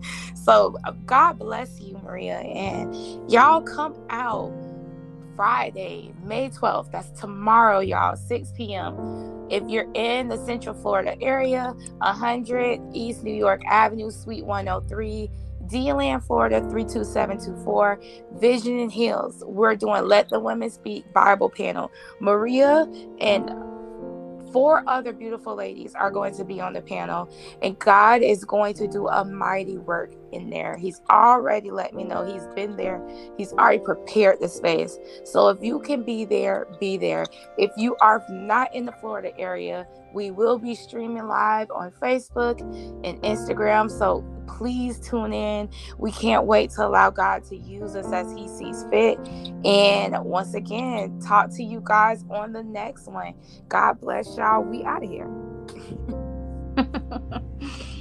so 0.34 0.76
uh, 0.84 0.92
God 1.06 1.38
bless 1.38 1.80
you, 1.80 1.98
Maria. 1.98 2.38
And 2.38 2.88
y'all 3.30 3.62
come 3.62 3.96
out 4.10 4.54
Friday, 5.38 6.12
May 6.24 6.50
12th. 6.50 6.92
That's 6.92 7.18
tomorrow, 7.18 7.80
y'all, 7.80 8.16
6 8.16 8.52
p.m 8.58 9.28
if 9.50 9.68
you're 9.68 9.90
in 9.94 10.28
the 10.28 10.36
Central 10.44 10.74
Florida 10.74 11.16
area, 11.22 11.74
100 11.98 12.80
East 12.92 13.24
New 13.24 13.34
York 13.34 13.62
Avenue, 13.66 14.10
Suite 14.10 14.44
103, 14.44 15.30
DeLand, 15.66 16.24
Florida 16.24 16.60
32724, 16.70 18.00
Vision 18.34 18.78
and 18.78 18.92
Hills. 18.92 19.42
We're 19.46 19.76
doing 19.76 20.04
Let 20.04 20.28
the 20.28 20.40
Women 20.40 20.70
Speak 20.70 21.10
Bible 21.12 21.50
panel. 21.50 21.90
Maria 22.20 22.86
and 23.20 23.50
four 24.52 24.82
other 24.86 25.12
beautiful 25.12 25.54
ladies 25.54 25.94
are 25.94 26.10
going 26.10 26.34
to 26.34 26.44
be 26.44 26.60
on 26.60 26.72
the 26.72 26.80
panel, 26.80 27.28
and 27.62 27.78
God 27.78 28.22
is 28.22 28.44
going 28.44 28.74
to 28.74 28.88
do 28.88 29.08
a 29.08 29.24
mighty 29.24 29.78
work 29.78 30.12
in 30.32 30.50
there. 30.50 30.76
He's 30.76 31.00
already 31.10 31.70
let 31.70 31.94
me 31.94 32.04
know 32.04 32.24
he's 32.24 32.46
been 32.54 32.76
there, 32.76 33.02
he's 33.36 33.52
already 33.52 33.80
prepared 33.80 34.40
the 34.40 34.48
space. 34.48 34.98
So 35.24 35.48
if 35.48 35.62
you 35.62 35.80
can 35.80 36.02
be 36.02 36.24
there, 36.24 36.66
be 36.80 36.96
there. 36.96 37.26
If 37.56 37.70
you 37.76 37.96
are 38.00 38.24
not 38.30 38.74
in 38.74 38.86
the 38.86 38.92
Florida 38.92 39.36
area, 39.38 39.86
we 40.12 40.30
will 40.30 40.58
be 40.58 40.74
streaming 40.74 41.26
live 41.26 41.70
on 41.70 41.90
Facebook 41.92 42.60
and 43.04 43.20
Instagram. 43.22 43.90
So 43.90 44.24
please 44.46 44.98
tune 44.98 45.32
in. 45.32 45.68
We 45.98 46.12
can't 46.12 46.44
wait 46.46 46.70
to 46.72 46.86
allow 46.86 47.10
God 47.10 47.44
to 47.44 47.56
use 47.56 47.94
us 47.94 48.12
as 48.12 48.32
He 48.32 48.48
sees 48.48 48.84
fit. 48.90 49.18
And 49.64 50.18
once 50.24 50.54
again, 50.54 51.20
talk 51.20 51.50
to 51.56 51.62
you 51.62 51.80
guys 51.84 52.24
on 52.30 52.52
the 52.52 52.62
next 52.62 53.06
one. 53.06 53.34
God 53.68 54.00
bless 54.00 54.36
y'all. 54.36 54.62
We 54.62 54.84
out 54.84 55.04
of 55.04 55.10
here. 55.10 55.28